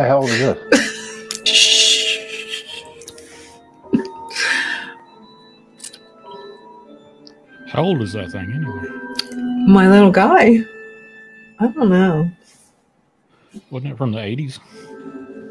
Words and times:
The 0.00 0.06
hell 0.06 0.24
is 0.24 0.38
this? 0.38 0.56
How 7.68 7.82
old 7.82 8.00
is 8.00 8.14
that 8.14 8.32
thing 8.32 8.50
anyway? 8.50 8.88
My 9.66 9.90
little 9.90 10.10
guy. 10.10 10.60
I 11.58 11.66
don't 11.66 11.90
know. 11.90 12.30
Wasn't 13.68 13.92
it 13.92 13.98
from 13.98 14.12
the 14.12 14.20
80s? 14.20 14.58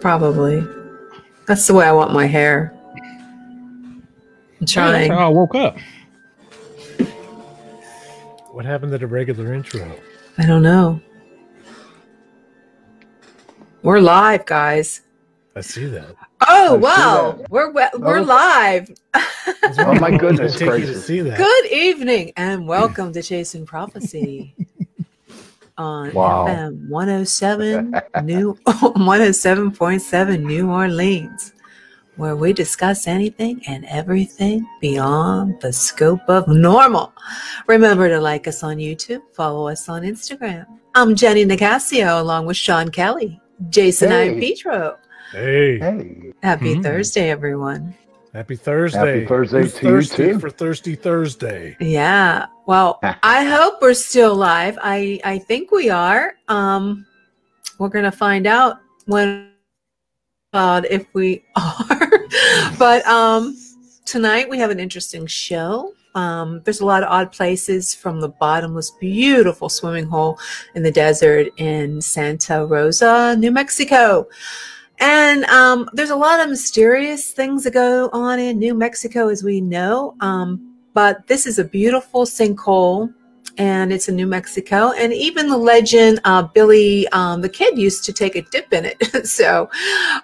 Probably. 0.02 0.66
That's 1.46 1.68
the 1.68 1.76
way 1.76 1.86
I 1.86 1.92
want 1.92 2.12
my 2.12 2.26
hair. 2.26 2.74
I'm 2.96 4.04
That's 4.62 4.72
trying. 4.72 5.12
how 5.12 5.28
I 5.28 5.30
woke 5.30 5.54
up. 5.54 5.78
What 8.52 8.66
happened 8.66 8.94
to 8.94 8.98
the 8.98 9.06
regular 9.06 9.54
intro? 9.54 9.96
I 10.40 10.48
don't 10.48 10.64
know. 10.64 11.00
We're 13.82 14.00
live, 14.00 14.46
guys. 14.46 15.02
I 15.56 15.62
see 15.62 15.86
that. 15.88 16.16
Oh 16.48 16.76
I 16.76 16.78
wow, 16.78 17.32
that. 17.38 17.50
we're 17.50 17.72
we- 17.72 17.82
oh. 17.94 18.00
we're 18.00 18.20
Oh. 18.20 18.24
live. 18.24 18.92
Oh 19.78 19.94
my 19.96 20.16
goodness 20.16 20.56
I 20.58 20.60
to 20.60 20.66
gracious. 20.66 21.06
see 21.06 21.20
that. 21.22 21.38
Good 21.38 21.66
evening 21.72 22.32
and 22.38 22.68
welcome 22.68 23.12
to 23.14 23.22
Chasing 23.22 23.66
Prophecy 23.66 24.56
on 25.78 26.14
Wow. 26.14 26.46
FM 26.48 26.88
107 26.90 27.92
New 28.24 28.54
107.7 28.66 30.44
New 30.44 30.70
Orleans, 30.72 31.54
where 32.16 32.36
we 32.36 32.54
discuss 32.54 33.06
anything 33.08 33.62
and 33.68 33.86
everything 33.86 34.66
beyond 34.82 35.60
the 35.62 35.74
scope 35.74 36.22
of 36.30 36.48
normal. 36.48 37.12
Remember 37.68 38.08
to 38.10 38.20
like 38.20 38.48
us 38.48 38.64
on 38.64 38.78
YouTube, 38.78 39.22
follow 39.34 39.68
us 39.68 39.90
on 39.90 40.04
Instagram. 40.04 40.66
I'm 40.96 41.16
Jenny 41.16 41.46
Nicasio 41.46 42.22
along 42.22 42.46
with 42.46 42.58
Sean 42.58 42.90
Kelly, 42.90 43.40
Jason 43.70 44.10
Hey. 44.12 44.36
I. 44.36 44.40
Petro. 44.40 44.98
Hey, 45.32 45.78
Hey, 45.80 46.34
Happy 46.42 46.76
Mhm. 46.76 46.84
Thursday, 46.84 47.30
everyone. 47.30 47.94
happy 48.34 48.56
Thursday. 48.56 48.98
Happy 49.22 49.26
Thursday 49.26 49.62
Who's 49.62 50.10
to 50.12 50.24
you, 50.24 50.34
too. 50.34 50.40
For 50.40 50.50
Thirsty 50.50 50.96
Thursday. 50.96 51.76
Yeah. 51.80 52.46
Well, 52.68 53.00
I 53.24 53.44
hope 53.46 53.82
we're 53.82 53.94
still 53.94 54.36
live. 54.36 54.78
I 54.82 55.20
I 55.24 55.38
think 55.40 55.72
we 55.72 55.90
are. 55.90 56.34
Um 56.48 57.06
we're 57.80 57.90
going 57.90 58.06
to 58.06 58.12
find 58.12 58.46
out 58.46 58.80
when 59.06 59.52
uh, 60.54 60.82
if 60.90 61.06
we 61.14 61.44
are. 61.56 62.12
but 62.78 63.06
um 63.08 63.56
tonight 64.06 64.50
we 64.50 64.58
have 64.58 64.70
an 64.72 64.80
interesting 64.80 65.26
show. 65.28 65.94
Um 66.16 66.62
there's 66.64 66.82
a 66.82 66.86
lot 66.86 67.04
of 67.04 67.10
odd 67.10 67.32
places 67.32 67.94
from 67.94 68.22
the 68.22 68.30
bottomless 68.30 68.92
beautiful 69.00 69.70
swimming 69.70 70.06
hole 70.06 70.40
in 70.76 70.84
the 70.84 70.92
desert 70.92 71.48
in 71.58 72.02
Santa 72.02 72.66
Rosa, 72.66 73.36
New 73.38 73.52
Mexico. 73.52 74.28
And 75.00 75.46
um, 75.46 75.90
there's 75.94 76.10
a 76.10 76.16
lot 76.16 76.42
of 76.42 76.50
mysterious 76.50 77.32
things 77.32 77.64
that 77.64 77.74
go 77.74 78.10
on 78.12 78.38
in 78.38 78.60
New 78.60 78.74
Mexico, 78.74 79.30
as 79.30 79.44
we 79.44 79.62
know. 79.62 80.16
Um, 80.20 80.76
but 80.94 81.26
this 81.28 81.46
is 81.46 81.60
a 81.60 81.64
beautiful 81.64 82.26
sinkhole 82.26 83.14
and 83.58 83.92
it's 83.92 84.10
in 84.10 84.16
New 84.16 84.28
Mexico. 84.28 84.92
And 84.92 85.14
even 85.14 85.48
the 85.48 85.58
legend, 85.58 86.20
uh, 86.24 86.44
Billy 86.44 87.08
um, 87.10 87.42
the 87.42 87.50
Kid 87.50 87.78
used 87.78 88.04
to 88.06 88.14
take 88.14 88.36
a 88.36 88.42
dip 88.42 88.74
in 88.74 88.86
it. 88.86 89.28
so 89.28 89.70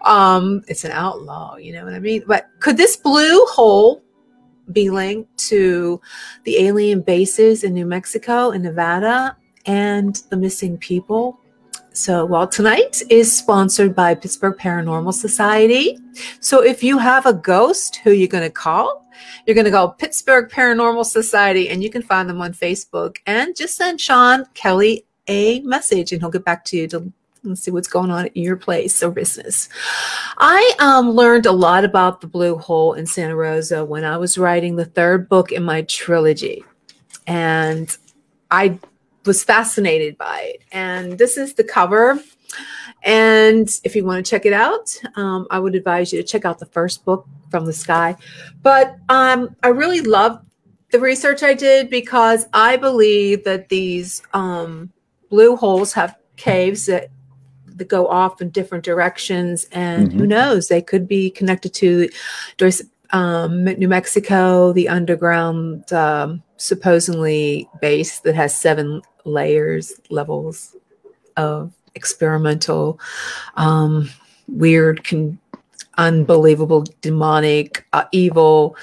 um, 0.01 0.63
it's 0.67 0.83
an 0.83 0.91
outlaw, 0.91 1.55
you 1.57 1.73
know 1.73 1.85
what 1.85 1.93
I 1.93 1.99
mean? 1.99 2.23
But 2.27 2.49
could 2.59 2.77
this 2.77 2.97
blue 2.97 3.45
hole 3.45 4.03
be 4.71 4.89
linked 4.89 5.37
to 5.49 6.01
the 6.43 6.57
alien 6.59 7.01
bases 7.01 7.63
in 7.63 7.73
New 7.73 7.85
Mexico 7.85 8.51
and 8.51 8.63
Nevada 8.63 9.37
and 9.65 10.21
the 10.29 10.37
missing 10.37 10.77
people? 10.77 11.39
So, 11.93 12.25
well, 12.25 12.45
tonight 12.45 13.01
is 13.09 13.35
sponsored 13.35 13.95
by 13.95 14.15
Pittsburgh 14.15 14.57
Paranormal 14.57 15.13
Society. 15.13 15.97
So, 16.41 16.61
if 16.61 16.83
you 16.83 16.97
have 16.97 17.25
a 17.25 17.33
ghost, 17.33 17.97
who 18.03 18.11
you 18.11 18.27
going 18.27 18.43
to 18.43 18.49
call? 18.49 19.07
You're 19.45 19.55
going 19.55 19.65
to 19.65 19.71
go 19.71 19.87
Pittsburgh 19.87 20.49
Paranormal 20.49 21.05
Society, 21.05 21.69
and 21.69 21.81
you 21.81 21.89
can 21.89 22.01
find 22.01 22.29
them 22.29 22.41
on 22.41 22.51
Facebook. 22.51 23.15
And 23.25 23.55
just 23.55 23.77
send 23.77 24.01
Sean 24.01 24.45
Kelly 24.55 25.05
a 25.29 25.61
message, 25.61 26.11
and 26.11 26.21
he'll 26.21 26.31
get 26.31 26.43
back 26.43 26.65
to 26.65 26.77
you 26.77 26.87
to 26.89 27.13
let's 27.45 27.61
see 27.61 27.71
what's 27.71 27.87
going 27.87 28.11
on 28.11 28.25
at 28.25 28.37
your 28.37 28.55
place 28.55 29.01
or 29.01 29.11
business. 29.11 29.69
I 30.37 30.73
um, 30.79 31.11
learned 31.11 31.45
a 31.45 31.51
lot 31.51 31.85
about 31.85 32.21
the 32.21 32.27
blue 32.27 32.57
hole 32.57 32.93
in 32.93 33.05
Santa 33.05 33.35
Rosa 33.35 33.85
when 33.85 34.03
I 34.03 34.17
was 34.17 34.37
writing 34.37 34.75
the 34.75 34.85
third 34.85 35.29
book 35.29 35.51
in 35.51 35.63
my 35.63 35.83
trilogy, 35.83 36.63
and 37.27 37.95
I 38.51 38.79
was 39.25 39.43
fascinated 39.43 40.17
by 40.17 40.41
it. 40.41 40.63
And 40.71 41.17
this 41.17 41.37
is 41.37 41.53
the 41.53 41.63
cover. 41.63 42.19
And 43.03 43.69
if 43.83 43.95
you 43.95 44.05
want 44.05 44.25
to 44.25 44.29
check 44.29 44.45
it 44.45 44.53
out, 44.53 44.95
um, 45.15 45.47
I 45.51 45.59
would 45.59 45.75
advise 45.75 46.11
you 46.11 46.21
to 46.21 46.27
check 46.27 46.45
out 46.45 46.59
the 46.59 46.65
first 46.65 47.05
book 47.05 47.27
from 47.51 47.65
the 47.65 47.73
sky. 47.73 48.15
But 48.61 48.97
um, 49.09 49.55
I 49.63 49.69
really 49.69 50.01
love 50.01 50.41
the 50.91 50.99
research 50.99 51.43
I 51.43 51.53
did 51.53 51.89
because 51.89 52.47
I 52.53 52.77
believe 52.77 53.43
that 53.43 53.69
these 53.69 54.21
um, 54.33 54.91
blue 55.29 55.55
holes 55.55 55.93
have 55.93 56.15
caves 56.37 56.85
that 56.85 57.09
that 57.75 57.87
go 57.87 58.07
off 58.07 58.41
in 58.41 58.49
different 58.49 58.83
directions, 58.83 59.67
and 59.71 60.11
who 60.13 60.23
Mhm. 60.23 60.29
knows, 60.29 60.67
they 60.67 60.81
could 60.81 61.07
be 61.07 61.29
connected 61.29 61.73
to 61.75 62.09
um, 63.11 63.65
New 63.65 63.87
Mexico, 63.87 64.73
the 64.73 64.89
underground, 64.89 65.93
um, 65.93 66.41
supposedly 66.57 67.69
base 67.79 68.19
that 68.19 68.35
has 68.35 68.55
seven 68.57 69.01
layers, 69.25 69.93
levels 70.09 70.75
of 71.37 71.71
experimental, 71.93 72.99
um, 73.57 74.09
weird, 74.47 75.03
con- 75.03 75.37
unbelievable, 75.97 76.83
demonic, 77.01 77.85
uh, 77.93 78.05
evil 78.11 78.75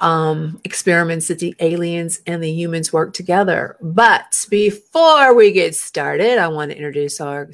um, 0.00 0.60
experiments 0.64 1.28
that 1.28 1.38
the 1.38 1.54
aliens 1.60 2.20
and 2.26 2.42
the 2.42 2.50
humans 2.50 2.92
work 2.92 3.14
together. 3.14 3.76
But 3.80 4.46
before 4.50 5.32
we 5.34 5.52
get 5.52 5.74
started, 5.74 6.38
I 6.38 6.48
want 6.48 6.72
to 6.72 6.76
introduce 6.76 7.20
our 7.20 7.48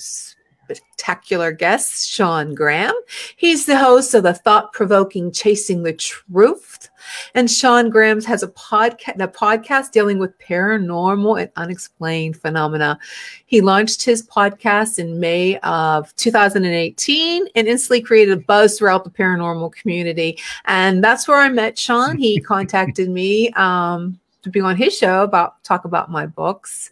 spectacular 0.74 1.52
guest, 1.52 2.10
Sean 2.10 2.54
Graham. 2.54 2.94
He's 3.36 3.64
the 3.64 3.78
host 3.78 4.14
of 4.14 4.22
the 4.22 4.34
thought 4.34 4.72
provoking 4.72 5.32
Chasing 5.32 5.82
the 5.82 5.94
Truth. 5.94 6.90
And 7.34 7.50
Sean 7.50 7.88
Graham 7.88 8.20
has 8.22 8.42
a 8.42 8.48
podcast, 8.48 9.22
a 9.22 9.28
podcast 9.28 9.92
dealing 9.92 10.18
with 10.18 10.38
paranormal 10.38 11.40
and 11.40 11.50
unexplained 11.56 12.36
phenomena. 12.36 12.98
He 13.46 13.62
launched 13.62 14.04
his 14.04 14.26
podcast 14.26 14.98
in 14.98 15.18
May 15.18 15.58
of 15.60 16.14
2018 16.16 17.48
and 17.54 17.66
instantly 17.68 18.02
created 18.02 18.38
a 18.38 18.42
buzz 18.42 18.78
throughout 18.78 19.04
the 19.04 19.10
paranormal 19.10 19.72
community. 19.72 20.38
And 20.66 21.02
that's 21.02 21.26
where 21.26 21.38
I 21.38 21.48
met 21.48 21.78
Sean. 21.78 22.18
He 22.18 22.40
contacted 22.54 23.08
me 23.08 23.50
um, 23.52 24.20
to 24.42 24.50
be 24.50 24.60
on 24.60 24.76
his 24.76 24.96
show 24.96 25.22
about 25.22 25.62
talk 25.64 25.86
about 25.86 26.10
my 26.10 26.26
books. 26.26 26.90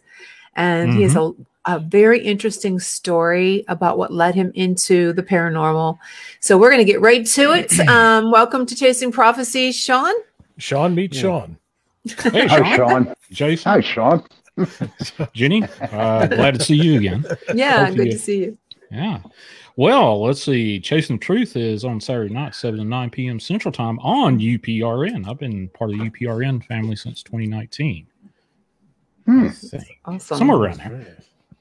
And 0.55 0.91
he 0.95 1.03
has 1.03 1.15
a, 1.15 1.33
a 1.67 1.79
very 1.79 2.19
interesting 2.23 2.79
story 2.79 3.63
about 3.67 3.97
what 3.97 4.11
led 4.13 4.33
him 4.35 4.51
into 4.55 5.13
the 5.13 5.21
paranormal. 5.23 5.97
So 6.39 6.57
we're 6.57 6.69
going 6.71 6.85
to 6.85 6.91
get 6.91 7.01
right 7.01 7.25
to 7.27 7.51
it. 7.53 7.71
Um, 7.87 8.31
welcome 8.31 8.65
to 8.65 8.75
Chasing 8.75 9.11
Prophecy, 9.11 9.71
Sean. 9.71 10.13
Sean 10.57 10.95
meet 10.95 11.13
Yeah. 11.15 11.21
Sean. 11.21 11.57
Hey, 12.31 12.47
Sean. 12.47 12.63
hi 12.63 12.75
Sean. 12.77 13.05
Sean. 13.05 13.15
Jason. 13.31 13.71
Hi 13.71 13.81
Sean. 13.81 14.23
Jenny. 15.33 15.63
Uh, 15.81 16.27
glad 16.27 16.55
to 16.55 16.63
see 16.63 16.75
you 16.75 16.97
again. 16.97 17.25
Yeah, 17.53 17.85
Hope 17.87 17.95
good 17.97 18.05
get- 18.05 18.11
to 18.13 18.19
see 18.19 18.37
you. 18.39 18.57
Yeah. 18.91 19.19
Well, 19.75 20.23
let's 20.23 20.41
see. 20.41 20.79
Chasing 20.79 21.17
the 21.17 21.23
Truth 21.23 21.55
is 21.55 21.83
on 21.85 21.99
Saturday 22.01 22.33
night, 22.33 22.55
7 22.55 22.79
to 22.79 22.85
9 22.85 23.09
p.m. 23.11 23.39
Central 23.39 23.71
Time 23.71 23.99
on 23.99 24.39
UPRN. 24.39 25.27
I've 25.29 25.37
been 25.37 25.67
part 25.69 25.91
of 25.91 25.97
the 25.99 26.09
UPRN 26.09 26.65
family 26.65 26.95
since 26.95 27.21
2019. 27.23 28.07
Hmm, 29.25 29.47
Awesome. 30.05 30.37
Somewhere 30.37 30.57
around 30.57 30.77
there. 30.79 31.17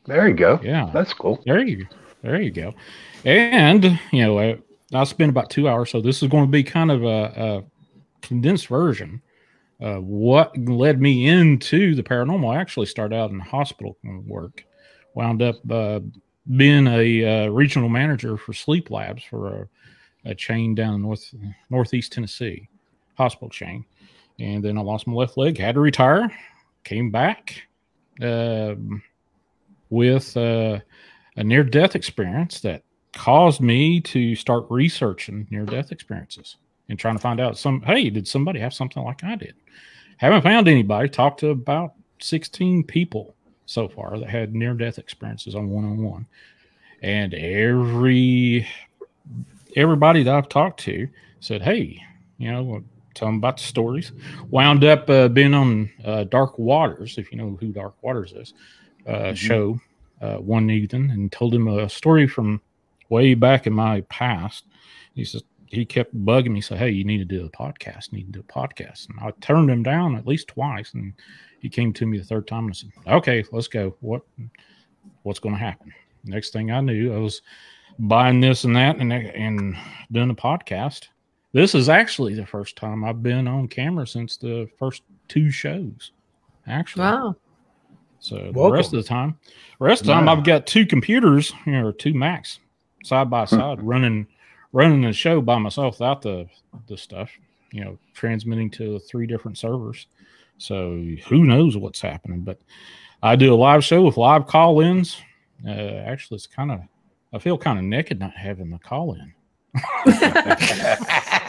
There 0.07 0.29
you 0.29 0.35
go. 0.35 0.61
Yeah. 0.63 0.91
That's 0.93 1.13
cool. 1.13 1.43
There 1.45 1.61
you 1.61 1.87
there 2.27 2.41
you 2.41 2.51
go. 2.51 2.75
And 3.25 3.99
you 4.13 4.23
know, 4.23 4.39
I, 4.39 4.59
I 4.93 5.05
spent 5.05 5.31
about 5.31 5.51
two 5.51 5.69
hours, 5.69 5.91
so 5.91 6.01
this 6.01 6.23
is 6.23 6.29
going 6.29 6.45
to 6.45 6.51
be 6.51 6.63
kind 6.63 6.91
of 6.91 7.05
a, 7.05 7.07
a 7.09 7.65
condensed 8.21 8.67
version. 8.67 9.23
Uh, 9.81 9.97
what 9.97 10.57
led 10.57 11.01
me 11.01 11.29
into 11.29 11.95
the 11.95 12.03
paranormal? 12.03 12.55
I 12.55 12.61
actually 12.61 12.87
started 12.87 13.15
out 13.15 13.31
in 13.31 13.39
hospital 13.39 13.97
work, 14.27 14.65
wound 15.15 15.43
up 15.43 15.57
uh, 15.71 16.01
being 16.57 16.87
a 16.87 17.47
uh, 17.47 17.49
regional 17.49 17.89
manager 17.89 18.37
for 18.37 18.53
sleep 18.53 18.91
labs 18.91 19.23
for 19.23 19.49
a, 19.49 19.69
a 20.31 20.35
chain 20.35 20.75
down 20.75 20.95
in 20.95 21.03
north 21.03 21.35
northeast 21.71 22.13
Tennessee, 22.13 22.69
hospital 23.17 23.51
chain, 23.51 23.85
and 24.41 24.65
then 24.65 24.79
I 24.79 24.81
lost 24.81 25.07
my 25.07 25.15
left 25.15 25.37
leg, 25.37 25.59
had 25.59 25.75
to 25.75 25.81
retire, 25.81 26.33
came 26.85 27.11
back. 27.11 27.63
Um, 28.21 29.03
with 29.91 30.37
uh, 30.37 30.79
a 31.37 31.45
near 31.45 31.65
death 31.65 31.95
experience 31.95 32.61
that 32.61 32.83
caused 33.13 33.61
me 33.61 34.01
to 34.01 34.35
start 34.35 34.65
researching 34.69 35.47
near 35.51 35.65
death 35.65 35.91
experiences 35.93 36.57
and 36.89 36.99
trying 36.99 37.17
to 37.17 37.23
find 37.23 37.41
out 37.41 37.57
some 37.57 37.81
hey 37.83 38.11
did 38.11 38.29
somebody 38.29 38.61
have 38.61 38.75
something 38.75 39.03
like 39.03 39.25
i 39.25 39.35
did? 39.35 39.55
Haven't 40.19 40.43
found 40.43 40.69
anybody. 40.69 41.09
Talked 41.09 41.41
to 41.41 41.51
about 41.51 41.93
16 42.21 42.85
people 42.85 43.35
so 43.67 43.89
far 43.89 44.19
that 44.19 44.31
had 44.31 44.55
near 44.55 44.75
death 44.75 44.99
experiences 44.99 45.55
on 45.55 45.69
one-on-one. 45.69 46.27
And 47.03 47.35
every 47.35 48.67
everybody 49.77 50.23
that 50.23 50.35
I've 50.35 50.49
talked 50.49 50.81
to 50.81 51.09
said, 51.41 51.61
"Hey, 51.61 52.03
you 52.39 52.51
know, 52.51 52.83
tell 53.15 53.29
them 53.29 53.37
about 53.37 53.59
the 53.59 53.65
stories." 53.65 54.13
Wound 54.51 54.83
up 54.85 55.11
uh, 55.11 55.29
being 55.29 55.53
on 55.53 55.91
uh, 56.05 56.25
Dark 56.25 56.59
Waters, 56.59 57.19
if 57.19 57.31
you 57.31 57.37
know 57.37 57.57
who 57.61 57.69
Dark 57.69 57.95
Waters 58.03 58.33
is, 58.33 58.55
uh, 59.07 59.33
Mhm. 59.33 59.37
show 59.37 59.81
uh, 60.21 60.37
one 60.37 60.71
evening, 60.71 61.11
and 61.11 61.31
told 61.31 61.55
him 61.55 61.69
a 61.69 61.89
story 61.89 62.27
from 62.27 62.61
way 63.11 63.35
back 63.35 63.67
in 63.67 63.73
my 63.73 64.01
past. 64.03 64.65
He 65.15 65.25
says 65.25 65.43
he 65.69 65.85
kept 65.85 66.15
bugging 66.25 66.53
me, 66.53 66.61
say, 66.61 66.77
"Hey, 66.77 66.91
you 66.91 67.05
need 67.05 67.19
to 67.19 67.25
do 67.25 67.45
a 67.45 67.51
podcast. 67.51 68.13
You 68.13 68.19
need 68.19 68.33
to 68.33 68.41
do 68.41 68.45
a 68.49 68.53
podcast." 68.53 69.09
And 69.09 69.19
I 69.21 69.33
turned 69.41 69.69
him 69.71 69.83
down 69.83 70.17
at 70.17 70.27
least 70.27 70.49
twice, 70.49 70.95
and 70.95 71.13
he 71.61 71.69
came 71.69 71.93
to 71.95 72.07
me 72.07 72.19
the 72.19 72.25
third 72.25 72.47
time 72.47 72.65
and 72.67 72.71
I 72.71 72.75
said, 72.75 72.91
"Okay, 73.07 73.45
let's 73.53 73.69
go. 73.69 73.95
What 74.01 74.23
what's 75.23 75.39
going 75.41 75.55
to 75.55 75.61
happen?" 75.61 75.93
Next 76.25 76.53
thing 76.53 76.71
I 76.71 76.81
knew, 76.81 77.15
I 77.15 77.19
was 77.19 77.43
buying 77.99 78.41
this 78.41 78.65
and 78.65 78.75
that 78.77 78.97
and 78.99 79.13
and 79.13 79.77
doing 80.11 80.31
a 80.31 80.35
podcast. 80.35 81.09
This 81.53 81.75
is 81.75 81.89
actually 81.89 82.35
the 82.35 82.47
first 82.47 82.77
time 82.77 83.05
I've 83.05 83.23
been 83.23 83.49
on 83.49 83.69
camera 83.69 84.07
since 84.07 84.37
the 84.37 84.69
first 84.79 85.03
two 85.29 85.51
shows. 85.51 86.13
Actually, 86.67 87.03
Wow. 87.03 87.37
So 88.21 88.37
the 88.37 88.53
Welcome. 88.53 88.73
rest 88.73 88.93
of 88.93 89.03
the 89.03 89.09
time, 89.09 89.39
rest 89.79 90.03
of 90.03 90.07
the 90.09 90.13
time 90.15 90.27
Wow. 90.27 90.37
I've 90.37 90.45
got 90.45 90.67
two 90.67 90.87
computers, 90.87 91.53
you 91.65 91.73
know, 91.73 91.87
or 91.87 91.93
two 91.93 92.15
Macs 92.15 92.61
side 93.05 93.31
by 93.31 93.45
side 93.45 93.83
running 93.83 94.27
running 94.73 95.03
the 95.03 95.13
show 95.13 95.41
by 95.41 95.59
myself 95.59 95.95
without 96.01 96.23
the 96.23 96.47
the 96.89 96.97
stuff, 96.97 97.31
you 97.73 97.85
know, 97.85 97.99
transmitting 98.15 98.71
to 98.71 98.99
three 99.01 99.27
different 99.27 99.59
servers. 99.59 100.07
So 100.59 101.05
who 101.29 101.45
knows 101.45 101.77
what's 101.77 102.01
happening? 102.01 102.41
But 102.43 102.59
I 103.23 103.37
do 103.37 103.53
a 103.53 103.57
live 103.57 103.85
show 103.85 104.03
with 104.03 104.17
live 104.17 104.47
call-ins. 104.47 105.21
Uh, 105.67 105.71
actually, 105.71 106.37
it's 106.37 106.47
kind 106.47 106.71
of 106.71 106.81
I 107.33 107.39
feel 107.39 107.59
kind 107.59 107.79
of 107.79 107.85
naked 107.85 108.21
not 108.21 108.33
having 108.37 108.71
the 108.71 108.79
call-in. 108.79 109.33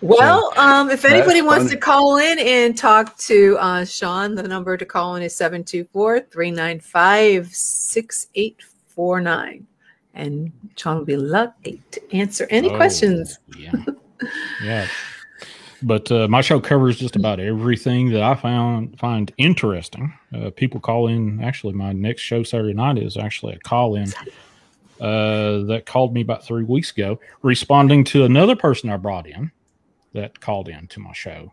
Well, 0.00 0.52
um, 0.56 0.90
if 0.90 1.04
anybody 1.04 1.42
wants 1.42 1.70
to 1.70 1.76
call 1.76 2.18
in 2.18 2.38
and 2.38 2.76
talk 2.76 3.16
to 3.18 3.56
uh, 3.58 3.84
Sean, 3.84 4.34
the 4.34 4.42
number 4.42 4.76
to 4.76 4.84
call 4.84 5.16
in 5.16 5.22
is 5.22 5.34
724 5.36 6.20
395 6.20 7.54
6849. 7.54 9.66
And 10.14 10.52
Sean 10.76 10.98
will 10.98 11.04
be 11.04 11.16
lucky 11.16 11.82
to 11.90 12.16
answer 12.16 12.46
any 12.50 12.70
Oh, 12.70 12.76
questions. 12.76 13.38
Yeah, 13.58 13.72
yeah. 14.62 14.86
But 15.82 16.10
uh, 16.10 16.26
my 16.28 16.40
show 16.40 16.58
covers 16.58 16.98
just 16.98 17.16
about 17.16 17.38
everything 17.38 18.08
that 18.10 18.22
I 18.22 18.34
found 18.34 18.98
find 18.98 19.30
interesting. 19.36 20.12
Uh, 20.34 20.50
people 20.50 20.80
call 20.80 21.08
in. 21.08 21.42
Actually, 21.44 21.74
my 21.74 21.92
next 21.92 22.22
show 22.22 22.42
Saturday 22.42 22.72
night 22.72 22.96
is 22.98 23.18
actually 23.18 23.54
a 23.54 23.58
call 23.58 23.96
in 23.96 24.10
uh, 25.00 25.64
that 25.64 25.84
called 25.86 26.14
me 26.14 26.20
about 26.20 26.44
three 26.44 26.64
weeks 26.64 26.90
ago, 26.90 27.20
responding 27.42 28.04
to 28.04 28.24
another 28.24 28.56
person 28.56 28.90
I 28.90 28.96
brought 28.96 29.26
in 29.26 29.50
that 30.12 30.40
called 30.40 30.68
in 30.68 30.86
to 30.88 31.00
my 31.00 31.12
show, 31.12 31.52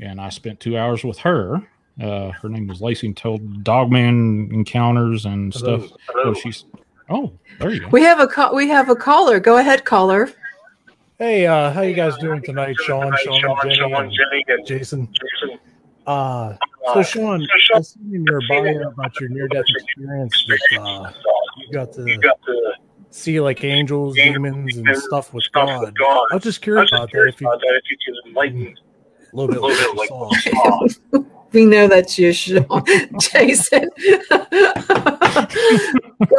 and 0.00 0.20
I 0.20 0.30
spent 0.30 0.60
two 0.60 0.78
hours 0.78 1.04
with 1.04 1.18
her. 1.18 1.68
Uh, 2.00 2.30
her 2.30 2.48
name 2.48 2.66
was 2.66 2.80
Lacey, 2.80 3.08
and 3.08 3.16
told 3.16 3.64
Dogman 3.64 4.50
encounters 4.52 5.26
and 5.26 5.52
Hello. 5.52 5.86
stuff. 5.86 5.98
So 6.22 6.34
she's 6.34 6.64
oh, 7.10 7.32
there 7.58 7.70
you 7.70 7.80
go. 7.80 7.88
We 7.88 8.02
have 8.02 8.20
a 8.20 8.26
call. 8.26 8.54
We 8.54 8.68
have 8.68 8.88
a 8.88 8.96
caller. 8.96 9.40
Go 9.40 9.58
ahead, 9.58 9.84
caller. 9.84 10.30
Hey, 11.18 11.46
uh, 11.46 11.72
how 11.72 11.82
you 11.82 11.94
guys 11.94 12.16
doing 12.18 12.40
tonight, 12.42 12.76
Sean, 12.86 13.12
Sean, 13.24 13.56
Jenny, 13.64 14.44
and 14.46 14.64
Jason? 14.64 15.08
Uh, 16.06 16.54
so 16.94 17.02
Sean, 17.02 17.44
I 17.74 17.80
seen 17.80 18.14
in 18.14 18.24
your 18.24 18.40
bio 18.48 18.88
about 18.88 19.18
your 19.20 19.28
near-death 19.28 19.64
experience 19.68 20.46
that 21.58 21.66
you 21.66 21.72
got 22.20 22.40
to 22.42 22.72
see 23.10 23.40
like 23.40 23.64
angels, 23.64 24.16
demons, 24.16 24.76
and 24.76 24.96
stuff 24.96 25.32
with 25.34 25.44
God. 25.52 25.94
I 26.30 26.34
was 26.34 26.42
just 26.42 26.62
curious 26.62 26.90
about 26.92 27.10
that. 27.12 27.28
If 27.28 27.40
you 27.40 27.48
can 28.04 28.14
enlighten 28.26 28.74
a 29.32 29.36
little 29.36 29.48
bit 29.48 29.62
what 29.62 29.78
you 29.78 30.52
saw. 30.52 30.86
We 31.52 31.64
know 31.64 31.88
that's 31.88 32.18
you, 32.18 32.32
Sean. 32.32 32.84
Jason. 33.20 33.88
Go 34.30 34.36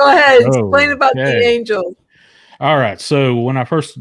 ahead. 0.07 0.41
Explain 0.41 0.91
about 0.91 1.13
the 1.15 1.21
Okay. 1.21 1.45
angels. 1.45 1.95
All 2.59 2.77
right. 2.77 3.01
So 3.01 3.35
when 3.35 3.57
I 3.57 3.63
first, 3.63 3.97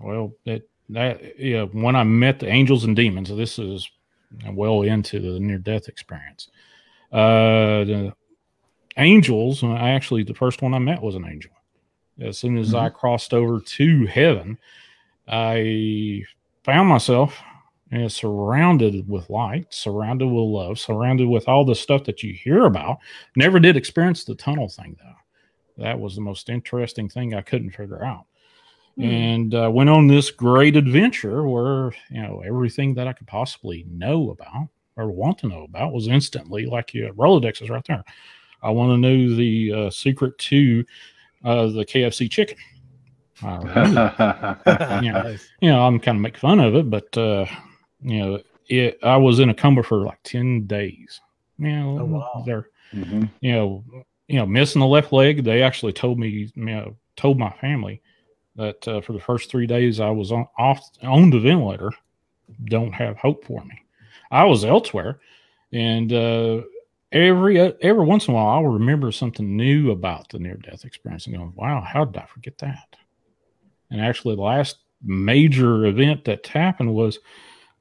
well, 0.00 0.32
that 0.44 0.62
that 0.90 1.38
yeah, 1.38 1.64
when 1.64 1.96
I 1.96 2.04
met 2.04 2.38
the 2.38 2.46
angels 2.46 2.84
and 2.84 2.94
demons, 2.94 3.28
this 3.28 3.58
is 3.58 3.90
well 4.48 4.82
into 4.82 5.18
the 5.18 5.40
near 5.40 5.58
death 5.58 5.88
experience. 5.88 6.48
Uh, 7.12 7.84
the 7.84 8.12
angels. 8.96 9.62
I 9.62 9.90
actually 9.90 10.24
the 10.24 10.34
first 10.34 10.62
one 10.62 10.74
I 10.74 10.78
met 10.78 11.02
was 11.02 11.14
an 11.14 11.26
angel. 11.26 11.52
As 12.20 12.38
soon 12.38 12.56
as 12.56 12.74
I 12.74 12.88
crossed 12.88 13.34
over 13.34 13.60
to 13.60 14.06
heaven, 14.06 14.56
I 15.28 16.22
found 16.64 16.88
myself 16.88 17.38
uh, 17.92 18.08
surrounded 18.08 19.06
with 19.08 19.28
light, 19.28 19.66
surrounded 19.68 20.26
with 20.26 20.44
love, 20.44 20.78
surrounded 20.78 21.28
with 21.28 21.46
all 21.46 21.64
the 21.64 21.74
stuff 21.74 22.04
that 22.04 22.22
you 22.22 22.32
hear 22.32 22.64
about. 22.64 22.98
Never 23.36 23.60
did 23.60 23.76
experience 23.76 24.24
the 24.24 24.34
tunnel 24.34 24.68
thing 24.68 24.96
though 24.98 25.16
that 25.78 25.98
was 25.98 26.14
the 26.14 26.20
most 26.20 26.48
interesting 26.48 27.08
thing 27.08 27.34
I 27.34 27.42
couldn't 27.42 27.70
figure 27.70 28.04
out. 28.04 28.26
Hmm. 28.96 29.04
And 29.04 29.54
uh, 29.54 29.70
went 29.72 29.90
on 29.90 30.06
this 30.06 30.30
great 30.30 30.76
adventure 30.76 31.46
where 31.46 31.92
you 32.10 32.22
know 32.22 32.42
everything 32.46 32.94
that 32.94 33.08
I 33.08 33.12
could 33.12 33.26
possibly 33.26 33.84
know 33.88 34.30
about 34.30 34.68
or 34.96 35.10
want 35.10 35.38
to 35.38 35.48
know 35.48 35.64
about 35.64 35.92
was 35.92 36.08
instantly 36.08 36.66
like 36.66 36.94
your 36.94 37.12
Rolodex 37.12 37.62
is 37.62 37.70
right 37.70 37.84
there. 37.86 38.04
I 38.62 38.70
want 38.70 38.90
to 38.90 38.96
know 38.98 39.34
the 39.36 39.72
uh, 39.72 39.90
secret 39.90 40.36
to 40.38 40.84
uh, 41.44 41.66
the 41.68 41.84
KFC 41.84 42.28
chicken. 42.28 42.56
I 43.42 43.56
remember 43.58 44.62
Yeah. 45.02 45.22
Nice. 45.22 45.50
you 45.60 45.70
know, 45.70 45.82
I'm 45.86 46.00
kind 46.00 46.16
of 46.16 46.22
make 46.22 46.38
fun 46.38 46.58
of 46.60 46.74
it, 46.74 46.88
but 46.90 47.16
uh, 47.16 47.46
you 48.02 48.18
know, 48.18 48.40
it, 48.68 48.98
I 49.02 49.16
was 49.16 49.38
in 49.40 49.50
a 49.50 49.54
coma 49.54 49.82
for 49.82 49.98
like 50.04 50.22
ten 50.22 50.66
days. 50.66 51.20
You 51.58 51.68
know, 51.70 51.98
Oh, 52.00 52.04
wow. 52.04 52.42
they're 52.46 52.68
Mhm. 52.94 53.30
you 53.40 53.52
know, 53.52 53.84
you 54.28 54.36
know, 54.38 54.46
missing 54.46 54.80
the 54.80 54.86
left 54.86 55.12
leg. 55.12 55.44
They 55.44 55.62
actually 55.62 55.92
told 55.92 56.18
me, 56.18 56.28
you 56.54 56.64
know, 56.64 56.96
told 57.16 57.38
my 57.38 57.50
family 57.60 58.00
that 58.56 58.86
uh, 58.88 59.00
for 59.02 59.12
the 59.12 59.20
first 59.20 59.50
three 59.50 59.66
days 59.66 60.00
I 60.00 60.10
was 60.10 60.32
on 60.32 60.46
off 60.58 60.80
on 61.02 61.30
the 61.30 61.38
ventilator. 61.40 61.90
Don't 62.64 62.92
have 62.92 63.16
hope 63.18 63.44
for 63.44 63.62
me. 63.64 63.74
I 64.30 64.44
was 64.44 64.64
elsewhere, 64.64 65.18
and 65.72 66.12
uh, 66.12 66.62
every 67.16 67.58
every 67.58 68.04
once 68.04 68.28
in 68.28 68.34
a 68.34 68.36
while 68.36 68.48
I'll 68.48 68.66
remember 68.66 69.10
something 69.12 69.56
new 69.56 69.90
about 69.90 70.28
the 70.28 70.38
near 70.38 70.56
death 70.56 70.84
experience 70.84 71.26
and 71.26 71.36
go, 71.36 71.52
"Wow, 71.54 71.80
how 71.80 72.04
did 72.04 72.20
I 72.20 72.26
forget 72.26 72.58
that?" 72.58 72.96
And 73.90 74.00
actually, 74.00 74.36
the 74.36 74.42
last 74.42 74.78
major 75.02 75.86
event 75.86 76.24
that 76.24 76.46
happened 76.46 76.94
was 76.94 77.18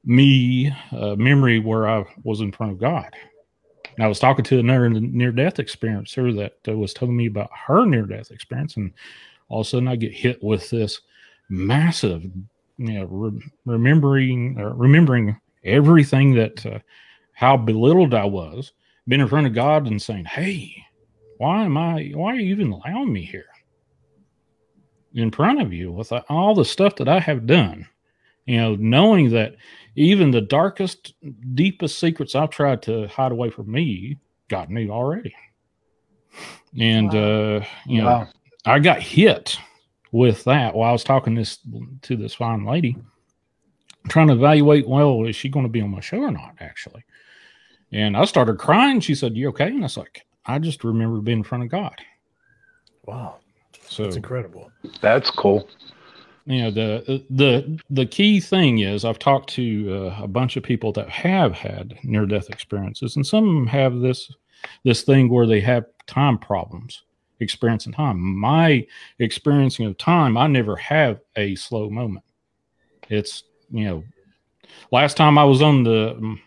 me 0.04 0.72
uh, 0.92 1.16
memory 1.16 1.60
where 1.60 1.88
I 1.90 2.06
was 2.24 2.42
in 2.42 2.52
front 2.52 2.74
of 2.74 2.80
God. 2.80 3.10
And 3.96 4.04
I 4.04 4.08
was 4.08 4.20
talking 4.20 4.46
to 4.46 4.60
another 4.60 4.90
near 4.90 5.32
death 5.32 5.56
experiencer 5.56 6.36
that 6.36 6.58
uh, 6.68 6.78
was 6.78 6.94
telling 6.94 7.16
me 7.16 7.28
about 7.28 7.50
her 7.68 7.86
near 7.86 8.06
death 8.06 8.32
experience, 8.32 8.78
and 8.78 8.94
all 9.48 9.62
of 9.62 9.68
a 9.68 9.70
sudden 9.70 9.88
I 9.88 9.96
get 9.96 10.14
hit 10.14 10.44
with 10.44 10.70
this 10.70 11.02
massive, 11.50 12.24
you 12.24 12.94
know, 12.94 13.06
re- 13.06 13.52
remembering 13.66 14.58
uh, 14.60 14.74
remembering 14.74 15.40
everything 15.64 16.34
that 16.36 16.66
uh, 16.66 16.80
how 17.34 17.58
belittled 17.58 18.14
I 18.14 18.26
was, 18.26 18.74
being 19.08 19.22
in 19.22 19.28
front 19.28 19.48
of 19.48 19.54
God 19.54 19.88
and 19.88 20.02
saying, 20.02 20.26
"Hey, 20.26 20.76
why 21.38 21.64
am 21.64 21.78
I? 21.78 22.12
Why 22.14 22.34
are 22.34 22.40
you 22.40 22.54
even 22.54 22.72
allowing 22.72 23.12
me 23.12 23.24
here 23.24 23.46
in 25.14 25.32
front 25.32 25.62
of 25.62 25.72
you 25.72 25.92
with 25.92 26.12
all 26.30 26.56
the 26.56 26.66
stuff 26.66 26.96
that 26.98 27.08
I 27.08 27.20
have 27.20 27.46
done?" 27.46 27.88
You 28.46 28.58
know, 28.58 28.76
knowing 28.76 29.32
that 29.32 29.56
even 29.96 30.30
the 30.32 30.42
darkest, 30.42 31.14
deepest 31.56 31.98
secrets 32.00 32.36
I've 32.36 32.52
tried 32.52 32.82
to 32.84 33.08
hide 33.08 33.32
away 33.32 33.50
from 33.50 33.72
me, 33.72 34.18
God 34.50 34.70
knew 34.70 34.90
already. 34.92 35.36
And 36.80 37.14
uh, 37.16 37.62
you 37.86 38.02
know, 38.02 38.08
Wow. 38.08 38.28
I 38.66 38.80
got 38.80 39.02
hit 39.02 39.58
with 40.12 40.44
that 40.46 40.74
while 40.76 40.90
I 40.90 40.94
was 40.94 41.04
talking 41.04 41.36
this 41.36 41.60
to 42.04 42.16
this 42.16 42.34
fine 42.34 42.66
lady, 42.66 42.98
trying 44.10 44.28
to 44.28 44.34
evaluate, 44.34 44.88
well, 44.88 45.26
is 45.26 45.36
she 45.36 45.50
going 45.50 45.66
to 45.66 45.72
be 45.72 45.82
on 45.82 45.92
my 45.92 46.00
show 46.00 46.20
or 46.20 46.32
not, 46.32 46.56
actually? 46.60 47.04
And 47.92 48.18
I 48.18 48.26
started 48.26 48.58
crying. 48.58 49.00
She 49.00 49.16
said, 49.16 49.36
You 49.38 49.50
okay? 49.50 49.68
And 49.68 49.80
I 49.80 49.84
was 49.84 49.98
like, 49.98 50.26
I 50.46 50.60
just 50.60 50.84
remember 50.84 51.22
being 51.22 51.40
in 51.40 51.44
front 51.44 51.64
of 51.64 51.70
God. 51.70 51.96
Wow, 53.06 53.38
So 53.88 54.04
that's 54.04 54.16
incredible. 54.16 54.72
That's 55.02 55.30
cool. 55.30 55.70
you 56.46 56.62
know 56.64 56.72
the 56.72 57.24
the 57.30 57.80
the 57.90 58.06
key 58.06 58.40
thing 58.40 58.80
is 58.80 59.06
I've 59.06 59.20
talked 59.20 59.50
to 59.52 60.12
uh, 60.18 60.24
a 60.24 60.28
bunch 60.28 60.58
of 60.58 60.64
people 60.64 60.92
that 60.94 61.10
have 61.10 61.54
had 61.54 61.98
near 62.04 62.26
death 62.26 62.50
experiences, 62.50 63.16
and 63.16 63.26
some 63.26 63.68
have 63.68 64.00
this 64.00 64.32
this 64.84 65.04
thing 65.04 65.30
where 65.30 65.46
they 65.48 65.62
have 65.62 65.86
time 66.08 66.38
problems 66.38 67.04
experiencing 67.40 67.94
time. 67.94 68.20
My 68.20 68.86
experiencing 69.20 69.86
of 69.86 69.98
time, 69.98 70.38
I 70.38 70.48
never 70.48 70.76
have 70.78 71.20
a 71.36 71.56
slow 71.56 71.90
moment. 71.90 72.26
It's 73.10 73.44
you 73.70 73.86
know, 73.86 74.04
last 74.92 75.18
time 75.18 75.38
I 75.38 75.44
was 75.44 75.62
on 75.62 75.84
the 75.84 76.38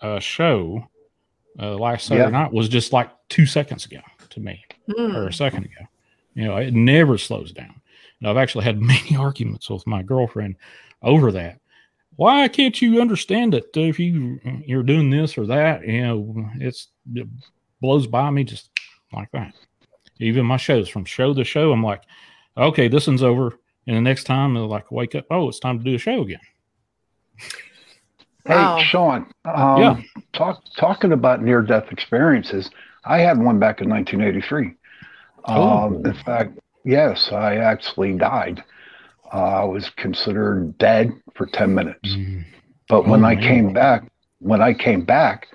uh, 0.00 0.18
show 0.20 0.86
uh, 1.58 1.74
last 1.76 2.06
Saturday 2.06 2.24
Yeah. 2.30 2.42
night 2.42 2.52
was 2.52 2.68
just 2.68 2.92
like 2.92 3.10
two 3.28 3.46
seconds 3.46 3.84
ago 3.86 4.00
to 4.30 4.40
me 4.40 4.64
Hmm. 4.90 5.16
or 5.16 5.26
a 5.28 5.32
second 5.32 5.64
ago. 5.64 5.84
You 6.34 6.44
know, 6.44 6.56
it 6.56 6.72
never 6.74 7.18
slows 7.18 7.52
down. 7.52 7.80
And 8.20 8.28
I've 8.30 8.36
actually 8.36 8.64
had 8.64 8.80
many 8.80 9.16
arguments 9.16 9.68
with 9.68 9.86
my 9.86 10.02
girlfriend 10.02 10.56
over 11.02 11.32
that. 11.32 11.58
Why 12.16 12.48
can't 12.48 12.80
you 12.82 13.00
understand 13.00 13.54
it 13.54 13.70
if 13.74 13.98
you 13.98 14.38
you're 14.66 14.82
doing 14.82 15.10
this 15.10 15.38
or 15.38 15.46
that? 15.46 15.86
You 15.86 16.02
know, 16.02 16.50
it's 16.56 16.88
it 17.14 17.26
blows 17.80 18.06
by 18.06 18.30
me 18.30 18.44
just 18.44 18.70
like 19.12 19.30
that. 19.32 19.54
Even 20.18 20.44
my 20.44 20.58
shows 20.58 20.88
from 20.88 21.06
show 21.06 21.32
to 21.32 21.44
show, 21.44 21.72
I'm 21.72 21.82
like, 21.82 22.02
okay, 22.58 22.88
this 22.88 23.06
one's 23.06 23.22
over. 23.22 23.58
And 23.86 23.96
the 23.96 24.02
next 24.02 24.24
time, 24.24 24.54
I 24.56 24.60
like 24.60 24.92
wake 24.92 25.14
up, 25.14 25.24
oh, 25.30 25.48
it's 25.48 25.58
time 25.60 25.78
to 25.78 25.84
do 25.84 25.94
a 25.94 25.98
show 25.98 26.20
again. 26.20 26.40
Wow. 28.50 28.76
Hey, 28.76 28.84
Sean. 28.84 29.26
Um, 29.44 29.80
Yeah. 29.80 30.00
Talk, 30.32 30.62
talking 30.76 31.12
about 31.12 31.42
near 31.42 31.62
death 31.62 31.90
experiences, 31.90 32.70
I 33.04 33.18
had 33.18 33.38
one 33.38 33.58
back 33.58 33.80
in 33.80 33.88
1983. 33.88 34.74
Oh. 35.46 35.86
Um, 35.86 36.04
in 36.04 36.14
fact, 36.14 36.58
yes, 36.84 37.32
I 37.32 37.56
actually 37.56 38.12
died. 38.14 38.62
Uh, 39.32 39.62
I 39.62 39.64
was 39.64 39.90
considered 39.90 40.76
dead 40.78 41.12
for 41.34 41.46
10 41.46 41.74
minutes. 41.74 42.16
But 42.88 43.06
when 43.06 43.24
Oh, 43.24 43.28
I 43.28 43.34
man. 43.34 43.42
came 43.42 43.72
back, 43.72 44.04
when 44.40 44.60
I 44.60 44.74
came 44.74 45.04
back, 45.04 45.46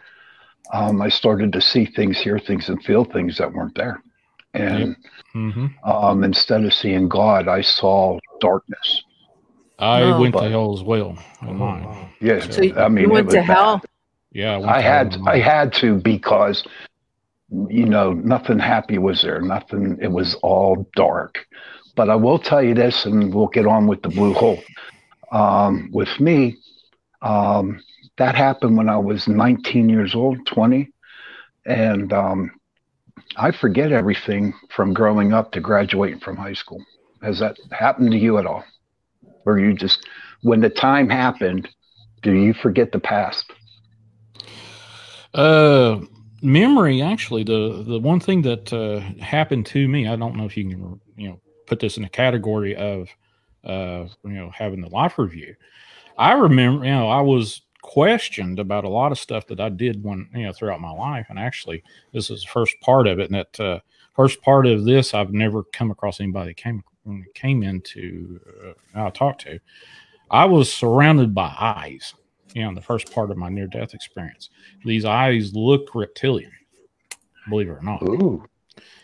um, 0.74 1.02
I 1.02 1.10
started 1.10 1.54
to 1.54 1.62
see 1.62 1.86
things, 1.86 2.20
hear 2.20 2.40
things, 2.40 2.70
and 2.70 2.84
feel 2.84 3.04
things 3.06 3.38
that 3.38 3.54
weren't 3.54 3.76
there. 3.76 4.02
And 4.54 4.96
hmm 5.34 5.68
um, 5.84 6.24
instead 6.24 6.64
of 6.64 6.74
seeing 6.74 7.08
God, 7.10 7.48
I 7.48 7.62
saw 7.62 8.20
darkness. 8.40 9.04
I 9.80 10.02
Oh. 10.04 10.20
went 10.22 10.36
to 10.38 10.50
hell 10.50 10.74
as 10.74 10.84
well. 10.84 11.18
Oh, 11.44 11.48
in 11.50 11.58
mine. 11.58 11.84
wow. 11.84 12.10
Yes, 12.22 12.56
So 12.56 12.62
you, 12.62 12.76
I 12.76 12.88
mean, 12.88 13.06
you 13.06 13.10
went 13.12 13.26
was 13.28 13.36
to 13.36 13.40
bad. 13.42 13.46
hell. 13.46 13.82
Yeah, 14.32 14.60
I, 14.60 14.78
I 14.78 14.82
had 14.82 15.18
I 15.28 15.40
had 15.40 15.72
to 15.74 15.96
because 15.98 16.64
you 17.70 17.86
know 17.86 18.14
nothing 18.14 18.60
happy 18.60 18.98
was 18.98 19.22
there. 19.22 19.42
Nothing. 19.42 19.98
It 20.02 20.12
was 20.12 20.36
all 20.36 20.88
dark. 20.96 21.46
But 21.96 22.10
I 22.10 22.16
will 22.16 22.40
tell 22.40 22.62
you 22.62 22.74
this, 22.74 23.06
and 23.06 23.34
we'll 23.34 23.48
get 23.48 23.66
on 23.66 23.88
with 23.88 24.02
the 24.02 24.10
blue 24.10 24.34
hole. 24.34 24.62
Um, 25.32 25.90
with 25.94 26.20
me, 26.20 26.58
um, 27.22 27.80
that 28.18 28.36
happened 28.36 28.76
when 28.78 28.90
I 28.90 28.98
was 28.98 29.28
19 29.28 29.88
years 29.90 30.14
old, 30.14 30.46
20, 30.46 30.90
and 31.66 32.12
um, 32.12 32.52
I 33.38 33.52
forget 33.52 33.92
everything 33.94 34.54
from 34.70 34.94
growing 34.94 35.32
up 35.34 35.52
to 35.54 35.62
graduating 35.62 36.20
from 36.20 36.36
high 36.36 36.54
school. 36.54 36.84
Has 37.22 37.40
that 37.40 37.58
happened 37.72 38.12
to 38.12 38.18
you 38.18 38.38
at 38.38 38.46
all? 38.46 38.64
Or 39.46 39.60
you 39.60 39.74
just, 39.74 40.08
when 40.42 40.62
the 40.62 40.70
time 40.70 41.10
happened, 41.10 41.70
do 42.22 42.34
you 42.34 42.54
forget 42.54 42.92
the 42.92 43.00
past? 43.00 43.52
Uh, 45.34 46.00
memory 46.42 47.02
actually 47.02 47.44
the 47.44 47.84
the 47.88 48.00
one 48.00 48.20
thing 48.20 48.42
that 48.44 48.72
uh, 48.72 49.00
happened 49.22 49.66
to 49.66 49.88
me. 49.88 50.08
I 50.08 50.16
don't 50.16 50.36
know 50.36 50.46
if 50.46 50.56
you 50.56 50.70
can 50.70 51.02
you 51.18 51.30
know 51.30 51.42
put 51.66 51.80
this 51.80 51.98
in 51.98 52.04
a 52.06 52.10
category 52.10 52.76
of 52.76 53.10
uh 53.64 54.08
you 54.24 54.34
know 54.34 54.52
having 54.52 54.82
the 54.82 54.90
life 54.90 55.18
review. 55.18 55.56
I 56.18 56.34
remember 56.34 56.86
you 56.86 56.92
know 56.92 57.10
I 57.10 57.22
was 57.22 57.62
questioned 57.82 58.60
about 58.60 58.84
a 58.84 58.90
lot 58.90 59.12
of 59.12 59.20
stuff 59.20 59.46
that 59.48 59.60
I 59.60 59.70
did 59.70 60.04
when 60.04 60.30
you 60.34 60.44
know 60.44 60.54
throughout 60.54 60.82
my 60.82 60.92
life, 60.92 61.28
and 61.30 61.38
actually 61.38 61.84
this 62.14 62.30
is 62.30 62.42
the 62.42 62.50
first 62.50 62.80
part 62.82 63.08
of 63.08 63.20
it. 63.20 63.32
And 63.32 63.36
that 63.36 63.60
uh, 63.60 63.80
first 64.16 64.42
part 64.42 64.68
of 64.68 64.86
this, 64.86 65.14
I've 65.14 65.34
never 65.34 65.64
come 65.64 65.92
across 65.92 66.20
anybody 66.20 66.52
that 66.52 66.58
came 66.58 66.84
came 67.34 67.64
into 67.64 68.40
uh, 68.96 69.06
I 69.06 69.10
talked 69.10 69.42
to. 69.42 69.60
I 70.32 70.46
was 70.46 70.72
surrounded 70.74 71.34
by 71.36 71.54
eyes. 71.60 72.14
You 72.54 72.64
know, 72.64 72.70
in 72.70 72.76
the 72.76 72.82
first 72.82 73.12
part 73.12 73.32
of 73.32 73.38
my 73.38 73.50
near 73.50 73.68
death 73.68 73.94
experience 73.94 74.50
these 74.86 75.04
eyes 75.04 75.54
look 75.54 75.94
reptilian, 75.94 76.52
believe 77.50 77.68
it 77.68 77.72
or 77.72 77.84
not. 77.84 78.02
Ooh. 78.04 78.48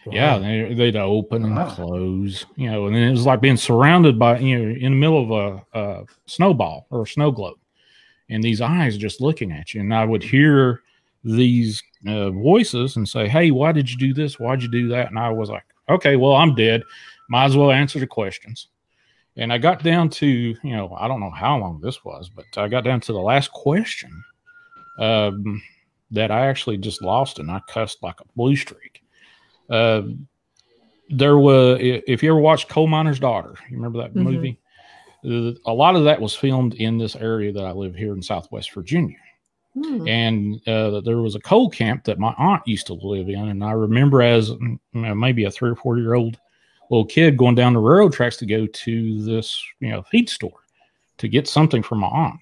Yeah, 0.09 0.39
they, 0.39 0.73
they'd 0.73 0.95
open 0.95 1.45
and 1.45 1.69
close, 1.69 2.45
you 2.55 2.71
know, 2.71 2.87
and 2.87 2.95
then 2.95 3.03
it 3.03 3.11
was 3.11 3.25
like 3.25 3.39
being 3.39 3.57
surrounded 3.57 4.17
by, 4.17 4.39
you 4.39 4.57
know, 4.57 4.75
in 4.75 4.93
the 4.93 4.97
middle 4.97 5.23
of 5.23 5.63
a, 5.73 5.79
a 5.79 6.05
snowball 6.25 6.87
or 6.89 7.03
a 7.03 7.07
snow 7.07 7.31
globe, 7.31 7.59
and 8.29 8.43
these 8.43 8.61
eyes 8.61 8.97
just 8.97 9.21
looking 9.21 9.51
at 9.51 9.73
you. 9.73 9.81
And 9.81 9.93
I 9.93 10.05
would 10.05 10.23
hear 10.23 10.81
these 11.23 11.83
uh, 12.07 12.31
voices 12.31 12.95
and 12.95 13.07
say, 13.07 13.27
Hey, 13.27 13.51
why 13.51 13.71
did 13.71 13.91
you 13.91 13.97
do 13.97 14.13
this? 14.13 14.39
Why'd 14.39 14.63
you 14.63 14.69
do 14.69 14.87
that? 14.87 15.09
And 15.09 15.19
I 15.19 15.29
was 15.29 15.49
like, 15.49 15.65
Okay, 15.87 16.15
well, 16.15 16.33
I'm 16.33 16.55
dead. 16.55 16.83
Might 17.31 17.45
as 17.45 17.55
well 17.55 17.71
answer 17.71 17.97
the 17.97 18.07
questions. 18.07 18.67
And 19.37 19.53
I 19.53 19.57
got 19.57 19.83
down 19.83 20.09
to, 20.09 20.27
you 20.27 20.57
know, 20.75 20.93
I 20.99 21.07
don't 21.07 21.21
know 21.21 21.31
how 21.31 21.57
long 21.57 21.79
this 21.79 22.03
was, 22.03 22.29
but 22.29 22.43
I 22.57 22.67
got 22.67 22.83
down 22.83 22.99
to 22.99 23.13
the 23.13 23.21
last 23.21 23.53
question 23.53 24.11
um, 24.99 25.63
that 26.11 26.29
I 26.29 26.47
actually 26.47 26.77
just 26.77 27.01
lost 27.01 27.39
and 27.39 27.49
I 27.49 27.61
cussed 27.69 28.03
like 28.03 28.19
a 28.19 28.25
blue 28.35 28.57
streak. 28.57 29.01
Uh, 29.69 30.01
there 31.09 31.37
was, 31.37 31.77
if 31.79 32.21
you 32.21 32.31
ever 32.31 32.41
watched 32.41 32.67
Coal 32.67 32.87
Miner's 32.87 33.17
Daughter, 33.17 33.53
you 33.69 33.77
remember 33.77 33.99
that 33.99 34.13
Mhm. 34.13 34.23
movie? 34.23 34.57
A 35.65 35.73
lot 35.73 35.95
of 35.95 36.03
that 36.03 36.19
was 36.19 36.35
filmed 36.35 36.73
in 36.73 36.97
this 36.97 37.15
area 37.15 37.53
that 37.53 37.63
I 37.63 37.71
live 37.71 37.95
here 37.95 38.13
in 38.13 38.21
Southwest 38.21 38.73
Virginia 38.73 39.15
Hmm. 39.73 40.05
and 40.05 40.67
uh, 40.67 40.99
there 40.99 41.21
was 41.21 41.35
a 41.35 41.39
coal 41.39 41.69
camp 41.69 42.03
that 42.03 42.19
my 42.19 42.33
aunt 42.37 42.61
used 42.67 42.87
to 42.87 42.93
live 42.93 43.29
in 43.29 43.47
and 43.47 43.63
i 43.63 43.71
remember 43.71 44.21
as 44.21 44.49
mm, 44.51 44.77
you 44.91 45.01
know, 45.01 45.15
maybe 45.15 45.45
a 45.45 45.51
three 45.51 45.69
or 45.69 45.77
four 45.77 45.97
year 45.97 46.13
old 46.13 46.37
little 46.91 47.05
kid 47.05 47.37
going 47.37 47.55
down 47.55 47.73
the 47.73 47.79
railroad 47.79 48.13
tracks 48.13 48.37
to 48.37 48.45
go 48.45 48.67
to 48.67 49.23
this 49.23 49.61
you 49.79 49.89
know 49.89 50.03
feed 50.03 50.29
store 50.29 50.59
to 51.17 51.27
get 51.27 51.47
something 51.47 51.81
from 51.81 51.99
my 51.99 52.07
aunt 52.07 52.39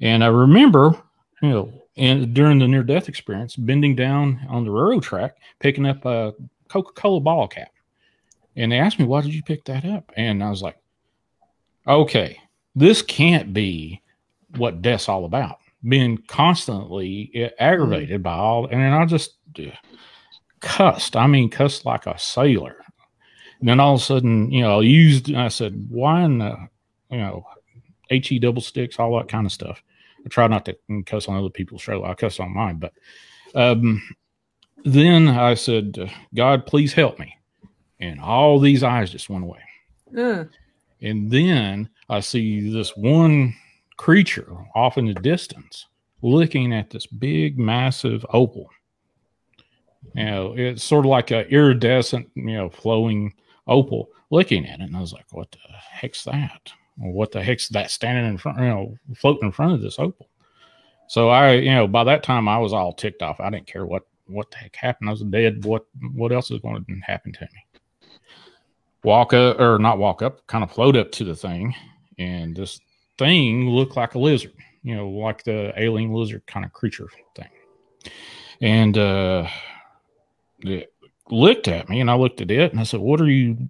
and 0.00 0.24
i 0.24 0.26
remember 0.26 0.96
you 1.42 1.48
know 1.48 1.72
and 1.96 2.32
during 2.34 2.58
the 2.58 2.66
near 2.66 2.82
death 2.82 3.08
experience 3.08 3.54
bending 3.54 3.94
down 3.94 4.40
on 4.48 4.64
the 4.64 4.70
railroad 4.70 5.02
track 5.02 5.36
picking 5.60 5.86
up 5.86 6.04
a 6.04 6.32
coca-cola 6.68 7.20
bottle 7.20 7.48
cap 7.48 7.70
and 8.56 8.72
they 8.72 8.78
asked 8.78 8.98
me 8.98 9.04
why 9.04 9.20
did 9.20 9.34
you 9.34 9.42
pick 9.42 9.64
that 9.64 9.84
up 9.84 10.10
and 10.16 10.42
i 10.42 10.50
was 10.50 10.62
like 10.62 10.78
okay 11.86 12.38
this 12.74 13.02
can't 13.02 13.52
be 13.52 14.00
what 14.56 14.82
death's 14.82 15.08
all 15.08 15.24
about 15.24 15.58
being 15.88 16.18
constantly 16.28 17.52
aggravated 17.58 18.22
by 18.22 18.34
all, 18.34 18.66
and 18.66 18.80
then 18.80 18.92
I 18.92 19.04
just 19.04 19.34
uh, 19.58 19.70
cussed. 20.60 21.16
I 21.16 21.26
mean, 21.26 21.50
cussed 21.50 21.84
like 21.84 22.06
a 22.06 22.18
sailor. 22.18 22.76
And 23.62 23.68
then 23.68 23.78
all 23.78 23.94
of 23.94 24.00
a 24.00 24.02
sudden, 24.02 24.50
you 24.50 24.60
know, 24.60 24.80
I 24.80 24.82
used. 24.82 25.32
I 25.32 25.46
said, 25.46 25.86
"Why 25.88 26.24
in 26.24 26.38
the, 26.38 26.68
you 27.12 27.18
know, 27.18 27.46
he 28.10 28.40
double 28.40 28.60
sticks, 28.60 28.98
all 28.98 29.16
that 29.18 29.28
kind 29.28 29.46
of 29.46 29.52
stuff." 29.52 29.80
I 30.26 30.28
try 30.28 30.48
not 30.48 30.64
to 30.64 30.76
cuss 31.06 31.28
on 31.28 31.36
other 31.36 31.48
people's 31.48 31.80
show. 31.80 32.04
I 32.04 32.14
cuss 32.14 32.40
on 32.40 32.52
mine, 32.52 32.78
but 32.78 32.92
um, 33.54 34.02
then 34.84 35.28
I 35.28 35.54
said, 35.54 36.10
"God, 36.34 36.66
please 36.66 36.92
help 36.92 37.20
me," 37.20 37.36
and 38.00 38.18
all 38.18 38.58
these 38.58 38.82
eyes 38.82 39.12
just 39.12 39.30
went 39.30 39.44
away. 39.44 39.60
Uh, 40.18 40.44
And 41.00 41.30
then 41.30 41.88
I 42.08 42.18
see 42.18 42.68
this 42.68 42.96
one 42.96 43.54
creature 43.96 44.56
off 44.74 44.98
in 44.98 45.06
the 45.06 45.14
distance 45.14 45.86
looking 46.20 46.72
at 46.74 46.90
this 46.90 47.06
big, 47.06 47.60
massive 47.60 48.26
opal. 48.30 48.70
You 50.14 50.24
know, 50.24 50.54
it's 50.56 50.82
sort 50.82 51.04
of 51.06 51.10
like 51.10 51.30
a 51.30 51.48
iridescent, 51.48 52.28
you 52.34 52.54
know, 52.56 52.68
flowing 52.68 53.34
opal 53.66 54.08
looking 54.30 54.66
at 54.66 54.80
it. 54.80 54.84
And 54.84 54.96
I 54.96 55.00
was 55.00 55.12
like, 55.12 55.26
what 55.30 55.50
the 55.52 55.58
heck's 55.76 56.24
that? 56.24 56.72
What 56.96 57.32
the 57.32 57.42
heck's 57.42 57.68
that 57.68 57.90
standing 57.90 58.26
in 58.26 58.38
front, 58.38 58.58
you 58.58 58.64
know, 58.64 58.96
floating 59.16 59.46
in 59.46 59.52
front 59.52 59.72
of 59.72 59.82
this 59.82 59.98
opal? 59.98 60.28
So 61.08 61.28
I, 61.28 61.52
you 61.54 61.70
know, 61.70 61.86
by 61.86 62.04
that 62.04 62.22
time 62.22 62.48
I 62.48 62.58
was 62.58 62.72
all 62.72 62.92
ticked 62.92 63.22
off. 63.22 63.40
I 63.40 63.50
didn't 63.50 63.66
care 63.66 63.86
what 63.86 64.06
what 64.26 64.50
the 64.50 64.56
heck 64.56 64.76
happened. 64.76 65.08
I 65.08 65.12
was 65.12 65.22
dead. 65.22 65.64
What 65.64 65.86
what 66.14 66.32
else 66.32 66.50
is 66.50 66.60
going 66.60 66.84
to 66.84 66.94
happen 67.04 67.32
to 67.32 67.40
me? 67.40 68.08
Walk 69.04 69.32
up 69.32 69.58
or 69.58 69.78
not 69.78 69.98
walk 69.98 70.22
up, 70.22 70.46
kind 70.46 70.62
of 70.64 70.70
float 70.70 70.96
up 70.96 71.10
to 71.12 71.24
the 71.24 71.34
thing, 71.34 71.74
and 72.18 72.54
this 72.54 72.80
thing 73.18 73.68
looked 73.68 73.96
like 73.96 74.14
a 74.14 74.18
lizard, 74.18 74.54
you 74.82 74.94
know, 74.94 75.08
like 75.08 75.44
the 75.44 75.72
alien 75.76 76.12
lizard 76.12 76.46
kind 76.46 76.64
of 76.64 76.72
creature 76.72 77.08
thing. 77.34 77.50
And 78.60 78.96
uh 78.96 79.48
it 80.60 80.91
looked 81.30 81.68
at 81.68 81.88
me 81.88 82.00
and 82.00 82.10
I 82.10 82.14
looked 82.14 82.40
at 82.40 82.50
it 82.50 82.72
and 82.72 82.80
I 82.80 82.84
said, 82.84 83.00
What 83.00 83.20
are 83.20 83.28
you 83.28 83.68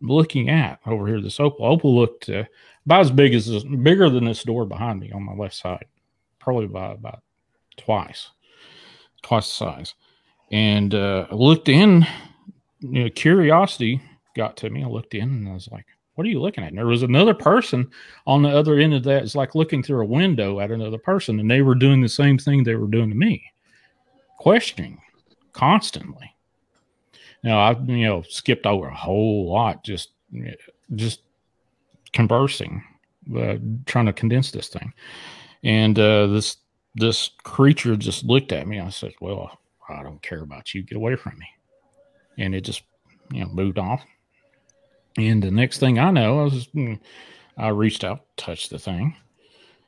looking 0.00 0.48
at 0.48 0.80
over 0.86 1.06
here? 1.06 1.20
This 1.20 1.40
opal. 1.40 1.66
Opal 1.66 1.94
looked 1.94 2.28
uh, 2.28 2.44
about 2.86 3.00
as 3.00 3.10
big 3.10 3.34
as 3.34 3.64
bigger 3.64 4.10
than 4.10 4.24
this 4.24 4.42
door 4.42 4.64
behind 4.64 5.00
me 5.00 5.12
on 5.12 5.22
my 5.22 5.34
left 5.34 5.54
side, 5.54 5.86
probably 6.38 6.66
by 6.66 6.92
about 6.92 7.22
twice, 7.76 8.30
twice 9.22 9.46
the 9.46 9.54
size. 9.54 9.94
And 10.50 10.94
uh, 10.94 11.26
I 11.30 11.34
looked 11.34 11.68
in, 11.68 12.06
you 12.80 13.04
know, 13.04 13.10
curiosity 13.10 14.02
got 14.34 14.56
to 14.58 14.70
me. 14.70 14.84
I 14.84 14.88
looked 14.88 15.14
in 15.14 15.28
and 15.28 15.48
I 15.48 15.54
was 15.54 15.68
like, 15.70 15.86
what 16.14 16.26
are 16.26 16.30
you 16.30 16.40
looking 16.40 16.62
at? 16.62 16.68
And 16.68 16.78
there 16.78 16.86
was 16.86 17.02
another 17.02 17.34
person 17.34 17.90
on 18.26 18.42
the 18.42 18.50
other 18.50 18.78
end 18.78 18.94
of 18.94 19.02
that. 19.04 19.22
It's 19.22 19.34
like 19.34 19.54
looking 19.54 19.82
through 19.82 20.02
a 20.02 20.06
window 20.06 20.60
at 20.60 20.70
another 20.70 20.98
person, 20.98 21.40
and 21.40 21.50
they 21.50 21.62
were 21.62 21.74
doing 21.74 22.00
the 22.00 22.08
same 22.08 22.38
thing 22.38 22.62
they 22.62 22.74
were 22.74 22.86
doing 22.86 23.08
to 23.08 23.16
me, 23.16 23.42
questioning 24.38 25.00
constantly. 25.52 26.34
Now 27.42 27.60
I've 27.60 27.88
you 27.88 28.06
know, 28.06 28.22
skipped 28.28 28.66
over 28.66 28.88
a 28.88 28.94
whole 28.94 29.50
lot, 29.52 29.84
just, 29.84 30.10
just 30.94 31.20
conversing, 32.12 32.84
uh, 33.36 33.56
trying 33.86 34.06
to 34.06 34.12
condense 34.12 34.50
this 34.50 34.68
thing, 34.68 34.92
and 35.64 35.98
uh, 35.98 36.26
this 36.28 36.58
this 36.96 37.30
creature 37.44 37.96
just 37.96 38.24
looked 38.24 38.52
at 38.52 38.66
me. 38.66 38.80
I 38.80 38.90
said, 38.90 39.12
"Well, 39.20 39.58
I 39.88 40.02
don't 40.02 40.22
care 40.22 40.42
about 40.42 40.74
you. 40.74 40.82
Get 40.82 40.96
away 40.96 41.16
from 41.16 41.38
me," 41.38 41.48
and 42.38 42.54
it 42.54 42.62
just, 42.62 42.82
you 43.32 43.42
know, 43.44 43.50
moved 43.50 43.78
off 43.78 44.02
And 45.18 45.42
the 45.42 45.50
next 45.50 45.78
thing 45.78 45.98
I 45.98 46.10
know, 46.10 46.40
I 46.40 46.44
was, 46.44 46.66
hmm, 46.72 46.94
I 47.58 47.68
reached 47.68 48.04
out, 48.04 48.26
touched 48.36 48.70
the 48.70 48.78
thing, 48.78 49.16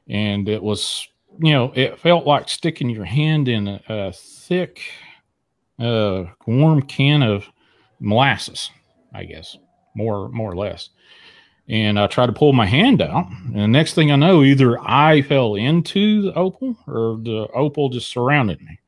and 0.09 0.49
it 0.49 0.63
was, 0.63 1.09
you 1.41 1.53
know, 1.53 1.73
it 1.77 1.99
felt 2.01 2.27
like 2.27 2.49
sticking 2.49 2.91
your 2.91 3.05
hand 3.07 3.49
in 3.49 3.69
a, 3.69 3.83
a 3.89 4.13
thick, 4.13 4.83
uh, 5.79 6.25
warm 6.47 6.83
can 6.83 7.23
of 7.23 7.47
molasses, 8.01 8.71
I 9.13 9.25
guess, 9.25 9.57
more, 9.95 10.29
more 10.29 10.53
or 10.53 10.57
less. 10.57 10.91
And 11.69 11.99
I 11.99 12.07
tried 12.07 12.27
to 12.27 12.33
pull 12.33 12.53
my 12.53 12.67
hand 12.67 13.01
out, 13.01 13.27
and 13.47 13.55
the 13.55 13.69
next 13.69 13.95
thing 13.95 14.13
I 14.13 14.17
know, 14.17 14.43
either 14.43 14.79
I 14.81 15.23
fell 15.23 15.55
into 15.55 16.23
the 16.23 16.35
opal 16.35 16.77
or 16.87 17.19
the 17.23 17.49
opal 17.55 17.89
just 17.89 18.09
surrounded 18.09 18.61
me 18.61 18.79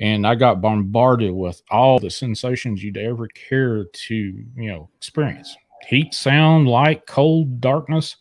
and 0.00 0.26
I 0.26 0.34
got 0.34 0.62
bombarded 0.62 1.32
with 1.32 1.62
all 1.70 1.98
the 1.98 2.10
sensations 2.10 2.82
you'd 2.82 2.96
ever 2.96 3.28
care 3.28 3.84
to, 3.84 4.14
you 4.14 4.46
know, 4.70 4.88
experience. 4.96 5.54
Heat, 5.86 6.14
sound, 6.14 6.68
light, 6.68 7.06
cold, 7.06 7.60
darkness, 7.60 8.16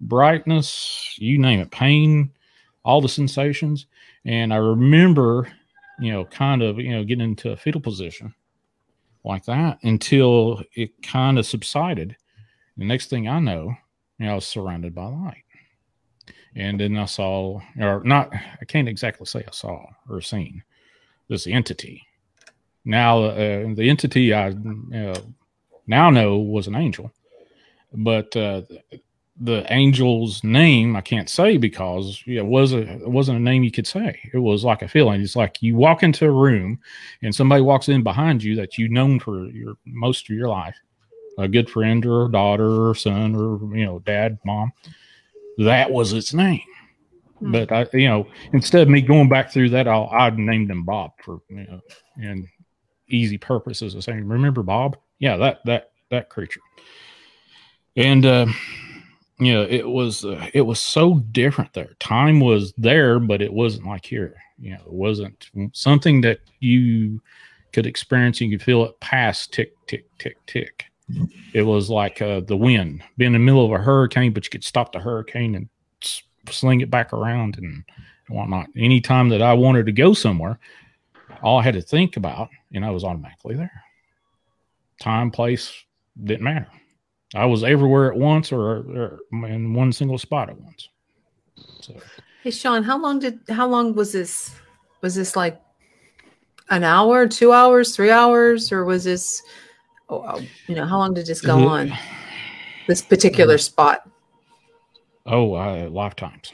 brightness, 0.00 1.16
you 1.18 1.38
name 1.38 1.60
it, 1.60 1.72
pain, 1.72 2.30
all 2.84 3.00
the 3.00 3.08
sensations. 3.08 3.86
And 4.24 4.54
I 4.54 4.58
remember, 4.58 5.48
you 6.00 6.12
know, 6.12 6.24
kind 6.24 6.62
of, 6.62 6.78
you 6.78 6.90
know, 6.90 7.04
getting 7.04 7.24
into 7.24 7.50
a 7.50 7.56
fetal 7.56 7.80
position 7.80 8.34
like 9.24 9.44
that 9.44 9.78
until 9.82 10.62
it 10.74 10.90
kind 11.02 11.38
of 11.38 11.46
subsided. 11.46 12.16
The 12.76 12.84
next 12.84 13.08
thing 13.10 13.28
I 13.28 13.38
know, 13.38 13.74
you 14.18 14.26
know, 14.26 14.32
I 14.32 14.34
was 14.34 14.46
surrounded 14.46 14.94
by 14.94 15.06
light. 15.06 15.44
And 16.56 16.78
then 16.78 16.96
I 16.96 17.06
saw, 17.06 17.60
or 17.80 18.02
not, 18.04 18.32
I 18.32 18.64
can't 18.66 18.88
exactly 18.88 19.26
say 19.26 19.44
I 19.46 19.50
saw 19.50 19.86
or 20.08 20.20
seen 20.20 20.62
this 21.28 21.46
entity. 21.46 22.02
Now, 22.84 23.24
uh, 23.24 23.74
the 23.74 23.88
entity 23.88 24.32
I 24.34 24.50
uh, 24.50 25.20
now 25.86 26.10
know 26.10 26.38
was 26.38 26.66
an 26.66 26.74
angel, 26.74 27.10
but 27.92 28.36
uh, 28.36 28.62
the 29.40 29.66
angel's 29.70 30.44
name 30.44 30.94
I 30.94 31.00
can't 31.00 31.28
say 31.28 31.56
because 31.56 32.22
it 32.24 32.46
was 32.46 32.72
a 32.72 32.82
it 32.82 33.08
wasn't 33.08 33.38
a 33.38 33.42
name 33.42 33.64
you 33.64 33.72
could 33.72 33.86
say. 33.86 34.18
It 34.32 34.38
was 34.38 34.64
like 34.64 34.82
a 34.82 34.88
feeling. 34.88 35.20
It's 35.20 35.36
like 35.36 35.60
you 35.60 35.74
walk 35.74 36.02
into 36.02 36.26
a 36.26 36.30
room 36.30 36.78
and 37.22 37.34
somebody 37.34 37.62
walks 37.62 37.88
in 37.88 38.02
behind 38.02 38.42
you 38.42 38.54
that 38.56 38.78
you've 38.78 38.92
known 38.92 39.18
for 39.18 39.46
your 39.46 39.74
most 39.84 40.30
of 40.30 40.36
your 40.36 40.48
life, 40.48 40.76
a 41.38 41.48
good 41.48 41.68
friend 41.68 42.06
or 42.06 42.28
daughter 42.28 42.88
or 42.88 42.94
son 42.94 43.34
or 43.34 43.58
you 43.76 43.84
know 43.84 43.98
dad, 44.00 44.38
mom. 44.44 44.72
That 45.58 45.90
was 45.90 46.12
its 46.12 46.34
name 46.34 46.62
Hmm. 47.44 47.52
But 47.52 47.72
I, 47.72 47.86
you 47.92 48.08
know, 48.08 48.26
instead 48.52 48.82
of 48.82 48.88
me 48.88 49.02
going 49.02 49.28
back 49.28 49.52
through 49.52 49.70
that, 49.70 49.88
I'll 49.88 50.08
I 50.10 50.30
named 50.30 50.70
him 50.70 50.84
Bob 50.84 51.12
for 51.22 51.40
you 51.48 51.66
know, 51.66 51.80
and 52.16 52.46
easy 53.08 53.38
purposes 53.38 53.94
of 53.94 54.04
saying, 54.04 54.26
remember 54.26 54.62
Bob? 54.62 54.96
Yeah, 55.18 55.36
that 55.36 55.60
that 55.64 55.90
that 56.10 56.28
creature. 56.30 56.60
And 57.96 58.26
uh, 58.26 58.46
you 59.38 59.52
know, 59.52 59.62
it 59.62 59.86
was 59.86 60.24
uh, 60.24 60.48
it 60.54 60.62
was 60.62 60.80
so 60.80 61.14
different 61.32 61.72
there. 61.72 61.90
Time 61.98 62.40
was 62.40 62.72
there, 62.78 63.18
but 63.18 63.42
it 63.42 63.52
wasn't 63.52 63.86
like 63.86 64.06
here. 64.06 64.36
You 64.58 64.72
know, 64.72 64.82
it 64.86 64.92
wasn't 64.92 65.50
something 65.72 66.20
that 66.20 66.40
you 66.60 67.20
could 67.72 67.86
experience. 67.86 68.40
You 68.40 68.50
could 68.50 68.64
feel 68.64 68.84
it 68.84 68.98
pass 69.00 69.46
tick 69.46 69.72
tick 69.86 70.06
tick 70.18 70.36
tick. 70.46 70.84
It 71.52 71.62
was 71.62 71.90
like 71.90 72.22
uh, 72.22 72.40
the 72.40 72.56
wind, 72.56 73.02
being 73.18 73.28
in 73.28 73.32
the 73.34 73.38
middle 73.38 73.64
of 73.64 73.72
a 73.72 73.82
hurricane, 73.82 74.32
but 74.32 74.44
you 74.44 74.50
could 74.50 74.64
stop 74.64 74.92
the 74.92 75.00
hurricane 75.00 75.54
and 75.54 75.68
sling 76.48 76.80
it 76.80 76.90
back 76.90 77.12
around 77.12 77.58
and 77.58 77.84
whatnot. 78.28 78.68
Anytime 78.76 79.28
that 79.30 79.42
I 79.42 79.52
wanted 79.52 79.86
to 79.86 79.92
go 79.92 80.14
somewhere, 80.14 80.58
all 81.42 81.58
I 81.58 81.62
had 81.62 81.74
to 81.74 81.82
think 81.82 82.16
about, 82.16 82.48
and 82.72 82.84
I 82.84 82.90
was 82.90 83.04
automatically 83.04 83.54
there. 83.54 83.82
Time, 85.00 85.30
place 85.30 85.74
didn't 86.22 86.44
matter. 86.44 86.68
I 87.34 87.46
was 87.46 87.64
everywhere 87.64 88.12
at 88.12 88.18
once 88.18 88.52
or, 88.52 88.60
or 88.62 89.20
in 89.32 89.74
one 89.74 89.92
single 89.92 90.18
spot 90.18 90.48
at 90.48 90.60
once. 90.60 90.88
So, 91.80 91.94
hey 92.42 92.50
Sean, 92.50 92.82
how 92.82 92.98
long 92.98 93.18
did 93.18 93.40
how 93.48 93.66
long 93.66 93.94
was 93.94 94.12
this? 94.12 94.54
Was 95.02 95.14
this 95.14 95.36
like 95.36 95.60
an 96.70 96.84
hour, 96.84 97.26
two 97.26 97.52
hours, 97.52 97.94
three 97.94 98.10
hours, 98.10 98.72
or 98.72 98.84
was 98.84 99.04
this? 99.04 99.42
Oh, 100.08 100.24
oh 100.26 100.40
you 100.68 100.74
know, 100.74 100.86
how 100.86 100.98
long 100.98 101.14
did 101.14 101.26
this 101.26 101.40
go 101.40 101.66
on? 101.66 101.92
This 102.86 103.02
particular 103.02 103.58
spot. 103.58 104.08
Oh, 105.26 105.54
uh, 105.54 105.88
lifetimes. 105.90 106.52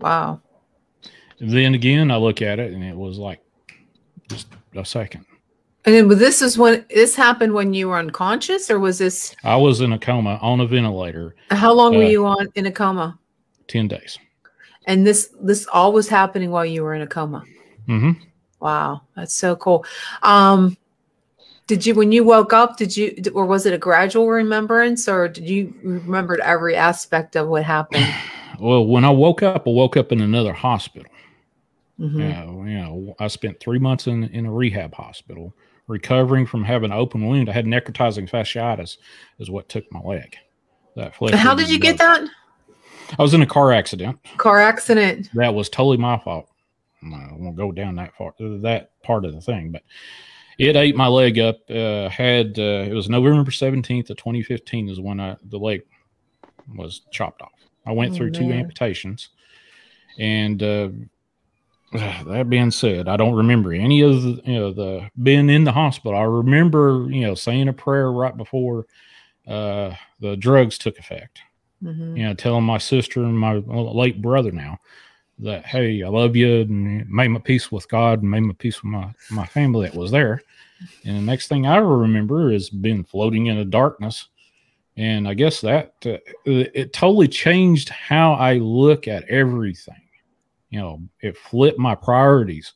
Wow. 0.00 0.40
then 1.40 1.74
again, 1.74 2.10
I 2.10 2.16
look 2.16 2.42
at 2.42 2.58
it 2.58 2.72
and 2.72 2.84
it 2.84 2.94
was 2.94 3.18
like 3.18 3.40
just 4.28 4.48
a 4.76 4.84
second. 4.84 5.24
And 5.88 5.94
then, 5.94 6.06
but 6.06 6.18
this 6.18 6.42
is 6.42 6.58
when 6.58 6.84
this 6.90 7.16
happened 7.16 7.54
when 7.54 7.72
you 7.72 7.88
were 7.88 7.96
unconscious, 7.96 8.70
or 8.70 8.78
was 8.78 8.98
this? 8.98 9.34
I 9.42 9.56
was 9.56 9.80
in 9.80 9.94
a 9.94 9.98
coma 9.98 10.38
on 10.42 10.60
a 10.60 10.66
ventilator. 10.66 11.34
How 11.50 11.72
long 11.72 11.94
uh, 11.94 12.00
were 12.00 12.04
you 12.04 12.26
on 12.26 12.46
in 12.56 12.66
a 12.66 12.70
coma? 12.70 13.18
Ten 13.68 13.88
days. 13.88 14.18
And 14.84 15.06
this 15.06 15.30
this 15.40 15.66
all 15.72 15.94
was 15.94 16.06
happening 16.06 16.50
while 16.50 16.66
you 16.66 16.82
were 16.82 16.92
in 16.92 17.00
a 17.00 17.06
coma. 17.06 17.42
Mm-hmm. 17.88 18.22
Wow, 18.60 19.00
that's 19.16 19.32
so 19.32 19.56
cool. 19.56 19.86
Um, 20.22 20.76
did 21.68 21.86
you 21.86 21.94
when 21.94 22.12
you 22.12 22.22
woke 22.22 22.52
up 22.52 22.76
did 22.76 22.94
you 22.94 23.16
or 23.34 23.46
was 23.46 23.64
it 23.64 23.72
a 23.72 23.78
gradual 23.78 24.28
remembrance 24.28 25.08
or 25.08 25.26
did 25.26 25.48
you 25.48 25.74
remember 25.82 26.38
every 26.42 26.76
aspect 26.76 27.34
of 27.34 27.48
what 27.48 27.62
happened 27.62 28.06
well 28.58 28.86
when 28.86 29.04
i 29.04 29.10
woke 29.10 29.42
up 29.42 29.66
i 29.66 29.70
woke 29.70 29.94
up 29.98 30.10
in 30.10 30.22
another 30.22 30.54
hospital 30.54 31.12
mm-hmm. 32.00 32.66
you 32.66 32.78
know 32.78 33.14
i 33.18 33.28
spent 33.28 33.60
three 33.60 33.78
months 33.78 34.06
in, 34.06 34.24
in 34.24 34.46
a 34.46 34.50
rehab 34.50 34.94
hospital 34.94 35.52
recovering 35.88 36.46
from 36.46 36.62
having 36.62 36.90
an 36.90 36.96
open 36.96 37.26
wound 37.26 37.48
i 37.48 37.52
had 37.52 37.66
necrotizing 37.66 38.30
fasciitis 38.30 38.96
is 39.38 39.50
what 39.50 39.68
took 39.68 39.84
my 39.92 40.00
leg 40.00 40.36
that 40.94 41.14
how 41.34 41.54
did 41.54 41.68
you 41.68 41.78
get 41.78 41.98
that 41.98 42.28
i 43.18 43.22
was 43.22 43.34
in 43.34 43.42
a 43.42 43.46
car 43.46 43.72
accident 43.72 44.18
car 44.36 44.60
accident 44.60 45.28
that 45.34 45.52
was 45.52 45.68
totally 45.68 45.96
my 45.96 46.18
fault 46.18 46.48
i 47.02 47.28
won't 47.32 47.56
go 47.56 47.72
down 47.72 47.94
that 47.96 48.14
far 48.16 48.32
that 48.38 48.90
part 49.02 49.24
of 49.24 49.32
the 49.32 49.40
thing 49.40 49.72
but 49.72 49.82
it 50.58 50.74
ate 50.74 50.96
my 50.96 51.06
leg 51.06 51.38
up. 51.38 51.58
Uh, 51.70 52.08
had 52.08 52.58
uh, 52.58 52.84
it 52.88 52.92
was 52.92 53.08
November 53.08 53.50
seventeenth 53.50 54.10
of 54.10 54.16
twenty 54.16 54.42
fifteen 54.42 54.88
is 54.88 55.00
when 55.00 55.20
I, 55.20 55.36
the 55.44 55.58
leg 55.58 55.82
was 56.74 57.02
chopped 57.12 57.42
off. 57.42 57.52
I 57.86 57.92
went 57.92 58.12
oh, 58.12 58.16
through 58.16 58.32
man. 58.32 58.40
two 58.40 58.52
amputations, 58.52 59.28
and 60.18 60.62
uh, 60.62 60.88
that 61.92 62.50
being 62.50 62.70
said, 62.70 63.08
I 63.08 63.16
don't 63.16 63.34
remember 63.34 63.72
any 63.72 64.02
of 64.02 64.22
the 64.22 64.42
you 64.44 64.54
know 64.54 64.72
the 64.72 65.10
being 65.22 65.48
in 65.48 65.64
the 65.64 65.72
hospital. 65.72 66.18
I 66.18 66.24
remember 66.24 67.06
you 67.08 67.22
know 67.22 67.34
saying 67.34 67.68
a 67.68 67.72
prayer 67.72 68.12
right 68.12 68.36
before 68.36 68.86
uh, 69.46 69.94
the 70.20 70.36
drugs 70.36 70.76
took 70.76 70.98
effect. 70.98 71.40
Mm-hmm. 71.82 72.16
You 72.16 72.22
know, 72.24 72.34
telling 72.34 72.64
my 72.64 72.78
sister 72.78 73.22
and 73.22 73.38
my 73.38 73.54
late 73.54 74.20
brother 74.20 74.50
now 74.50 74.80
that 75.38 75.64
hey, 75.64 76.02
I 76.02 76.08
love 76.08 76.36
you 76.36 76.62
and 76.62 77.08
made 77.08 77.28
my 77.28 77.40
peace 77.40 77.70
with 77.70 77.88
God 77.88 78.20
and 78.22 78.30
made 78.30 78.40
my 78.40 78.54
peace 78.54 78.82
with 78.82 78.92
my 78.92 79.12
my 79.30 79.46
family 79.46 79.86
that 79.86 79.96
was 79.96 80.10
there. 80.10 80.42
And 81.04 81.16
the 81.16 81.22
next 81.22 81.48
thing 81.48 81.66
I 81.66 81.76
remember 81.76 82.52
is 82.52 82.70
being 82.70 83.04
floating 83.04 83.46
in 83.46 83.56
the 83.56 83.64
darkness. 83.64 84.28
And 84.96 85.28
I 85.28 85.34
guess 85.34 85.60
that 85.60 85.94
uh, 86.04 86.18
it 86.44 86.92
totally 86.92 87.28
changed 87.28 87.88
how 87.88 88.32
I 88.34 88.54
look 88.54 89.06
at 89.06 89.24
everything. 89.28 90.07
You 90.70 90.80
know, 90.80 91.02
it 91.20 91.36
flipped 91.36 91.78
my 91.78 91.94
priorities. 91.94 92.74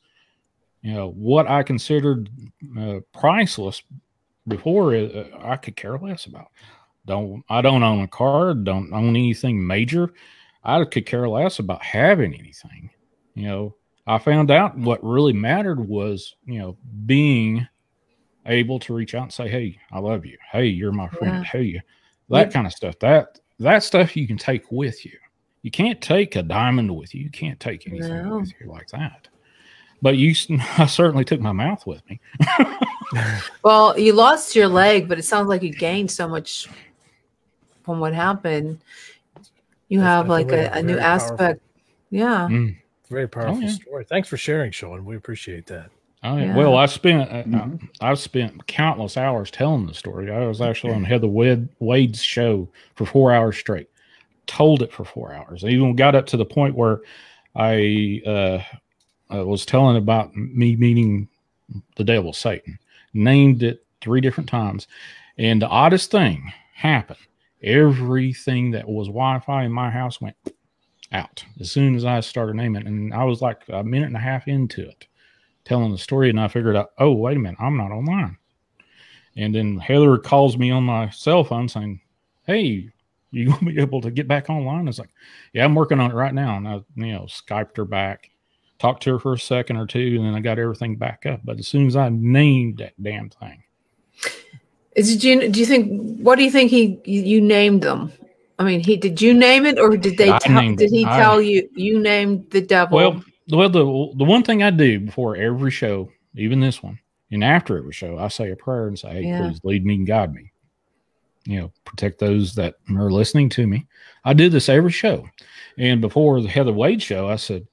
You 0.81 0.93
know, 0.93 1.11
what 1.11 1.47
I 1.47 1.63
considered 1.63 2.29
uh, 2.77 2.99
priceless 3.13 3.83
before, 4.47 4.95
uh, 4.95 5.25
I 5.41 5.55
could 5.57 5.75
care 5.75 5.97
less 5.97 6.25
about. 6.25 6.47
Don't 7.05 7.43
I 7.49 7.61
don't 7.61 7.83
own 7.83 8.01
a 8.01 8.07
car, 8.07 8.53
don't 8.53 8.93
own 8.93 9.09
anything 9.09 9.65
major. 9.65 10.13
I 10.63 10.83
could 10.85 11.05
care 11.05 11.27
less 11.27 11.59
about 11.59 11.83
having 11.83 12.33
anything. 12.33 12.89
You 13.35 13.47
know, 13.47 13.75
I 14.07 14.17
found 14.17 14.51
out 14.51 14.77
what 14.77 15.03
really 15.03 15.33
mattered 15.33 15.79
was, 15.79 16.35
you 16.45 16.59
know, 16.59 16.77
being 17.05 17.67
able 18.45 18.79
to 18.79 18.93
reach 18.93 19.15
out 19.15 19.23
and 19.23 19.33
say, 19.33 19.49
Hey, 19.49 19.77
I 19.91 19.99
love 19.99 20.25
you. 20.25 20.37
Hey, 20.51 20.67
you're 20.67 20.91
my 20.91 21.09
friend. 21.09 21.43
Yeah. 21.43 21.51
Hey, 21.51 21.81
that 22.29 22.47
yeah. 22.47 22.53
kind 22.53 22.67
of 22.67 22.73
stuff. 22.73 22.97
That 22.99 23.39
that 23.59 23.83
stuff 23.83 24.15
you 24.15 24.27
can 24.27 24.37
take 24.37 24.71
with 24.71 25.05
you. 25.05 25.17
You 25.63 25.71
can't 25.71 25.99
take 26.01 26.35
a 26.35 26.43
diamond 26.43 26.95
with 26.95 27.15
you. 27.15 27.23
You 27.23 27.29
can't 27.29 27.59
take 27.59 27.87
anything 27.87 28.23
no. 28.23 28.39
with 28.39 28.53
you 28.59 28.69
like 28.69 28.89
that. 28.89 29.29
But 30.01 30.17
you, 30.17 30.35
I 30.77 30.85
certainly 30.85 31.23
took 31.23 31.39
my 31.39 31.53
mouth 31.53 31.87
with 31.87 32.03
me. 32.09 32.19
well, 33.63 33.97
you 33.97 34.13
lost 34.13 34.55
your 34.55 34.67
leg, 34.67 35.07
but 35.07 35.17
it 35.17 35.23
sounds 35.23 35.47
like 35.47 35.63
you 35.63 35.71
gained 35.71 36.11
so 36.11 36.27
much 36.27 36.67
from 37.83 37.99
what 37.99 38.13
happened. 38.13 38.79
You 39.87 39.99
That's 39.99 40.07
have 40.07 40.29
like 40.29 40.51
a, 40.51 40.71
a 40.73 40.83
new 40.83 40.97
aspect. 40.97 41.39
Powerful. 41.39 41.61
Yeah. 42.09 42.47
Mm. 42.51 42.77
Very 43.09 43.27
powerful 43.27 43.57
oh, 43.57 43.59
yeah. 43.59 43.69
story. 43.69 44.05
Thanks 44.05 44.27
for 44.27 44.37
sharing, 44.37 44.71
Sean. 44.71 45.05
We 45.05 45.15
appreciate 45.15 45.65
that. 45.67 45.89
Oh, 46.23 46.37
yeah. 46.37 46.55
Well, 46.55 46.75
I 46.75 46.85
spent 46.85 47.29
uh, 47.29 47.43
mm-hmm. 47.43 47.85
I've 48.01 48.19
spent 48.19 48.65
countless 48.67 49.17
hours 49.17 49.51
telling 49.51 49.85
the 49.85 49.93
story. 49.93 50.31
I 50.31 50.45
was 50.47 50.61
actually 50.61 50.93
on 50.93 51.03
Heather 51.03 51.27
Wade, 51.27 51.67
Wade's 51.79 52.23
show 52.23 52.67
for 52.95 53.05
four 53.05 53.33
hours 53.33 53.57
straight. 53.57 53.89
Told 54.45 54.81
it 54.81 54.91
for 54.91 55.05
four 55.05 55.33
hours. 55.33 55.63
I 55.63 55.69
even 55.69 55.95
got 55.95 56.15
up 56.15 56.25
to 56.27 56.37
the 56.37 56.45
point 56.45 56.75
where 56.75 57.01
I 57.55 58.21
uh, 58.25 58.59
was 59.29 59.65
telling 59.65 59.97
about 59.97 60.35
me 60.35 60.75
meeting 60.75 61.29
the 61.95 62.03
devil, 62.03 62.33
Satan. 62.33 62.77
Named 63.13 63.63
it 63.63 63.85
three 64.01 64.21
different 64.21 64.49
times, 64.49 64.87
and 65.37 65.61
the 65.61 65.67
oddest 65.67 66.11
thing 66.11 66.51
happened. 66.73 67.19
Everything 67.61 68.71
that 68.71 68.87
was 68.87 69.07
Wi-Fi 69.07 69.63
in 69.63 69.71
my 69.71 69.89
house 69.89 70.19
went 70.19 70.35
out 71.13 71.45
as 71.59 71.71
soon 71.71 71.95
as 71.95 72.03
I 72.03 72.19
started 72.19 72.55
naming. 72.55 72.87
And 72.87 73.13
I 73.13 73.23
was 73.23 73.41
like 73.41 73.61
a 73.69 73.83
minute 73.83 74.07
and 74.07 74.17
a 74.17 74.19
half 74.19 74.47
into 74.47 74.81
it, 74.81 75.07
telling 75.63 75.91
the 75.91 75.97
story, 75.97 76.29
and 76.29 76.39
I 76.39 76.47
figured 76.47 76.75
out, 76.75 76.91
oh 76.97 77.11
wait 77.11 77.37
a 77.37 77.39
minute, 77.39 77.59
I'm 77.61 77.77
not 77.77 77.91
online. 77.91 78.37
And 79.35 79.53
then 79.53 79.77
Heather 79.77 80.17
calls 80.17 80.57
me 80.57 80.71
on 80.71 80.83
my 80.83 81.09
cell 81.09 81.43
phone 81.43 81.69
saying, 81.69 82.01
"Hey, 82.45 82.89
you 83.33 83.49
gonna 83.49 83.71
be 83.71 83.79
able 83.79 84.01
to 84.01 84.11
get 84.11 84.27
back 84.27 84.49
online?" 84.49 84.87
I 84.87 84.89
was 84.89 84.99
like, 84.99 85.09
"Yeah, 85.53 85.65
I'm 85.65 85.75
working 85.75 85.99
on 85.99 86.11
it 86.11 86.15
right 86.15 86.33
now." 86.33 86.57
And 86.57 86.67
I, 86.67 86.73
you 86.95 87.13
know, 87.13 87.23
skyped 87.23 87.77
her 87.77 87.85
back, 87.85 88.29
talked 88.79 89.03
to 89.03 89.13
her 89.13 89.19
for 89.19 89.33
a 89.33 89.39
second 89.39 89.77
or 89.77 89.87
two, 89.87 90.15
and 90.17 90.25
then 90.25 90.35
I 90.35 90.39
got 90.39 90.59
everything 90.59 90.95
back 90.95 91.25
up. 91.25 91.41
But 91.43 91.59
as 91.59 91.67
soon 91.67 91.87
as 91.87 91.95
I 91.95 92.09
named 92.09 92.77
that 92.77 92.93
damn 93.01 93.29
thing, 93.29 93.63
is 94.95 95.17
do 95.17 95.29
you 95.29 95.49
do 95.49 95.59
you 95.59 95.65
think 95.65 96.21
what 96.21 96.37
do 96.37 96.43
you 96.43 96.51
think 96.51 96.71
he 96.71 96.99
you 97.05 97.41
named 97.41 97.81
them? 97.81 98.11
I 98.59 98.63
mean, 98.63 98.81
he 98.81 98.97
did 98.97 99.21
you 99.21 99.33
name 99.33 99.65
it 99.65 99.79
or 99.79 99.97
did 99.97 100.17
they 100.17 100.37
tell, 100.39 100.75
did 100.75 100.91
he 100.91 101.03
tell 101.05 101.39
I, 101.39 101.41
you 101.41 101.69
you 101.75 101.99
named 101.99 102.49
the 102.51 102.61
devil? 102.61 102.97
Well, 102.97 103.23
well, 103.49 103.69
the 103.69 103.83
the 104.17 104.23
one 104.23 104.43
thing 104.43 104.63
I 104.63 104.69
do 104.69 104.99
before 104.99 105.35
every 105.35 105.71
show, 105.71 106.09
even 106.35 106.59
this 106.59 106.81
one, 106.81 106.99
and 107.31 107.43
after 107.43 107.77
every 107.77 107.93
show, 107.93 108.17
I 108.17 108.27
say 108.27 108.51
a 108.51 108.55
prayer 108.55 108.87
and 108.87 108.97
say, 108.97 109.13
"Hey, 109.13 109.27
yeah. 109.27 109.41
please 109.41 109.59
lead 109.63 109.85
me 109.85 109.95
and 109.95 110.07
guide 110.07 110.33
me." 110.33 110.52
You 111.45 111.59
know, 111.59 111.71
protect 111.85 112.19
those 112.19 112.55
that 112.55 112.75
are 112.95 113.11
listening 113.11 113.49
to 113.49 113.67
me. 113.67 113.87
I 114.23 114.33
do 114.33 114.49
this 114.49 114.69
every 114.69 114.91
show, 114.91 115.27
and 115.77 116.01
before 116.01 116.41
the 116.41 116.47
Heather 116.47 116.73
Wade 116.73 117.01
show, 117.01 117.27
I 117.27 117.35
said, 117.35 117.67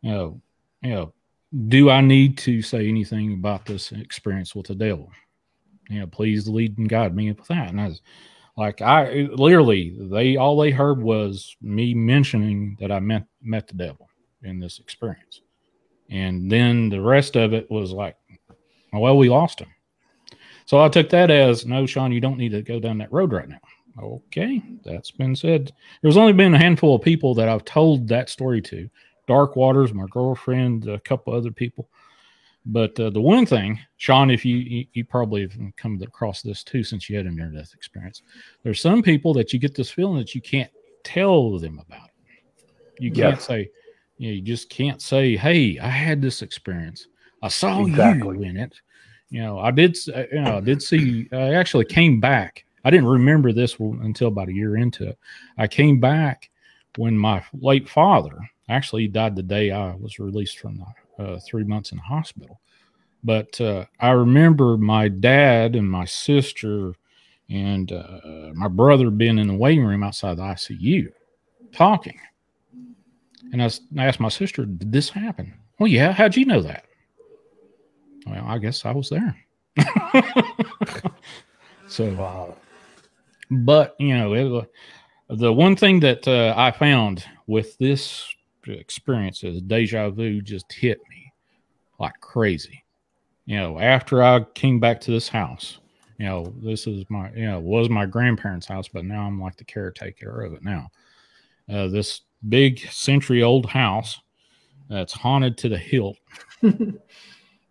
"You 0.00 0.10
know, 0.10 0.42
you 0.82 0.90
know, 0.90 1.12
do 1.68 1.90
I 1.90 2.00
need 2.00 2.36
to 2.38 2.62
say 2.62 2.88
anything 2.88 3.34
about 3.34 3.64
this 3.64 3.92
experience 3.92 4.54
with 4.54 4.66
the 4.66 4.74
devil?" 4.74 5.10
You 5.88 6.00
know, 6.00 6.06
please 6.06 6.48
lead 6.48 6.78
and 6.78 6.88
guide 6.88 7.14
me 7.14 7.30
with 7.30 7.46
that. 7.48 7.68
And 7.68 7.80
I 7.80 7.88
was 7.88 8.00
like, 8.56 8.82
I 8.82 9.28
literally, 9.34 9.96
they 10.00 10.36
all 10.36 10.58
they 10.60 10.70
heard 10.70 11.00
was 11.00 11.56
me 11.60 11.94
mentioning 11.94 12.76
that 12.80 12.90
I 12.90 13.00
met 13.00 13.26
met 13.40 13.68
the 13.68 13.74
devil 13.74 14.08
in 14.42 14.58
this 14.58 14.80
experience, 14.80 15.42
and 16.10 16.50
then 16.50 16.88
the 16.88 17.00
rest 17.00 17.36
of 17.36 17.52
it 17.52 17.70
was 17.70 17.92
like 17.92 18.16
well, 18.92 19.16
we 19.16 19.28
lost 19.28 19.60
him. 19.60 19.68
So 20.66 20.82
I 20.82 20.88
took 20.88 21.10
that 21.10 21.30
as 21.30 21.66
no, 21.66 21.86
Sean, 21.86 22.12
you 22.12 22.20
don't 22.20 22.38
need 22.38 22.52
to 22.52 22.62
go 22.62 22.80
down 22.80 22.98
that 22.98 23.12
road 23.12 23.32
right 23.32 23.48
now. 23.48 23.60
Okay, 24.00 24.62
that's 24.84 25.10
been 25.10 25.36
said. 25.36 25.72
There's 26.00 26.16
only 26.16 26.32
been 26.32 26.54
a 26.54 26.58
handful 26.58 26.94
of 26.96 27.02
people 27.02 27.34
that 27.34 27.48
I've 27.48 27.64
told 27.64 28.08
that 28.08 28.30
story 28.30 28.62
to 28.62 28.88
Dark 29.26 29.54
Waters, 29.54 29.92
my 29.92 30.06
girlfriend, 30.10 30.88
a 30.88 30.98
couple 31.00 31.34
other 31.34 31.50
people. 31.50 31.88
But 32.64 32.98
uh, 32.98 33.10
the 33.10 33.20
one 33.20 33.44
thing, 33.44 33.80
Sean, 33.96 34.30
if 34.30 34.44
you, 34.44 34.56
you, 34.56 34.86
you 34.92 35.04
probably 35.04 35.42
have 35.42 35.56
come 35.76 36.00
across 36.00 36.42
this 36.42 36.62
too, 36.62 36.84
since 36.84 37.10
you 37.10 37.16
had 37.16 37.26
a 37.26 37.30
near 37.30 37.48
death 37.48 37.72
experience, 37.74 38.22
there's 38.62 38.80
some 38.80 39.02
people 39.02 39.34
that 39.34 39.52
you 39.52 39.58
get 39.58 39.74
this 39.74 39.90
feeling 39.90 40.18
that 40.18 40.34
you 40.34 40.40
can't 40.40 40.70
tell 41.02 41.58
them 41.58 41.80
about 41.80 42.06
it. 42.06 43.02
You 43.02 43.10
can't 43.10 43.40
say, 43.40 43.68
you, 44.18 44.28
know, 44.28 44.34
you 44.34 44.42
just 44.42 44.70
can't 44.70 45.02
say, 45.02 45.36
"Hey, 45.36 45.78
I 45.80 45.88
had 45.88 46.22
this 46.22 46.42
experience." 46.42 47.08
I 47.42 47.48
saw 47.48 47.84
exactly. 47.84 48.38
you 48.38 48.44
in 48.44 48.56
it. 48.56 48.80
You 49.32 49.40
know, 49.40 49.58
I 49.58 49.70
did. 49.70 49.96
Uh, 50.14 50.24
you 50.30 50.42
know, 50.42 50.58
I 50.58 50.60
did 50.60 50.82
see. 50.82 51.26
I 51.32 51.54
actually 51.54 51.86
came 51.86 52.20
back. 52.20 52.66
I 52.84 52.90
didn't 52.90 53.08
remember 53.08 53.50
this 53.50 53.78
until 53.78 54.28
about 54.28 54.50
a 54.50 54.54
year 54.54 54.76
into 54.76 55.08
it. 55.08 55.18
I 55.56 55.66
came 55.66 55.98
back 55.98 56.50
when 56.96 57.16
my 57.16 57.42
late 57.54 57.88
father 57.88 58.38
actually 58.68 59.08
died 59.08 59.34
the 59.34 59.42
day 59.42 59.70
I 59.70 59.94
was 59.94 60.18
released 60.18 60.58
from 60.58 60.84
the 61.18 61.24
uh, 61.24 61.40
three 61.40 61.64
months 61.64 61.92
in 61.92 61.96
the 61.96 62.02
hospital. 62.02 62.60
But 63.24 63.58
uh, 63.58 63.86
I 64.00 64.10
remember 64.10 64.76
my 64.76 65.08
dad 65.08 65.76
and 65.76 65.90
my 65.90 66.04
sister 66.04 66.92
and 67.48 67.90
uh, 67.90 68.50
my 68.52 68.68
brother 68.68 69.08
being 69.08 69.38
in 69.38 69.46
the 69.46 69.56
waiting 69.56 69.84
room 69.84 70.02
outside 70.02 70.36
the 70.36 70.42
ICU 70.42 71.10
talking. 71.72 72.20
And 73.52 73.62
I, 73.62 73.70
I 73.96 74.06
asked 74.06 74.20
my 74.20 74.28
sister, 74.28 74.66
Did 74.66 74.92
this 74.92 75.08
happen? 75.08 75.54
Well, 75.78 75.88
yeah. 75.88 76.12
How'd 76.12 76.36
you 76.36 76.44
know 76.44 76.60
that? 76.60 76.84
Well, 78.26 78.44
I 78.46 78.58
guess 78.58 78.84
I 78.84 78.92
was 78.92 79.08
there. 79.08 79.36
so, 81.88 82.12
wow. 82.14 82.56
but 83.50 83.96
you 83.98 84.16
know, 84.16 84.34
it, 84.34 84.70
the 85.30 85.52
one 85.52 85.76
thing 85.76 86.00
that 86.00 86.28
uh, 86.28 86.54
I 86.56 86.70
found 86.70 87.24
with 87.46 87.78
this 87.78 88.26
experience 88.66 89.42
is 89.42 89.60
deja 89.62 90.10
vu 90.10 90.40
just 90.40 90.72
hit 90.72 91.00
me 91.08 91.32
like 91.98 92.20
crazy. 92.20 92.84
You 93.46 93.56
know, 93.56 93.78
after 93.78 94.22
I 94.22 94.40
came 94.54 94.78
back 94.78 95.00
to 95.02 95.10
this 95.10 95.28
house, 95.28 95.78
you 96.18 96.26
know, 96.26 96.54
this 96.62 96.86
is 96.86 97.04
my, 97.08 97.32
you 97.32 97.46
know, 97.46 97.58
was 97.58 97.88
my 97.88 98.06
grandparents' 98.06 98.66
house, 98.66 98.88
but 98.88 99.04
now 99.04 99.22
I'm 99.22 99.40
like 99.40 99.56
the 99.56 99.64
caretaker 99.64 100.42
of 100.42 100.52
it 100.52 100.62
now. 100.62 100.88
Uh, 101.68 101.88
this 101.88 102.20
big 102.48 102.78
century 102.90 103.42
old 103.42 103.66
house 103.66 104.20
that's 104.88 105.12
haunted 105.12 105.56
to 105.58 105.68
the 105.68 105.78
hilt. 105.78 106.16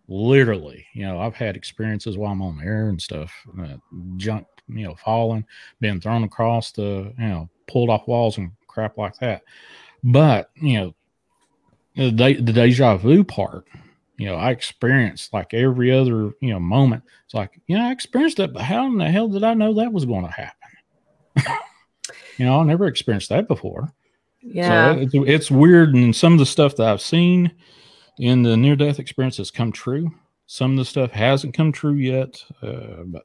literally 0.08 0.84
you 0.94 1.04
know 1.04 1.20
i've 1.20 1.34
had 1.34 1.56
experiences 1.56 2.18
while 2.18 2.32
i'm 2.32 2.42
on 2.42 2.60
air 2.62 2.88
and 2.88 3.00
stuff 3.00 3.32
uh, 3.60 3.76
junk 4.16 4.46
you 4.68 4.84
know 4.84 4.94
falling 4.96 5.44
being 5.80 6.00
thrown 6.00 6.24
across 6.24 6.72
the 6.72 7.12
you 7.18 7.28
know 7.28 7.48
pulled 7.66 7.90
off 7.90 8.06
walls 8.06 8.38
and 8.38 8.50
crap 8.66 8.98
like 8.98 9.16
that. 9.18 9.42
But 10.02 10.50
you 10.56 10.74
know 10.74 10.94
the, 11.94 12.34
the 12.34 12.52
deja 12.52 12.96
vu 12.96 13.22
part 13.22 13.66
you 14.16 14.24
know 14.24 14.36
i 14.36 14.50
experienced 14.50 15.34
like 15.34 15.52
every 15.52 15.92
other 15.92 16.32
you 16.40 16.50
know 16.50 16.60
moment. 16.60 17.02
It's 17.24 17.34
like 17.34 17.60
you 17.66 17.76
know 17.76 17.84
i 17.84 17.92
experienced 17.92 18.38
that 18.38 18.52
but 18.52 18.62
how 18.62 18.86
in 18.86 18.98
the 18.98 19.10
hell 19.10 19.28
did 19.28 19.44
i 19.44 19.54
know 19.54 19.74
that 19.74 19.92
was 19.92 20.04
going 20.04 20.24
to 20.24 20.30
happen? 20.30 20.58
You 22.38 22.46
know 22.46 22.60
i 22.60 22.64
never 22.64 22.86
experienced 22.86 23.28
that 23.28 23.46
before. 23.46 23.92
Yeah. 24.40 24.94
so 24.94 25.00
it's, 25.00 25.12
it's 25.14 25.50
weird 25.50 25.94
and 25.94 26.16
some 26.16 26.32
of 26.32 26.38
the 26.40 26.46
stuff 26.46 26.74
that 26.76 26.88
i've 26.88 27.00
seen 27.00 27.52
in 28.18 28.42
the 28.42 28.56
near 28.56 28.76
death 28.76 28.98
experience 28.98 29.36
has 29.38 29.50
come 29.50 29.72
true. 29.72 30.10
Some 30.46 30.72
of 30.72 30.78
the 30.78 30.84
stuff 30.84 31.10
hasn't 31.10 31.54
come 31.54 31.72
true 31.72 31.94
yet, 31.94 32.42
uh, 32.62 33.04
but 33.06 33.24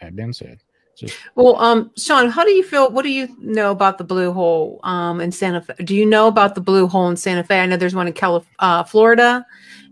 that 0.00 0.16
being 0.16 0.32
said, 0.32 0.58
just 0.96 1.16
well, 1.34 1.56
um, 1.56 1.90
Sean, 1.96 2.28
how 2.28 2.44
do 2.44 2.50
you 2.50 2.62
feel? 2.62 2.90
What 2.90 3.02
do 3.02 3.10
you 3.10 3.28
know 3.38 3.70
about 3.70 3.98
the 3.98 4.04
blue 4.04 4.32
hole 4.32 4.80
um 4.84 5.20
in 5.20 5.32
Santa 5.32 5.60
Fe? 5.60 5.74
Do 5.84 5.94
you 5.94 6.06
know 6.06 6.28
about 6.28 6.54
the 6.54 6.60
blue 6.60 6.86
hole 6.86 7.08
in 7.08 7.16
Santa 7.16 7.42
Fe? 7.42 7.60
I 7.60 7.66
know 7.66 7.76
there's 7.76 7.94
one 7.94 8.06
in 8.06 8.12
California, 8.12 8.56
uh, 8.60 8.84
Florida, 8.84 9.46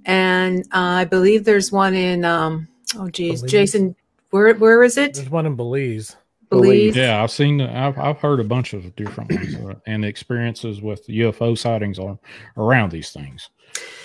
and 0.05 0.61
uh, 0.73 0.79
I 0.79 1.05
believe 1.05 1.45
there's 1.45 1.73
one 1.73 1.95
in 1.95 2.25
um. 2.25 2.69
Oh, 2.97 3.09
geez, 3.09 3.41
Belize. 3.41 3.51
Jason, 3.51 3.97
where 4.31 4.55
where 4.55 4.83
is 4.83 4.97
it? 4.97 5.15
There's 5.15 5.31
one 5.31 5.47
in 5.47 5.57
Belize. 5.57 6.17
Belize. 6.51 6.95
Yeah, 6.95 7.23
I've 7.23 7.31
seen. 7.31 7.61
I've 7.61 7.99
I've 7.99 8.19
heard 8.19 8.41
a 8.41 8.45
bunch 8.45 8.73
of 8.73 8.95
different 8.95 9.33
ones 9.33 9.55
uh, 9.57 9.75
and 9.87 10.05
experiences 10.05 10.83
with 10.83 11.07
UFO 11.09 11.57
sightings 11.57 11.99
on 11.99 12.19
around 12.57 12.93
these 12.93 13.11
things. 13.11 13.49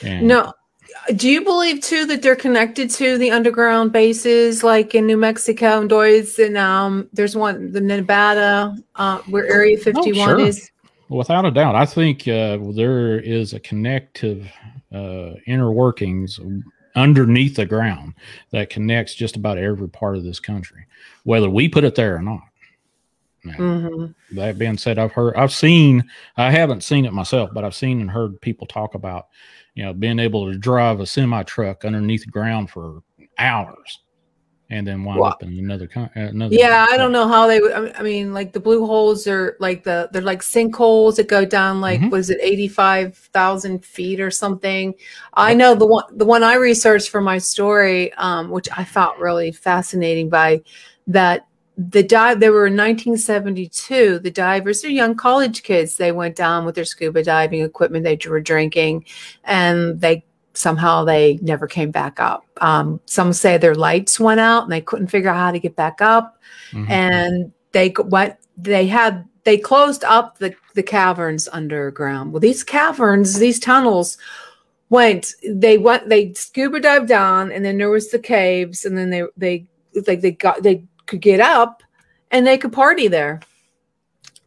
And 0.04 0.28
no. 0.28 0.54
Do 1.16 1.30
you 1.30 1.42
believe 1.44 1.82
too 1.82 2.06
that 2.08 2.22
they're 2.22 2.36
connected 2.36 2.90
to 2.92 3.18
the 3.18 3.32
underground 3.32 3.94
bases, 3.94 4.64
like 4.64 4.94
in 4.94 5.06
New 5.06 5.16
Mexico 5.16 5.80
and 5.80 5.90
Dulce, 5.90 6.38
and 6.38 6.58
um, 6.58 7.08
there's 7.14 7.36
one 7.36 7.72
the 7.72 7.80
Nevada, 7.80 8.76
uh, 8.96 9.20
where 9.28 9.46
Area 9.46 9.78
51 9.78 10.30
oh, 10.30 10.38
sure. 10.38 10.40
is? 10.46 10.70
Without 11.10 11.46
a 11.46 11.52
doubt, 11.52 11.76
I 11.76 11.86
think 11.86 12.28
uh, 12.28 12.58
there 12.74 13.20
is 13.20 13.54
a 13.54 13.60
connective 13.62 14.52
uh, 14.94 15.36
inner 15.46 15.72
workings 15.72 16.40
underneath 16.96 17.56
the 17.56 17.66
ground 17.66 18.14
that 18.50 18.70
connects 18.70 19.16
just 19.16 19.38
about 19.38 19.58
every 19.58 19.88
part 19.88 20.18
of 20.18 20.24
this 20.24 20.40
country, 20.40 20.86
whether 21.24 21.50
we 21.50 21.70
put 21.70 21.86
it 21.86 21.96
there 21.96 22.16
or 22.16 22.22
not. 22.22 22.42
Mm-hmm. 23.54 24.36
That 24.38 24.58
being 24.58 24.78
said, 24.78 25.00
I've 25.00 25.12
heard, 25.12 25.36
I've 25.36 25.54
seen, 25.54 26.10
I 26.36 26.52
haven't 26.52 26.84
seen 26.84 27.06
it 27.06 27.14
myself, 27.14 27.50
but 27.54 27.64
I've 27.64 27.76
seen 27.76 28.02
and 28.02 28.12
heard 28.12 28.42
people 28.42 28.68
talk 28.68 28.96
about 28.96 29.28
you 29.78 29.84
know, 29.84 29.94
being 29.94 30.18
able 30.18 30.52
to 30.52 30.58
drive 30.58 31.00
a 31.00 31.06
semi 31.06 31.44
truck 31.44 31.86
underneath 31.86 32.26
the 32.26 32.32
ground 32.32 32.72
for 32.72 33.04
hours 33.38 34.00
and 34.72 34.88
then 34.88 35.04
wind 35.04 35.20
wow. 35.20 35.30
up 35.30 35.44
in 35.44 35.50
another, 35.58 35.88
another 36.16 36.54
yeah 36.54 36.88
i 36.90 36.98
don't 36.98 37.14
know 37.14 37.26
how 37.26 37.48
they 37.48 37.62
would 37.62 37.72
i 37.72 38.02
mean 38.02 38.34
like 38.34 38.52
the 38.52 38.60
blue 38.60 38.86
holes 38.86 39.26
are 39.26 39.56
like 39.62 39.84
the 39.84 40.10
they're 40.12 40.22
like 40.22 40.42
sinkholes 40.42 41.16
that 41.16 41.30
go 41.30 41.46
down 41.46 41.80
like 41.80 42.02
mm-hmm. 42.02 42.10
was 42.10 42.30
it 42.30 42.38
85000 42.42 43.86
feet 43.86 44.20
or 44.20 44.30
something 44.30 44.94
i 45.36 45.54
know 45.54 45.74
the 45.74 45.86
one 45.86 46.04
the 46.18 46.26
one 46.26 46.44
i 46.44 46.56
researched 46.56 47.10
for 47.10 47.22
my 47.22 47.38
story 47.38 48.12
um, 48.16 48.50
which 48.50 48.68
i 48.76 48.84
found 48.84 49.22
really 49.22 49.54
fascinating 49.54 50.28
by 50.28 50.62
that 51.06 51.47
the 51.78 52.02
dive 52.02 52.40
they 52.40 52.50
were 52.50 52.66
in 52.66 52.74
1972 52.74 54.20
the 54.20 54.32
divers 54.32 54.82
they're 54.82 54.92
young 54.92 55.16
college 55.16 55.64
kids. 55.64 55.96
They 55.96 56.12
went 56.12 56.36
down 56.36 56.66
with 56.66 56.76
their 56.76 56.86
scuba 56.86 57.24
diving 57.24 57.62
equipment 57.62 58.04
they 58.04 58.20
were 58.28 58.42
drinking 58.42 59.06
and 59.44 60.02
they 60.02 60.26
somehow 60.54 61.04
they 61.04 61.38
never 61.44 61.68
came 61.68 61.92
back 61.92 62.20
up. 62.20 62.44
Um, 62.62 63.00
some 63.06 63.32
say 63.32 63.58
their 63.58 63.76
lights 63.76 64.20
went 64.20 64.40
out 64.40 64.64
and 64.64 64.72
they 64.72 64.82
couldn't 64.82 65.08
figure 65.08 65.30
out 65.30 65.38
how 65.38 65.52
to 65.52 65.60
get 65.60 65.76
back 65.76 66.02
up. 66.02 66.40
Mm-hmm. 66.72 66.92
and 66.92 67.52
they 67.72 67.94
went 68.06 68.36
they 68.58 68.88
had 68.88 69.24
they 69.44 69.58
closed 69.58 70.04
up 70.04 70.40
the, 70.40 70.54
the 70.74 70.84
caverns 70.84 71.48
underground. 71.54 72.34
Well 72.34 72.40
these 72.40 72.64
caverns 72.64 73.38
these 73.38 73.60
tunnels 73.60 74.18
went 74.90 75.34
they 75.48 75.78
went 75.78 76.10
they 76.10 76.34
scuba 76.34 76.80
dived 76.80 77.08
down 77.08 77.52
and 77.52 77.64
then 77.64 77.78
there 77.78 77.92
was 77.92 78.10
the 78.10 78.20
caves 78.20 78.84
and 78.84 78.98
then 78.98 79.12
they 79.12 79.24
they 79.38 79.68
like 80.08 80.22
they 80.22 80.32
got 80.32 80.64
they 80.64 80.84
could 81.08 81.22
get 81.22 81.40
up 81.40 81.82
and 82.32 82.46
they 82.46 82.58
could 82.58 82.74
party 82.74 83.08
there. 83.08 83.42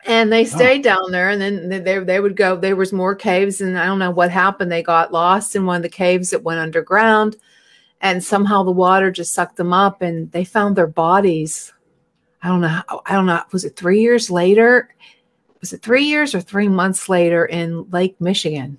And 0.06 0.32
they 0.32 0.46
stayed 0.46 0.80
oh. 0.80 0.94
down 0.94 1.10
there, 1.10 1.28
and 1.28 1.40
then 1.42 1.68
they 1.68 1.98
they 1.98 2.20
would 2.20 2.34
go. 2.34 2.56
There 2.56 2.74
was 2.74 2.90
more 2.90 3.14
caves, 3.14 3.60
and 3.60 3.78
I 3.78 3.84
don't 3.84 3.98
know 3.98 4.10
what 4.10 4.30
happened. 4.30 4.72
They 4.72 4.82
got 4.82 5.12
lost 5.12 5.54
in 5.54 5.66
one 5.66 5.76
of 5.76 5.82
the 5.82 5.90
caves 5.90 6.30
that 6.30 6.42
went 6.42 6.58
underground, 6.58 7.36
and 8.00 8.24
somehow 8.24 8.62
the 8.62 8.70
water 8.70 9.10
just 9.10 9.34
sucked 9.34 9.56
them 9.56 9.74
up, 9.74 10.00
and 10.00 10.32
they 10.32 10.42
found 10.42 10.74
their 10.74 10.86
bodies. 10.86 11.74
I 12.42 12.48
don't 12.48 12.62
know. 12.62 12.80
I 13.04 13.12
don't 13.12 13.26
know. 13.26 13.42
Was 13.52 13.66
it 13.66 13.76
three 13.76 14.00
years 14.00 14.30
later? 14.30 14.94
Was 15.60 15.74
it 15.74 15.82
three 15.82 16.04
years 16.04 16.34
or 16.34 16.40
three 16.40 16.68
months 16.68 17.10
later 17.10 17.44
in 17.44 17.88
Lake 17.90 18.18
Michigan? 18.22 18.78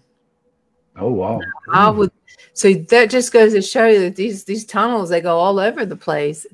Oh 0.95 1.11
wow! 1.11 1.39
I 1.71 1.91
hmm. 1.91 1.97
would. 1.99 2.11
So 2.53 2.73
that 2.73 3.11
just 3.11 3.31
goes 3.31 3.53
to 3.53 3.61
show 3.61 3.85
you 3.85 3.99
that 3.99 4.15
these 4.15 4.43
these 4.45 4.65
tunnels 4.65 5.09
they 5.09 5.21
go 5.21 5.37
all 5.37 5.59
over 5.59 5.85
the 5.85 5.95
place. 5.95 6.47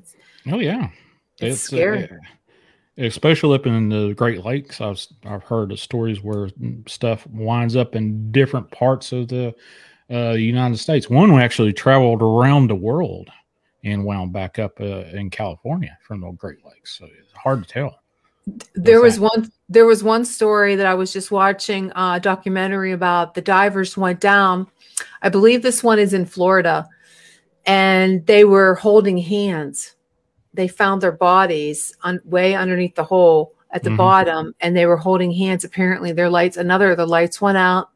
Oh 0.50 0.58
yeah, 0.58 0.90
it's, 1.40 1.64
it's 1.64 1.72
uh, 1.72 1.76
scary. 1.76 2.04
Uh, 2.04 2.16
especially 2.98 3.54
up 3.54 3.66
in 3.66 3.88
the 3.88 4.12
Great 4.14 4.44
Lakes, 4.44 4.80
I've 4.80 5.04
I've 5.24 5.44
heard 5.44 5.72
of 5.72 5.80
stories 5.80 6.22
where 6.22 6.50
stuff 6.86 7.26
winds 7.28 7.76
up 7.76 7.94
in 7.94 8.30
different 8.32 8.70
parts 8.70 9.12
of 9.12 9.28
the 9.28 9.54
uh, 10.10 10.30
United 10.30 10.78
States. 10.78 11.08
One 11.08 11.32
actually 11.38 11.72
traveled 11.72 12.22
around 12.22 12.68
the 12.68 12.74
world 12.74 13.30
and 13.84 14.04
wound 14.04 14.32
back 14.32 14.58
up 14.58 14.80
uh, 14.80 15.04
in 15.12 15.30
California 15.30 15.96
from 16.02 16.20
the 16.20 16.30
Great 16.32 16.64
Lakes. 16.64 16.98
So 16.98 17.06
it's 17.06 17.32
hard 17.32 17.62
to 17.62 17.68
tell. 17.68 18.00
There 18.74 19.02
was 19.02 19.20
one 19.20 19.50
there 19.68 19.84
was 19.84 20.02
one 20.02 20.24
story 20.24 20.74
that 20.74 20.86
I 20.86 20.94
was 20.94 21.12
just 21.12 21.30
watching 21.30 21.92
a 21.94 22.18
documentary 22.18 22.92
about 22.92 23.34
the 23.34 23.42
divers 23.42 23.96
went 23.96 24.20
down. 24.20 24.66
I 25.20 25.28
believe 25.28 25.62
this 25.62 25.84
one 25.84 25.98
is 25.98 26.14
in 26.14 26.24
Florida 26.24 26.88
and 27.66 28.24
they 28.26 28.44
were 28.44 28.74
holding 28.76 29.18
hands. 29.18 29.94
They 30.54 30.68
found 30.68 31.02
their 31.02 31.12
bodies 31.12 31.94
on 32.02 32.20
way 32.24 32.54
underneath 32.54 32.94
the 32.94 33.04
hole 33.04 33.54
at 33.70 33.82
the 33.82 33.90
mm-hmm. 33.90 33.98
bottom 33.98 34.54
and 34.60 34.76
they 34.76 34.86
were 34.86 34.96
holding 34.96 35.32
hands. 35.32 35.64
Apparently 35.64 36.12
their 36.12 36.30
lights 36.30 36.56
another 36.56 36.94
the 36.94 37.06
lights 37.06 37.40
went 37.40 37.58
out 37.58 37.90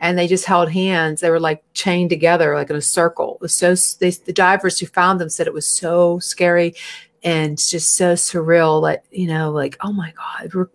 and 0.00 0.18
they 0.18 0.26
just 0.26 0.46
held 0.46 0.70
hands. 0.70 1.20
They 1.20 1.30
were 1.30 1.40
like 1.40 1.62
chained 1.74 2.10
together 2.10 2.54
like 2.54 2.70
in 2.70 2.76
a 2.76 2.80
circle. 2.80 3.34
It 3.34 3.42
was 3.42 3.54
so 3.54 3.74
they, 4.00 4.10
the 4.10 4.32
divers 4.32 4.78
who 4.78 4.86
found 4.86 5.20
them 5.20 5.28
said 5.28 5.46
it 5.46 5.52
was 5.52 5.66
so 5.66 6.18
scary 6.20 6.74
and 7.22 7.58
just 7.58 7.96
so 7.96 8.14
surreal 8.14 8.80
like 8.80 9.02
you 9.10 9.26
know 9.26 9.50
like 9.50 9.76
oh 9.80 9.92
my 9.92 10.12
god 10.12 10.68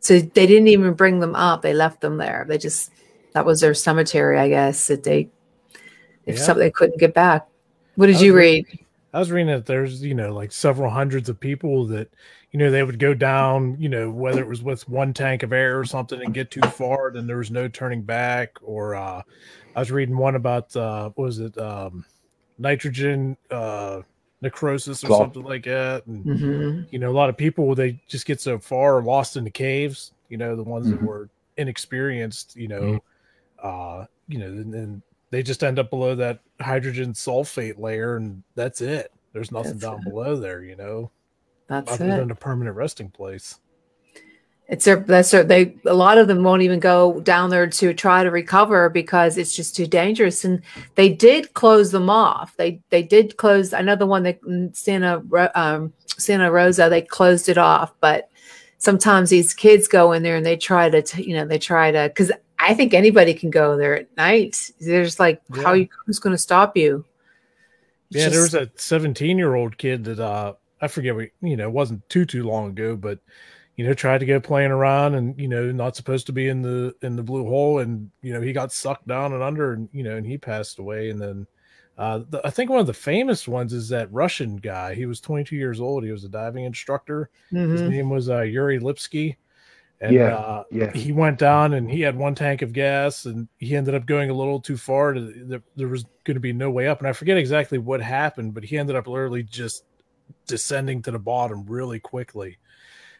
so 0.00 0.18
they 0.18 0.46
didn't 0.46 0.68
even 0.68 0.94
bring 0.94 1.20
them 1.20 1.34
up 1.34 1.62
they 1.62 1.74
left 1.74 2.00
them 2.00 2.16
there 2.18 2.44
they 2.48 2.58
just 2.58 2.92
that 3.32 3.44
was 3.44 3.60
their 3.60 3.74
cemetery 3.74 4.38
i 4.38 4.48
guess 4.48 4.86
that 4.86 5.02
they 5.02 5.28
if 6.26 6.36
yeah. 6.36 6.42
something 6.42 6.62
they 6.62 6.70
couldn't 6.70 6.98
get 6.98 7.14
back 7.14 7.46
what 7.96 8.06
did 8.06 8.20
you 8.20 8.34
read 8.34 8.64
i 9.12 9.18
was 9.18 9.30
reading 9.30 9.52
that 9.52 9.66
there's 9.66 10.02
you 10.02 10.14
know 10.14 10.32
like 10.34 10.52
several 10.52 10.90
hundreds 10.90 11.28
of 11.28 11.38
people 11.38 11.86
that 11.86 12.12
you 12.50 12.58
know 12.58 12.70
they 12.70 12.82
would 12.82 12.98
go 12.98 13.14
down 13.14 13.76
you 13.78 13.88
know 13.88 14.10
whether 14.10 14.42
it 14.42 14.48
was 14.48 14.62
with 14.62 14.88
one 14.88 15.12
tank 15.12 15.42
of 15.42 15.52
air 15.52 15.78
or 15.78 15.84
something 15.84 16.20
and 16.22 16.34
get 16.34 16.50
too 16.50 16.60
far 16.68 17.10
then 17.12 17.26
there 17.26 17.38
was 17.38 17.50
no 17.50 17.68
turning 17.68 18.02
back 18.02 18.56
or 18.62 18.94
uh 18.94 19.22
i 19.74 19.78
was 19.78 19.90
reading 19.90 20.16
one 20.16 20.36
about 20.36 20.74
uh 20.76 21.10
what 21.14 21.24
was 21.24 21.38
it 21.38 21.56
um 21.58 22.04
nitrogen 22.58 23.36
uh 23.50 24.02
necrosis 24.42 25.04
or 25.04 25.16
something 25.16 25.44
like 25.44 25.64
that. 25.64 26.04
And 26.06 26.26
mm-hmm. 26.26 26.82
you 26.90 26.98
know, 26.98 27.10
a 27.10 27.14
lot 27.14 27.30
of 27.30 27.36
people 27.36 27.74
they 27.74 28.02
just 28.08 28.26
get 28.26 28.40
so 28.40 28.58
far 28.58 29.02
lost 29.02 29.36
in 29.36 29.44
the 29.44 29.50
caves. 29.50 30.12
You 30.28 30.36
know, 30.36 30.56
the 30.56 30.62
ones 30.62 30.86
mm-hmm. 30.86 30.96
that 30.96 31.02
were 31.02 31.30
inexperienced. 31.56 32.56
You 32.56 32.68
know, 32.68 32.82
mm-hmm. 32.82 33.66
uh, 33.66 34.04
you 34.28 34.38
know, 34.38 34.46
and, 34.46 34.74
and, 34.74 35.02
they 35.32 35.42
just 35.42 35.64
end 35.64 35.80
up 35.80 35.90
below 35.90 36.14
that 36.14 36.38
hydrogen 36.60 37.12
sulfate 37.12 37.80
layer, 37.80 38.16
and 38.16 38.44
that's 38.54 38.80
it. 38.80 39.12
There's 39.32 39.50
nothing 39.50 39.72
that's 39.72 39.82
down 39.82 39.98
it. 39.98 40.04
below 40.04 40.36
there. 40.36 40.62
You 40.62 40.76
know, 40.76 41.10
that's 41.66 41.90
other 41.90 42.04
it. 42.04 42.16
than 42.16 42.30
a 42.30 42.36
permanent 42.36 42.76
resting 42.76 43.10
place 43.10 43.58
it's 44.72 44.86
their 44.86 44.96
that's 45.00 45.30
their, 45.30 45.44
they 45.44 45.74
a 45.84 45.94
lot 45.94 46.18
of 46.18 46.28
them 46.28 46.42
won't 46.42 46.62
even 46.62 46.80
go 46.80 47.20
down 47.20 47.50
there 47.50 47.66
to 47.66 47.92
try 47.92 48.22
to 48.22 48.30
recover 48.30 48.88
because 48.88 49.36
it's 49.36 49.54
just 49.54 49.76
too 49.76 49.86
dangerous 49.86 50.44
and 50.46 50.62
they 50.94 51.10
did 51.10 51.52
close 51.52 51.90
them 51.90 52.08
off 52.08 52.56
they 52.56 52.80
they 52.88 53.02
did 53.02 53.36
close 53.36 53.72
another 53.74 54.06
one 54.06 54.22
that 54.22 54.38
santa 54.72 55.22
um, 55.54 55.92
santa 56.06 56.50
rosa 56.50 56.88
they 56.88 57.02
closed 57.02 57.50
it 57.50 57.58
off 57.58 57.92
but 58.00 58.30
sometimes 58.78 59.28
these 59.28 59.52
kids 59.52 59.88
go 59.88 60.12
in 60.12 60.22
there 60.22 60.36
and 60.36 60.46
they 60.46 60.56
try 60.56 60.88
to 60.88 61.02
t- 61.02 61.22
you 61.22 61.34
know 61.34 61.44
they 61.44 61.58
try 61.58 61.90
to 61.90 62.08
because 62.08 62.32
i 62.62 62.74
think 62.74 62.94
anybody 62.94 63.34
can 63.34 63.50
go 63.50 63.76
there 63.76 63.94
at 63.96 64.16
night 64.16 64.70
there's 64.80 65.20
like 65.20 65.40
yeah. 65.54 65.62
how 65.62 65.72
you, 65.72 65.88
who's 66.06 66.18
going 66.18 66.34
to 66.34 66.38
stop 66.38 66.76
you 66.76 67.04
it's 68.10 68.18
yeah 68.18 68.28
just, 68.28 68.32
there 68.32 68.42
was 68.42 68.54
a 68.54 68.70
17 68.76 69.38
year 69.38 69.54
old 69.54 69.76
kid 69.78 70.04
that 70.04 70.18
uh 70.18 70.52
i 70.80 70.88
forget 70.88 71.14
what 71.14 71.28
you 71.40 71.56
know 71.56 71.68
it 71.68 71.72
wasn't 71.72 72.08
too 72.08 72.24
too 72.24 72.44
long 72.44 72.68
ago 72.68 72.96
but 72.96 73.18
you 73.76 73.86
know, 73.86 73.94
tried 73.94 74.18
to 74.18 74.26
go 74.26 74.38
playing 74.38 74.70
around 74.70 75.14
and, 75.14 75.38
you 75.40 75.48
know, 75.48 75.72
not 75.72 75.96
supposed 75.96 76.26
to 76.26 76.32
be 76.32 76.48
in 76.48 76.62
the 76.62 76.94
in 77.02 77.16
the 77.16 77.22
blue 77.22 77.44
hole 77.44 77.78
and, 77.78 78.10
you 78.20 78.32
know, 78.32 78.40
he 78.40 78.52
got 78.52 78.72
sucked 78.72 79.06
down 79.08 79.32
and 79.32 79.42
under 79.42 79.72
and, 79.72 79.88
you 79.92 80.02
know, 80.02 80.16
and 80.16 80.26
he 80.26 80.36
passed 80.36 80.78
away. 80.78 81.10
And 81.10 81.20
then 81.20 81.46
uh 81.96 82.20
the, 82.28 82.46
I 82.46 82.50
think 82.50 82.70
one 82.70 82.80
of 82.80 82.86
the 82.86 82.92
famous 82.92 83.48
ones 83.48 83.72
is 83.72 83.88
that 83.88 84.12
Russian 84.12 84.56
guy. 84.56 84.94
He 84.94 85.06
was 85.06 85.20
22 85.20 85.56
years 85.56 85.80
old. 85.80 86.04
He 86.04 86.12
was 86.12 86.24
a 86.24 86.28
diving 86.28 86.64
instructor. 86.64 87.30
Mm-hmm. 87.52 87.72
His 87.72 87.82
name 87.82 88.10
was 88.10 88.28
uh, 88.28 88.42
Yuri 88.42 88.78
Lipsky. 88.78 89.36
And 90.02 90.14
yeah, 90.14 90.34
uh, 90.34 90.64
yeah. 90.70 90.92
he 90.92 91.12
went 91.12 91.38
down 91.38 91.74
and 91.74 91.88
he 91.88 92.00
had 92.00 92.16
one 92.16 92.34
tank 92.34 92.60
of 92.60 92.72
gas 92.72 93.24
and 93.24 93.46
he 93.58 93.76
ended 93.76 93.94
up 93.94 94.04
going 94.04 94.30
a 94.30 94.34
little 94.34 94.60
too 94.60 94.76
far. 94.76 95.14
To, 95.14 95.20
there, 95.20 95.62
there 95.76 95.88
was 95.88 96.04
going 96.24 96.34
to 96.34 96.40
be 96.40 96.52
no 96.52 96.70
way 96.70 96.88
up. 96.88 96.98
And 96.98 97.06
I 97.06 97.12
forget 97.12 97.38
exactly 97.38 97.78
what 97.78 98.02
happened, 98.02 98.52
but 98.52 98.64
he 98.64 98.78
ended 98.78 98.96
up 98.96 99.06
literally 99.06 99.44
just 99.44 99.84
descending 100.46 101.02
to 101.02 101.12
the 101.12 101.18
bottom 101.20 101.64
really 101.66 102.00
quickly 102.00 102.58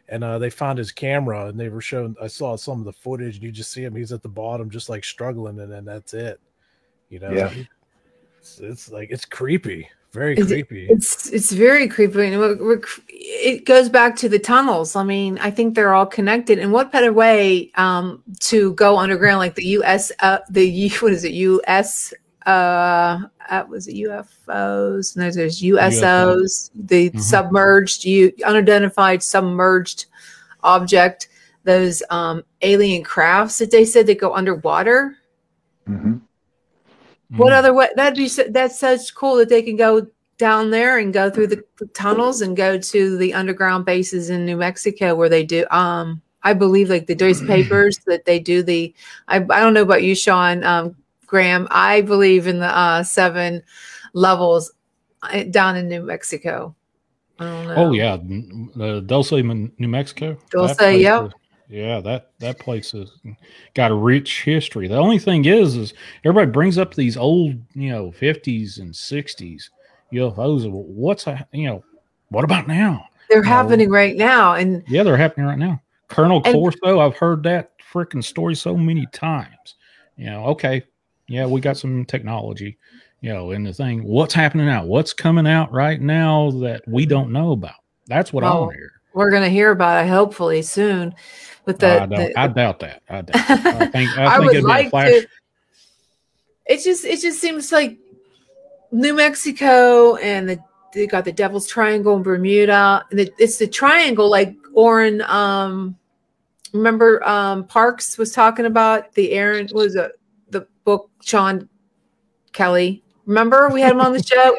and 0.08 0.24
uh, 0.24 0.38
they 0.38 0.50
found 0.50 0.78
his 0.78 0.92
camera 0.92 1.46
and 1.46 1.58
they 1.58 1.68
were 1.68 1.80
showing 1.80 2.14
i 2.20 2.26
saw 2.26 2.56
some 2.56 2.78
of 2.80 2.84
the 2.84 2.92
footage 2.92 3.36
and 3.36 3.44
you 3.44 3.52
just 3.52 3.72
see 3.72 3.82
him 3.82 3.94
he's 3.94 4.12
at 4.12 4.22
the 4.22 4.28
bottom 4.28 4.70
just 4.70 4.88
like 4.88 5.04
struggling 5.04 5.58
and 5.60 5.70
then 5.70 5.84
that's 5.84 6.14
it 6.14 6.40
you 7.08 7.18
know 7.18 7.30
yeah. 7.30 7.52
it's, 8.38 8.60
it's 8.60 8.90
like 8.90 9.08
it's 9.10 9.24
creepy 9.24 9.88
very 10.12 10.37
it's, 10.37 10.46
creepy 10.46 10.87
it's 10.90 11.31
it's 11.31 11.53
very 11.53 11.88
creepy 11.88 12.27
and 12.27 12.38
we're, 12.38 12.57
we're, 12.57 12.81
it 13.09 13.64
goes 13.64 13.88
back 13.88 14.14
to 14.14 14.29
the 14.29 14.38
tunnels 14.38 14.94
i 14.94 15.03
mean 15.03 15.38
i 15.38 15.51
think 15.51 15.75
they're 15.75 15.94
all 15.94 16.05
connected 16.05 16.59
and 16.59 16.70
what 16.70 16.92
better 16.92 17.12
way 17.12 17.70
um, 17.77 18.22
to 18.38 18.75
go 18.75 18.98
underground 18.98 19.38
like 19.38 19.55
the 19.55 19.64
us 19.64 20.12
uh, 20.20 20.38
the 20.51 20.68
U, 20.68 20.90
what 21.01 21.12
is 21.12 21.25
it 21.25 21.33
us 21.33 22.12
uh, 22.46 23.20
uh 23.51 23.64
was 23.68 23.88
it 23.88 23.94
UFOs? 23.94 25.14
And 25.14 25.22
there's, 25.22 25.37
there's 25.37 25.62
USOs, 25.62 26.70
the 26.75 27.11
mm-hmm. 27.11 27.18
submerged, 27.18 28.05
you 28.05 28.33
unidentified 28.44 29.22
submerged 29.22 30.07
object, 30.62 31.29
those 31.64 32.03
um, 32.11 32.42
alien 32.62 33.05
crafts 33.05 33.59
that 33.59 33.70
they 33.70 33.85
said 33.85 34.07
they 34.07 34.14
go 34.14 34.35
underwater. 34.35 35.16
Mm-hmm. 35.88 36.18
What 37.36 37.48
mm-hmm. 37.48 37.56
other 37.56 37.72
way? 37.74 37.88
That'd 37.96 38.16
be 38.16 38.28
that's 38.50 38.78
such 38.78 39.14
cool 39.14 39.36
that 39.36 39.48
they 39.48 39.62
can 39.62 39.76
go 39.76 40.06
down 40.38 40.70
there 40.70 40.98
and 40.98 41.12
go 41.12 41.30
through 41.30 41.46
the 41.46 41.64
tunnels 41.94 42.40
and 42.42 42.56
go 42.56 42.76
to 42.78 43.16
the 43.16 43.32
underground 43.32 43.84
bases 43.84 44.28
in 44.28 44.44
New 44.44 44.56
Mexico 44.56 45.14
where 45.14 45.28
they 45.28 45.44
do. 45.44 45.66
Um, 45.70 46.20
I 46.42 46.52
believe 46.52 46.90
like 46.90 47.06
the 47.06 47.14
Dulce 47.14 47.40
papers 47.46 47.98
that 48.06 48.24
they 48.24 48.38
do 48.38 48.62
the. 48.62 48.94
I, 49.28 49.36
I 49.36 49.60
don't 49.60 49.74
know 49.74 49.82
about 49.82 50.02
you, 50.02 50.14
Sean. 50.14 50.64
Um, 50.64 50.96
Graham. 51.26 51.66
I 51.70 52.02
believe 52.02 52.46
in 52.46 52.58
the 52.58 52.66
uh, 52.66 53.02
seven 53.02 53.62
levels 54.12 54.72
uh, 55.22 55.44
down 55.44 55.76
in 55.76 55.88
New 55.88 56.02
Mexico. 56.02 56.74
Oh 57.40 57.92
yeah, 57.92 58.18
uh, 58.80 59.00
Dulce, 59.00 59.32
in 59.32 59.72
New 59.78 59.88
Mexico. 59.88 60.36
Dulce, 60.50 60.76
yeah. 60.80 61.28
Yeah, 61.72 62.00
that 62.00 62.32
that 62.40 62.58
place 62.58 62.92
has 62.92 63.11
got 63.72 63.90
a 63.90 63.94
rich 63.94 64.42
history. 64.42 64.88
The 64.88 64.98
only 64.98 65.18
thing 65.18 65.46
is, 65.46 65.74
is 65.74 65.94
everybody 66.22 66.50
brings 66.50 66.76
up 66.76 66.92
these 66.92 67.16
old, 67.16 67.54
you 67.74 67.90
know, 67.90 68.12
fifties 68.12 68.76
and 68.76 68.94
sixties 68.94 69.70
UFOs. 70.12 70.70
What's 70.70 71.26
a, 71.26 71.48
you 71.50 71.68
know, 71.68 71.82
what 72.28 72.44
about 72.44 72.68
now? 72.68 73.06
They're 73.30 73.38
you 73.38 73.48
happening 73.48 73.88
know, 73.88 73.94
right 73.94 74.14
now, 74.14 74.52
and 74.52 74.85
yeah, 74.87 75.02
they're 75.02 75.16
happening 75.16 75.46
right 75.46 75.58
now. 75.58 75.80
Colonel 76.08 76.42
and, 76.44 76.54
Corso, 76.54 77.00
I've 77.00 77.16
heard 77.16 77.42
that 77.44 77.70
freaking 77.90 78.22
story 78.22 78.54
so 78.54 78.76
many 78.76 79.06
times. 79.06 79.76
You 80.18 80.26
know, 80.26 80.44
okay, 80.48 80.85
yeah, 81.26 81.46
we 81.46 81.62
got 81.62 81.78
some 81.78 82.04
technology, 82.04 82.76
you 83.22 83.32
know, 83.32 83.52
in 83.52 83.62
the 83.62 83.72
thing. 83.72 84.04
What's 84.04 84.35
happening 84.35 84.66
now? 84.66 84.85
What's 84.85 85.14
coming 85.14 85.46
out 85.46 85.72
right 85.72 86.02
now 86.02 86.50
that 86.50 86.82
we 86.87 87.06
don't 87.06 87.32
know 87.32 87.52
about? 87.52 87.76
That's 88.08 88.30
what 88.30 88.44
well, 88.44 88.52
I 88.52 88.61
want 88.61 88.72
to 88.72 88.76
hear. 88.76 88.92
We're 89.14 89.30
going 89.30 89.42
to 89.42 89.48
hear 89.48 89.70
about 89.70 90.04
it 90.04 90.08
hopefully 90.08 90.62
soon. 90.62 91.14
But 91.64 91.79
the, 91.79 92.03
I, 92.03 92.07
the, 92.07 92.40
I 92.40 92.46
doubt 92.48 92.81
that. 92.81 93.03
I, 93.09 93.22
doubt 93.22 93.37
I 93.37 93.87
think 93.92 94.18
I, 94.18 94.37
I 94.37 94.38
think 94.38 94.53
it'd 94.53 94.64
like 94.64 94.85
be 94.85 94.87
a 94.88 94.90
flash. 94.90 95.09
To, 95.11 95.27
it 96.66 96.83
just 96.83 97.05
it 97.05 97.20
just 97.20 97.40
seems 97.40 97.70
like 97.70 97.98
New 98.90 99.14
Mexico 99.14 100.16
and 100.16 100.48
the 100.48 100.59
they 100.92 101.07
got 101.07 101.25
the 101.25 101.33
Devil's 101.33 101.66
Triangle 101.66 102.16
in 102.16 102.22
Bermuda. 102.22 103.05
And 103.11 103.18
the, 103.18 103.33
it's 103.38 103.57
the 103.57 103.66
triangle 103.66 104.29
like 104.31 104.55
Orrin. 104.75 105.22
Um, 105.22 105.96
remember 106.72 107.27
um, 107.27 107.64
Parks 107.64 108.18
was 108.18 108.33
talking 108.33 108.66
about 108.66 109.12
the 109.14 109.33
Aaron 109.33 109.68
was 109.72 109.94
the 109.94 110.66
book 110.85 111.11
Sean 111.22 111.68
Kelly. 112.53 113.03
Remember 113.27 113.68
we 113.70 113.81
had 113.81 113.92
him 113.92 114.01
on 114.01 114.12
the 114.12 114.22
show? 114.22 114.57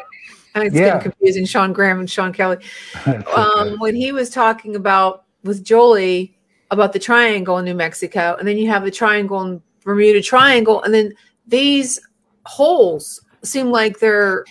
it's 0.56 0.74
yeah. 0.74 0.84
getting 0.84 1.02
confusing. 1.02 1.46
Sean 1.46 1.72
Graham 1.72 2.00
and 2.00 2.10
Sean 2.10 2.32
Kelly. 2.32 2.58
um, 3.36 3.78
when 3.78 3.94
he 3.94 4.12
was 4.12 4.30
talking 4.30 4.76
about 4.76 5.24
with 5.42 5.64
Jolie 5.64 6.33
about 6.74 6.92
the 6.92 6.98
triangle 6.98 7.58
in 7.58 7.64
New 7.64 7.74
Mexico, 7.74 8.36
and 8.38 8.46
then 8.46 8.58
you 8.58 8.68
have 8.68 8.84
the 8.84 8.90
triangle 8.90 9.42
in 9.42 9.62
Bermuda 9.84 10.22
Triangle, 10.22 10.82
and 10.82 10.92
then 10.92 11.12
these 11.46 12.00
holes 12.44 13.20
seem 13.42 13.70
like 13.70 13.98
they're 13.98 14.44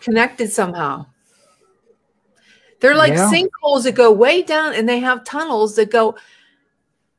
connected 0.00 0.50
somehow. 0.52 1.06
They're 2.80 2.96
like 2.96 3.14
yeah. 3.14 3.30
sinkholes 3.30 3.84
that 3.84 3.94
go 3.94 4.12
way 4.12 4.42
down, 4.42 4.74
and 4.74 4.88
they 4.88 4.98
have 5.00 5.24
tunnels 5.24 5.76
that 5.76 5.90
go. 5.90 6.16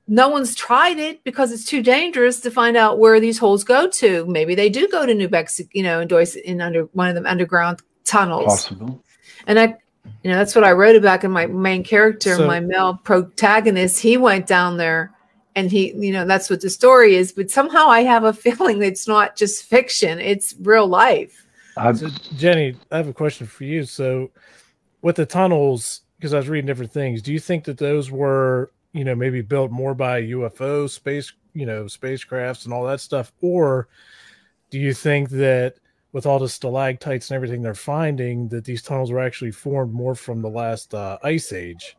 No 0.07 0.27
one's 0.27 0.55
tried 0.55 0.97
it 0.97 1.23
because 1.23 1.51
it's 1.51 1.65
too 1.65 1.83
dangerous 1.83 2.39
to 2.39 2.49
find 2.49 2.75
out 2.75 2.97
where 2.97 3.19
these 3.19 3.37
holes 3.37 3.63
go 3.63 3.87
to. 3.87 4.25
Maybe 4.25 4.55
they 4.55 4.69
do 4.69 4.87
go 4.87 5.05
to 5.05 5.13
New 5.13 5.29
Mexico, 5.29 5.69
you 5.73 5.83
know, 5.83 6.01
in 6.01 6.09
in 6.45 6.61
under 6.61 6.83
one 6.93 7.09
of 7.09 7.15
them 7.15 7.27
underground 7.27 7.81
tunnels. 8.05 8.45
Possible. 8.45 9.03
And 9.45 9.59
I, 9.59 9.77
you 10.23 10.29
know, 10.29 10.37
that's 10.37 10.55
what 10.55 10.63
I 10.63 10.71
wrote 10.71 10.95
about 10.95 11.23
in 11.23 11.31
my 11.31 11.45
main 11.45 11.83
character, 11.83 12.35
so, 12.35 12.47
my 12.47 12.59
male 12.59 12.99
protagonist. 13.03 14.01
He 14.01 14.17
went 14.17 14.47
down 14.47 14.77
there 14.77 15.11
and 15.55 15.71
he, 15.71 15.93
you 15.93 16.13
know, 16.13 16.25
that's 16.25 16.49
what 16.49 16.61
the 16.61 16.69
story 16.69 17.15
is. 17.15 17.31
But 17.31 17.49
somehow 17.49 17.87
I 17.87 18.01
have 18.01 18.23
a 18.23 18.33
feeling 18.45 18.81
it's 18.81 19.07
not 19.07 19.35
just 19.35 19.65
fiction, 19.65 20.19
it's 20.19 20.55
real 20.61 20.87
life. 20.87 21.45
So, 21.95 22.09
Jenny, 22.35 22.75
I 22.91 22.97
have 22.97 23.07
a 23.07 23.13
question 23.13 23.47
for 23.47 23.63
you. 23.63 23.85
So, 23.85 24.31
with 25.01 25.15
the 25.15 25.25
tunnels, 25.25 26.01
because 26.17 26.33
I 26.33 26.37
was 26.37 26.49
reading 26.49 26.67
different 26.67 26.91
things, 26.91 27.21
do 27.21 27.31
you 27.31 27.39
think 27.39 27.63
that 27.63 27.77
those 27.77 28.11
were, 28.11 28.71
you 28.91 29.05
know, 29.05 29.15
maybe 29.15 29.41
built 29.41 29.71
more 29.71 29.93
by 29.93 30.23
UFO 30.23 30.89
space, 30.89 31.31
you 31.53 31.65
know, 31.65 31.85
spacecrafts 31.85 32.65
and 32.65 32.73
all 32.73 32.85
that 32.85 32.99
stuff, 32.99 33.31
or 33.39 33.87
do 34.69 34.77
you 34.77 34.93
think 34.93 35.29
that 35.29 35.75
with 36.11 36.25
all 36.25 36.39
the 36.39 36.49
stalactites 36.49 37.29
and 37.29 37.35
everything 37.35 37.61
they're 37.61 37.73
finding 37.75 38.47
that 38.49 38.65
these 38.65 38.81
tunnels 38.81 39.11
were 39.11 39.19
actually 39.19 39.51
formed 39.51 39.93
more 39.93 40.15
from 40.15 40.41
the 40.41 40.49
last 40.49 40.93
uh, 40.93 41.17
ice 41.23 41.53
age 41.53 41.95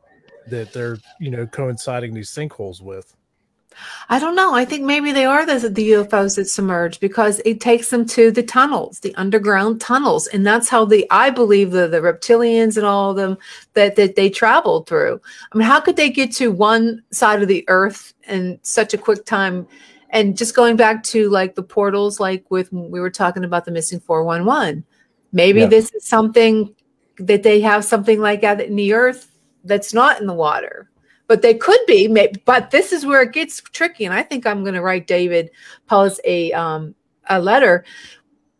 that 0.48 0.72
they're 0.72 0.98
you 1.20 1.30
know 1.30 1.46
coinciding 1.46 2.14
these 2.14 2.30
sinkholes 2.30 2.82
with 2.82 3.14
I 4.08 4.18
don't 4.18 4.34
know. 4.34 4.54
I 4.54 4.64
think 4.64 4.84
maybe 4.84 5.12
they 5.12 5.24
are 5.24 5.46
the, 5.46 5.68
the 5.68 5.92
UFOs 5.92 6.36
that 6.36 6.46
submerge 6.46 6.98
because 7.00 7.40
it 7.44 7.60
takes 7.60 7.90
them 7.90 8.04
to 8.06 8.30
the 8.30 8.42
tunnels, 8.42 9.00
the 9.00 9.14
underground 9.14 9.80
tunnels, 9.80 10.26
and 10.26 10.46
that's 10.46 10.68
how 10.68 10.84
the 10.84 11.06
I 11.10 11.30
believe 11.30 11.70
the 11.70 11.86
the 11.86 12.00
reptilians 12.00 12.76
and 12.76 12.84
all 12.84 13.10
of 13.10 13.16
them 13.16 13.38
that 13.74 13.96
that 13.96 14.16
they 14.16 14.28
traveled 14.28 14.86
through. 14.88 15.20
I 15.52 15.56
mean, 15.56 15.66
how 15.66 15.80
could 15.80 15.96
they 15.96 16.10
get 16.10 16.32
to 16.36 16.50
one 16.50 17.02
side 17.10 17.42
of 17.42 17.48
the 17.48 17.64
earth 17.68 18.12
in 18.28 18.58
such 18.62 18.92
a 18.94 18.98
quick 18.98 19.24
time? 19.24 19.66
And 20.10 20.36
just 20.36 20.54
going 20.54 20.76
back 20.76 21.02
to 21.04 21.28
like 21.30 21.54
the 21.54 21.62
portals 21.62 22.20
like 22.20 22.44
with 22.50 22.72
we 22.72 23.00
were 23.00 23.10
talking 23.10 23.44
about 23.44 23.64
the 23.64 23.70
missing 23.70 24.00
411 24.00 24.84
maybe 25.32 25.60
yeah. 25.60 25.66
this 25.66 25.92
is 25.94 26.04
something 26.04 26.74
that 27.18 27.42
they 27.42 27.60
have 27.60 27.84
something 27.84 28.20
like 28.20 28.40
that 28.40 28.60
in 28.60 28.76
the 28.76 28.92
earth 28.92 29.30
that's 29.64 29.94
not 29.94 30.20
in 30.20 30.26
the 30.26 30.34
water. 30.34 30.90
But 31.26 31.42
they 31.42 31.54
could 31.54 31.80
be 31.86 32.08
but 32.44 32.70
this 32.70 32.92
is 32.92 33.06
where 33.06 33.22
it 33.22 33.32
gets 33.32 33.60
tricky 33.60 34.04
and 34.04 34.12
i 34.12 34.20
think 34.20 34.46
i'm 34.46 34.64
going 34.64 34.74
to 34.74 34.82
write 34.82 35.06
david 35.06 35.50
Paulides 35.88 36.18
a 36.24 36.52
um 36.52 36.94
a 37.28 37.40
letter. 37.40 37.84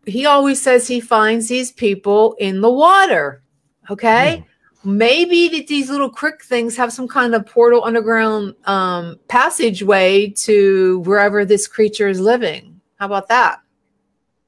He 0.06 0.24
always 0.24 0.62
says 0.62 0.86
he 0.86 1.00
finds 1.00 1.48
these 1.48 1.72
people 1.72 2.36
in 2.38 2.60
the 2.60 2.70
water 2.70 3.42
okay? 3.90 4.44
Mm 4.44 4.49
maybe 4.85 5.49
that 5.49 5.66
these 5.66 5.90
little 5.90 6.11
crick 6.11 6.43
things 6.43 6.77
have 6.77 6.93
some 6.93 7.09
kind 7.09 7.35
of 7.35 7.47
portal 7.47 7.85
underground 7.85 8.55
um, 8.64 9.19
passageway 9.29 10.31
to 10.31 11.01
wherever 11.01 11.45
this 11.45 11.69
creature 11.69 12.09
is 12.09 12.21
living. 12.21 12.81
How 12.99 13.07
about 13.07 13.29
that? 13.29 13.61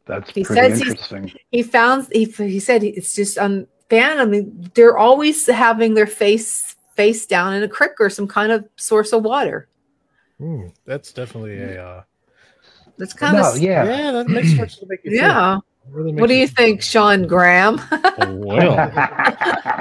That's 0.07 0.31
he 0.31 0.45
pretty 0.45 0.81
interesting. 0.81 1.33
He 1.51 1.63
found 1.63 2.09
he 2.13 2.25
he 2.25 2.61
said 2.61 2.83
it's 2.83 3.15
just 3.15 3.39
unfan. 3.39 3.67
I 4.19 4.25
mean, 4.25 4.71
they're 4.75 4.99
always 4.99 5.47
having 5.47 5.95
their 5.95 6.07
face 6.07 6.77
face 6.95 7.25
down 7.27 7.55
in 7.55 7.63
a 7.63 7.69
creek 7.69 7.93
or 8.01 8.11
some 8.11 8.27
kind 8.27 8.53
of 8.53 8.69
source 8.77 9.13
of 9.13 9.23
water. 9.23 9.69
Ooh, 10.41 10.73
that's 10.85 11.13
definitely 11.13 11.59
a. 11.59 11.85
Uh... 11.85 12.03
That's 12.99 13.15
kind 13.15 13.37
no, 13.37 13.53
of 13.53 13.59
yeah, 13.59 13.85
yeah. 13.85 14.13
That 14.13 14.29
makes 14.29 14.55
sense 14.55 14.77
to 14.79 14.87
make 14.87 15.01
yeah. 15.05 15.55
Think. 15.55 15.65
Really 15.89 16.13
what 16.13 16.29
do 16.29 16.35
you 16.35 16.49
think, 16.49 16.83
Sean 16.83 17.27
Graham? 17.27 17.77
well, 17.77 18.77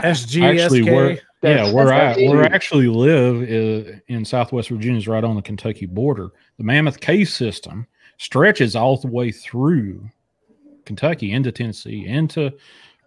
SG 0.03 0.61
actually, 0.61 0.83
where 0.83 1.19
yeah, 1.41 1.71
where 1.71 1.93
I 1.93 2.15
where 2.23 2.43
I 2.43 2.47
actually 2.47 2.87
live 2.87 3.43
is 3.43 4.01
in 4.07 4.25
Southwest 4.25 4.69
Virginia 4.69 4.97
is 4.97 5.07
right 5.07 5.23
on 5.23 5.35
the 5.35 5.41
Kentucky 5.41 5.85
border. 5.85 6.29
The 6.57 6.63
Mammoth 6.63 6.99
Cave 6.99 7.29
system 7.29 7.87
stretches 8.17 8.75
all 8.75 8.97
the 8.97 9.07
way 9.07 9.31
through 9.31 10.09
Kentucky 10.85 11.31
into 11.31 11.51
Tennessee 11.51 12.05
into 12.05 12.51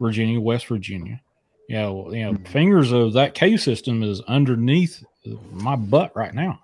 Virginia, 0.00 0.40
West 0.40 0.66
Virginia. 0.66 1.20
You 1.68 1.76
know, 1.76 2.12
you 2.12 2.24
know, 2.24 2.32
mm-hmm. 2.32 2.44
fingers 2.44 2.92
of 2.92 3.12
that 3.14 3.34
cave 3.34 3.60
system 3.60 4.02
is 4.02 4.20
underneath 4.22 5.04
my 5.52 5.76
butt 5.76 6.14
right 6.14 6.34
now. 6.34 6.60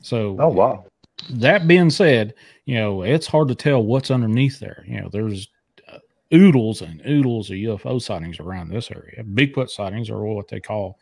So, 0.00 0.36
oh 0.38 0.48
wow. 0.48 0.86
That 1.30 1.66
being 1.66 1.90
said, 1.90 2.34
you 2.64 2.76
know, 2.76 3.02
it's 3.02 3.26
hard 3.26 3.48
to 3.48 3.54
tell 3.54 3.82
what's 3.82 4.10
underneath 4.10 4.60
there. 4.60 4.84
You 4.86 5.00
know, 5.00 5.08
there's 5.10 5.48
uh, 5.92 5.98
oodles 6.32 6.82
and 6.82 7.02
oodles 7.06 7.50
of 7.50 7.56
UFO 7.56 8.00
sightings 8.00 8.40
around 8.40 8.68
this 8.68 8.90
area. 8.90 9.22
Bigfoot 9.24 9.70
sightings 9.70 10.10
are 10.10 10.22
what 10.22 10.48
they 10.48 10.60
call 10.60 10.98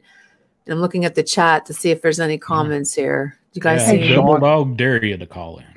And 0.65 0.67
I'm 0.67 0.79
looking 0.79 1.05
at 1.05 1.15
the 1.15 1.23
chat 1.23 1.65
to 1.67 1.73
see 1.73 1.91
if 1.91 2.01
there's 2.01 2.19
any 2.19 2.37
comments 2.37 2.93
here. 2.93 3.37
You 3.53 3.61
guys 3.61 3.81
yeah, 3.81 3.89
see? 3.89 4.13
Double 4.13 4.39
dog 4.39 4.77
dare 4.77 5.03
you 5.03 5.17
to 5.17 5.25
call 5.25 5.59
in. 5.59 5.70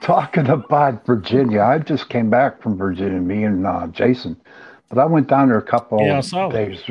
Talking 0.00 0.48
about 0.48 1.04
Virginia, 1.06 1.62
I 1.62 1.78
just 1.78 2.08
came 2.08 2.30
back 2.30 2.62
from 2.62 2.76
Virginia, 2.76 3.20
me 3.20 3.44
and 3.44 3.66
uh, 3.66 3.86
Jason, 3.88 4.40
but 4.88 4.98
I 4.98 5.04
went 5.04 5.28
down 5.28 5.48
there 5.48 5.58
a 5.58 5.62
couple 5.62 6.00
yeah, 6.00 6.20
days. 6.50 6.82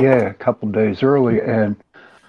Yeah, 0.00 0.28
a 0.28 0.34
couple 0.34 0.68
days 0.70 1.02
early, 1.02 1.40
and 1.40 1.76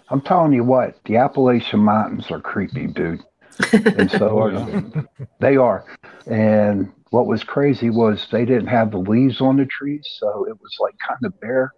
I'm 0.10 0.22
telling 0.22 0.54
you 0.54 0.64
what, 0.64 1.04
the 1.06 1.18
Appalachian 1.18 1.80
Mountains 1.80 2.30
are 2.32 2.40
creepy, 2.40 2.88
dude. 2.88 3.24
And 3.72 4.12
so 4.12 4.40
are, 4.40 5.06
they 5.40 5.56
are. 5.56 5.86
And 6.28 6.92
what 7.12 7.26
was 7.26 7.44
crazy 7.44 7.90
was 7.90 8.28
they 8.32 8.44
didn't 8.44 8.68
have 8.68 8.92
the 8.92 8.98
leaves 8.98 9.40
on 9.40 9.58
the 9.58 9.66
trees, 9.66 10.06
so 10.20 10.46
it 10.46 10.60
was 10.62 10.76
like 10.80 10.96
kind 11.08 11.24
of 11.24 11.40
bare. 11.40 11.72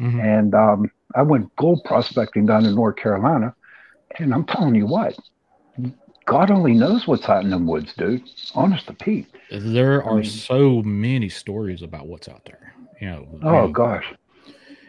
Mm-hmm. 0.00 0.20
And 0.20 0.54
um, 0.54 0.90
I 1.14 1.22
went 1.22 1.54
gold 1.56 1.82
prospecting 1.84 2.46
down 2.46 2.66
in 2.66 2.74
North 2.74 2.96
Carolina, 2.96 3.54
and 4.18 4.34
I'm 4.34 4.44
telling 4.44 4.74
you 4.74 4.86
what, 4.86 5.16
God 6.30 6.52
only 6.52 6.74
knows 6.74 7.08
what's 7.08 7.28
out 7.28 7.42
in 7.42 7.50
them 7.50 7.66
woods, 7.66 7.92
dude. 7.98 8.22
Honest 8.54 8.86
to 8.86 8.92
Pete. 8.92 9.26
There 9.50 10.00
are 10.04 10.18
I 10.18 10.20
mean, 10.20 10.30
so 10.30 10.80
many 10.82 11.28
stories 11.28 11.82
about 11.82 12.06
what's 12.06 12.28
out 12.28 12.44
there. 12.44 12.72
You 13.00 13.08
know. 13.08 13.28
Oh 13.42 13.46
you 13.46 13.52
know, 13.52 13.68
gosh. 13.68 14.14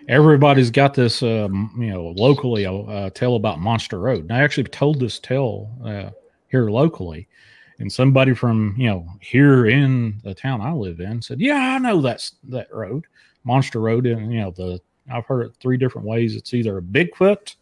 Everybody's 0.08 0.70
got 0.70 0.94
this, 0.94 1.24
um, 1.24 1.76
you 1.80 1.88
know, 1.88 2.14
locally 2.16 2.66
a 2.66 2.72
uh, 2.72 3.10
tell 3.10 3.38
about 3.38 3.60
Monster 3.60 3.98
Road. 3.98 4.22
And 4.22 4.32
I 4.32 4.42
actually 4.42 4.66
told 4.66 5.00
this 5.00 5.18
tale 5.18 5.72
uh, 5.84 6.12
here 6.50 6.70
locally, 6.70 7.28
and 7.80 7.92
somebody 7.92 8.36
from 8.36 8.76
you 8.78 8.88
know 8.88 9.08
here 9.20 9.66
in 9.66 10.22
the 10.24 10.36
town 10.36 10.62
I 10.62 10.74
live 10.74 11.00
in 11.00 11.24
said, 11.24 11.42
"Yeah, 11.42 11.56
I 11.56 11.80
know 11.80 12.02
that's 12.02 12.36
that 12.50 12.72
road, 12.72 13.08
Monster 13.46 13.80
Road." 13.80 14.06
And 14.06 14.32
you 14.32 14.42
know, 14.42 14.52
the 14.52 14.80
I've 15.12 15.26
heard 15.26 15.48
it 15.48 15.54
three 15.60 15.78
different 15.78 16.08
ways. 16.08 16.36
It's 16.36 16.54
either 16.54 16.78
a 16.78 16.84
Bigfoot 16.84 17.56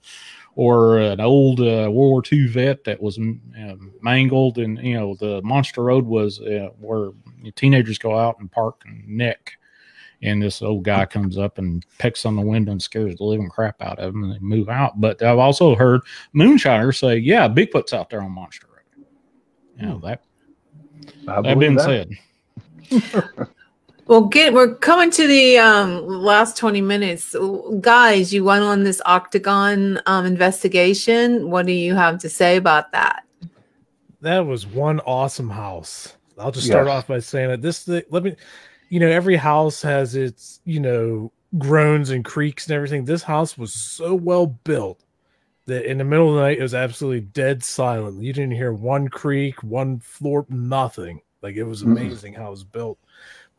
or 0.56 1.00
an 1.00 1.22
old 1.22 1.60
uh, 1.60 1.90
World 1.90 1.94
War 1.94 2.24
II 2.32 2.48
vet 2.48 2.84
that 2.84 3.02
was 3.02 3.18
uh, 3.18 3.76
mangled, 4.02 4.58
and 4.58 4.78
you 4.80 4.94
know 4.94 5.16
the 5.16 5.42
Monster 5.42 5.84
Road 5.84 6.06
was 6.06 6.40
uh, 6.42 6.70
where 6.80 7.12
teenagers 7.56 7.98
go 7.98 8.18
out 8.18 8.40
and 8.40 8.52
park 8.52 8.82
and 8.86 9.08
neck, 9.08 9.54
and 10.22 10.42
this 10.42 10.62
old 10.62 10.84
guy 10.84 11.06
comes 11.06 11.38
up 11.38 11.58
and 11.58 11.86
pecks 11.98 12.26
on 12.26 12.36
the 12.36 12.42
window 12.42 12.72
and 12.72 12.82
scares 12.82 13.16
the 13.16 13.24
living 13.24 13.50
crap 13.50 13.82
out 13.82 14.00
of 14.00 14.14
them, 14.14 14.24
and 14.24 14.34
they 14.34 14.40
move 14.40 14.70
out. 14.70 15.00
But 15.00 15.22
I've 15.22 15.40
also 15.40 15.76
heard 15.76 16.02
moonshiners 16.34 16.98
say, 16.98 17.18
"Yeah, 17.18 17.48
Bigfoot's 17.48 17.94
out 17.94 18.10
there 18.10 18.22
on 18.22 18.32
Monster 18.32 18.68
Road." 18.68 19.06
You 19.78 19.86
know 19.88 20.00
that. 20.00 20.24
I 21.28 21.42
that 21.42 21.60
being 21.60 21.76
that. 21.76 22.08
said. 22.92 23.48
Well, 24.10 24.22
get 24.22 24.56
we're 24.56 24.74
coming 24.74 25.12
to 25.12 25.28
the 25.28 25.60
um, 25.60 26.04
last 26.08 26.58
twenty 26.58 26.82
minutes, 26.82 27.36
guys. 27.80 28.34
You 28.34 28.44
went 28.44 28.64
on 28.64 28.84
this 28.84 29.04
octagon 29.06 30.02
um, 30.08 30.26
investigation. 30.26 31.52
What 31.52 31.68
do 31.68 31.74
you 31.74 31.94
have 31.94 32.18
to 32.22 32.30
say 32.30 32.58
about 32.58 32.92
that? 32.92 33.24
That 34.22 34.40
was 34.40 34.66
one 34.66 35.00
awesome 35.02 35.52
house. 35.52 36.16
I'll 36.40 36.50
just 36.50 36.66
start 36.66 36.88
yes. 36.88 36.92
off 36.92 37.08
by 37.08 37.20
saying 37.20 37.50
that 37.50 37.62
this. 37.62 37.88
Let 37.88 38.24
me, 38.24 38.36
you 38.90 39.00
know, 39.00 39.08
every 39.08 39.36
house 39.36 39.80
has 39.84 40.16
its 40.16 40.60
you 40.66 40.80
know 40.80 41.32
groans 41.60 42.10
and 42.10 42.26
creaks 42.26 42.66
and 42.66 42.76
everything. 42.76 43.06
This 43.06 43.22
house 43.22 43.60
was 43.60 43.76
so 43.76 44.16
well 44.16 44.48
built 44.48 45.04
that 45.68 45.86
in 45.86 46.00
the 46.00 46.04
middle 46.04 46.30
of 46.30 46.36
the 46.36 46.42
night 46.42 46.58
it 46.58 46.64
was 46.64 46.74
absolutely 46.74 47.22
dead 47.22 47.64
silent. 47.64 48.24
You 48.24 48.34
didn't 48.34 48.56
hear 48.56 48.74
one 48.74 49.08
creak, 49.08 49.62
one 49.62 50.00
floor, 50.00 50.48
nothing. 50.50 51.22
Like 51.44 51.58
it 51.58 51.64
was 51.64 51.84
amazing 51.84 52.34
mm-hmm. 52.34 52.42
how 52.42 52.48
it 52.48 52.52
was 52.52 52.64
built. 52.64 52.98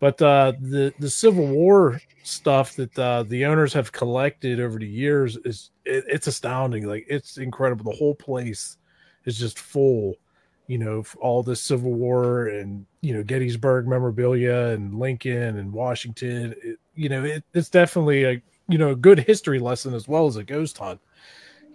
But 0.00 0.20
uh, 0.22 0.54
the 0.58 0.92
the 0.98 1.10
Civil 1.10 1.46
War 1.46 2.00
stuff 2.22 2.74
that 2.76 2.98
uh, 2.98 3.22
the 3.24 3.44
owners 3.44 3.74
have 3.74 3.92
collected 3.92 4.58
over 4.58 4.78
the 4.78 4.88
years 4.88 5.36
is 5.44 5.70
it, 5.84 6.04
it's 6.08 6.26
astounding. 6.26 6.88
Like 6.88 7.04
it's 7.08 7.36
incredible. 7.36 7.84
The 7.84 7.96
whole 7.96 8.14
place 8.14 8.78
is 9.26 9.38
just 9.38 9.58
full. 9.58 10.16
You 10.68 10.78
know, 10.78 11.04
all 11.20 11.42
this 11.42 11.60
Civil 11.60 11.92
War 11.92 12.48
and 12.48 12.86
you 13.02 13.12
know 13.12 13.22
Gettysburg 13.22 13.86
memorabilia 13.86 14.68
and 14.68 14.98
Lincoln 14.98 15.58
and 15.58 15.70
Washington. 15.70 16.54
It, 16.62 16.78
you 16.94 17.10
know, 17.10 17.22
it, 17.22 17.44
it's 17.52 17.68
definitely 17.68 18.24
a 18.24 18.42
you 18.68 18.78
know 18.78 18.90
a 18.92 18.96
good 18.96 19.20
history 19.20 19.58
lesson 19.58 19.92
as 19.92 20.08
well 20.08 20.26
as 20.26 20.36
a 20.36 20.44
ghost 20.44 20.78
hunt. 20.78 21.00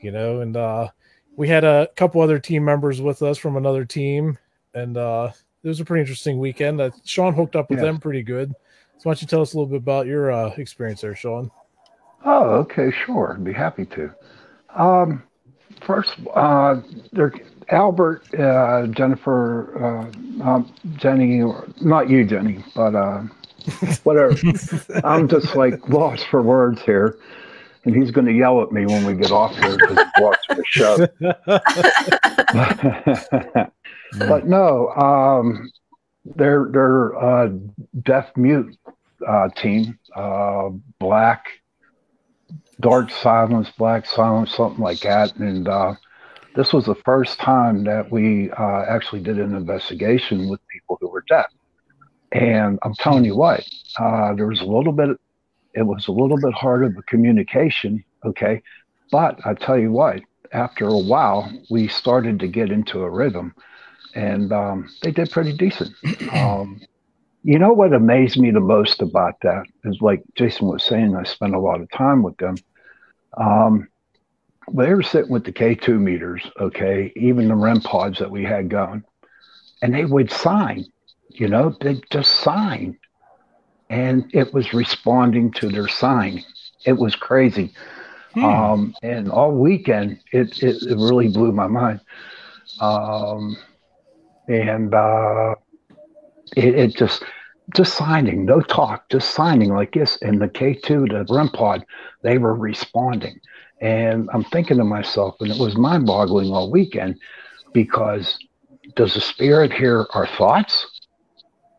You 0.01 0.11
know, 0.11 0.41
and 0.41 0.57
uh, 0.57 0.87
we 1.35 1.47
had 1.47 1.63
a 1.63 1.89
couple 1.95 2.21
other 2.21 2.39
team 2.39 2.65
members 2.65 3.01
with 3.01 3.21
us 3.21 3.37
from 3.37 3.55
another 3.55 3.85
team, 3.85 4.39
and 4.73 4.97
uh, 4.97 5.31
it 5.65 5.67
was 5.67 5.79
a 5.79 5.85
pretty 5.85 6.01
interesting 6.01 6.37
weekend. 6.37 6.79
Uh, 6.79 6.91
Sean 7.05 7.33
hooked 7.33 7.55
up 7.55 7.71
with 7.71 7.79
yeah. 7.79 7.85
them 7.85 7.99
pretty 7.99 8.21
good. 8.21 8.53
So 8.97 9.01
why 9.03 9.13
don't 9.13 9.23
you 9.23 9.27
tell 9.27 9.41
us 9.41 9.53
a 9.53 9.57
little 9.57 9.69
bit 9.69 9.77
about 9.77 10.05
your 10.05 10.31
uh, 10.31 10.53
experience 10.57 11.01
there, 11.01 11.15
Sean? 11.15 11.49
Oh, 12.23 12.51
okay, 12.59 12.91
sure. 12.91 13.33
I'd 13.33 13.43
be 13.43 13.51
happy 13.51 13.87
to. 13.87 14.13
Um, 14.75 15.23
first, 15.81 16.13
uh, 16.35 16.81
there, 17.13 17.33
Albert, 17.69 18.31
uh, 18.35 18.85
Jennifer, 18.87 19.83
uh, 19.83 20.03
um, 20.43 20.71
Jenny, 20.97 21.41
not 21.81 22.11
you, 22.11 22.25
Jenny, 22.25 22.63
but 22.75 22.93
uh, 22.93 23.21
whatever. 24.03 24.35
I'm 25.03 25.27
just 25.27 25.55
like 25.55 25.89
lost 25.89 26.27
for 26.29 26.43
words 26.43 26.83
here. 26.83 27.17
And 27.85 27.95
he's 27.95 28.11
going 28.11 28.25
to 28.25 28.33
yell 28.33 28.61
at 28.61 28.71
me 28.71 28.85
when 28.85 29.03
we 29.03 29.15
get 29.15 29.31
off 29.31 29.57
here 29.57 29.77
because 29.77 29.97
he's 29.97 30.11
watching 30.19 30.57
the 30.57 30.63
show. 30.67 31.07
But 34.19 34.47
no, 34.47 34.89
um, 34.89 35.71
they're 36.23 36.67
they're 36.71 37.11
a 37.11 37.49
deaf 38.01 38.35
mute 38.35 38.77
uh, 39.27 39.49
team, 39.55 39.97
uh, 40.15 40.69
black, 40.99 41.47
dark 42.79 43.09
silence, 43.11 43.71
black 43.77 44.05
silence, 44.05 44.55
something 44.55 44.83
like 44.83 44.99
that. 45.01 45.35
And 45.35 45.67
uh, 45.67 45.95
this 46.55 46.73
was 46.73 46.85
the 46.85 46.95
first 46.95 47.39
time 47.39 47.83
that 47.85 48.11
we 48.11 48.51
uh, 48.51 48.85
actually 48.87 49.21
did 49.21 49.39
an 49.39 49.55
investigation 49.55 50.49
with 50.49 50.59
people 50.67 50.97
who 50.99 51.09
were 51.09 51.23
deaf. 51.27 51.47
And 52.31 52.79
I'm 52.83 52.95
telling 52.95 53.23
you 53.23 53.35
what, 53.35 53.63
uh, 53.97 54.33
there 54.33 54.47
was 54.47 54.61
a 54.61 54.65
little 54.65 54.93
bit, 54.93 55.09
it 55.73 55.83
was 55.83 56.07
a 56.07 56.11
little 56.11 56.37
bit 56.37 56.53
hard 56.53 56.83
of 56.83 56.97
a 56.97 57.01
communication, 57.03 58.03
okay. 58.25 58.61
But 59.11 59.39
I 59.45 59.53
tell 59.53 59.77
you 59.77 59.91
what, 59.91 60.21
after 60.51 60.87
a 60.87 60.97
while, 60.97 61.51
we 61.69 61.87
started 61.87 62.39
to 62.39 62.47
get 62.47 62.71
into 62.71 63.03
a 63.03 63.09
rhythm 63.09 63.53
and 64.15 64.51
um, 64.51 64.89
they 65.03 65.11
did 65.11 65.31
pretty 65.31 65.53
decent. 65.53 65.93
Um, 66.33 66.81
you 67.43 67.59
know 67.59 67.73
what 67.73 67.93
amazed 67.93 68.39
me 68.39 68.49
the 68.49 68.59
most 68.59 69.03
about 69.03 69.35
that 69.43 69.65
is 69.83 70.01
like 70.01 70.23
Jason 70.33 70.67
was 70.67 70.83
saying, 70.83 71.15
I 71.15 71.23
spent 71.23 71.53
a 71.53 71.59
lot 71.59 71.79
of 71.79 71.91
time 71.91 72.23
with 72.23 72.35
them. 72.37 72.55
Um, 73.37 73.87
they 74.73 74.91
were 74.91 75.03
sitting 75.03 75.31
with 75.31 75.43
the 75.43 75.51
K2 75.51 75.99
meters, 75.99 76.41
okay, 76.59 77.13
even 77.15 77.47
the 77.47 77.55
REM 77.55 77.81
pods 77.81 78.17
that 78.17 78.31
we 78.31 78.43
had 78.43 78.69
going, 78.69 79.03
and 79.83 79.93
they 79.93 80.05
would 80.05 80.31
sign, 80.31 80.85
you 81.29 81.47
know, 81.47 81.75
they 81.81 82.01
just 82.09 82.31
sign. 82.31 82.97
And 83.91 84.27
it 84.33 84.51
was 84.51 84.73
responding 84.73 85.51
to 85.53 85.69
their 85.69 85.87
sign. 85.87 86.43
It 86.83 86.93
was 86.93 87.15
crazy. 87.15 87.73
Hmm. 88.33 88.43
Um, 88.43 88.95
and 89.03 89.29
all 89.29 89.51
weekend, 89.51 90.19
it, 90.31 90.63
it, 90.63 90.81
it, 90.81 90.97
really 90.97 91.27
blew 91.27 91.51
my 91.51 91.67
mind. 91.67 92.01
Um, 92.79 93.55
and 94.47 94.93
uh, 94.93 95.55
it, 96.55 96.75
it, 96.75 96.95
just 96.95 97.23
just 97.75 97.95
signing, 97.95 98.45
no 98.45 98.61
talk, 98.61 99.09
just 99.09 99.31
signing 99.31 99.73
like 99.73 99.93
this. 99.93 100.17
And 100.21 100.41
the 100.41 100.47
K 100.47 100.73
two, 100.73 101.05
the 101.07 101.25
REM 101.29 101.49
pod, 101.49 101.85
they 102.21 102.37
were 102.37 102.55
responding, 102.55 103.39
and 103.81 104.29
I'm 104.33 104.43
thinking 104.43 104.77
to 104.77 104.83
myself, 104.83 105.35
and 105.39 105.51
it 105.51 105.59
was 105.59 105.75
mind 105.77 106.05
boggling 106.05 106.51
all 106.51 106.71
weekend, 106.71 107.19
because 107.73 108.37
does 108.95 109.15
the 109.15 109.21
spirit 109.21 109.73
hear 109.73 110.05
our 110.13 110.27
thoughts, 110.27 111.01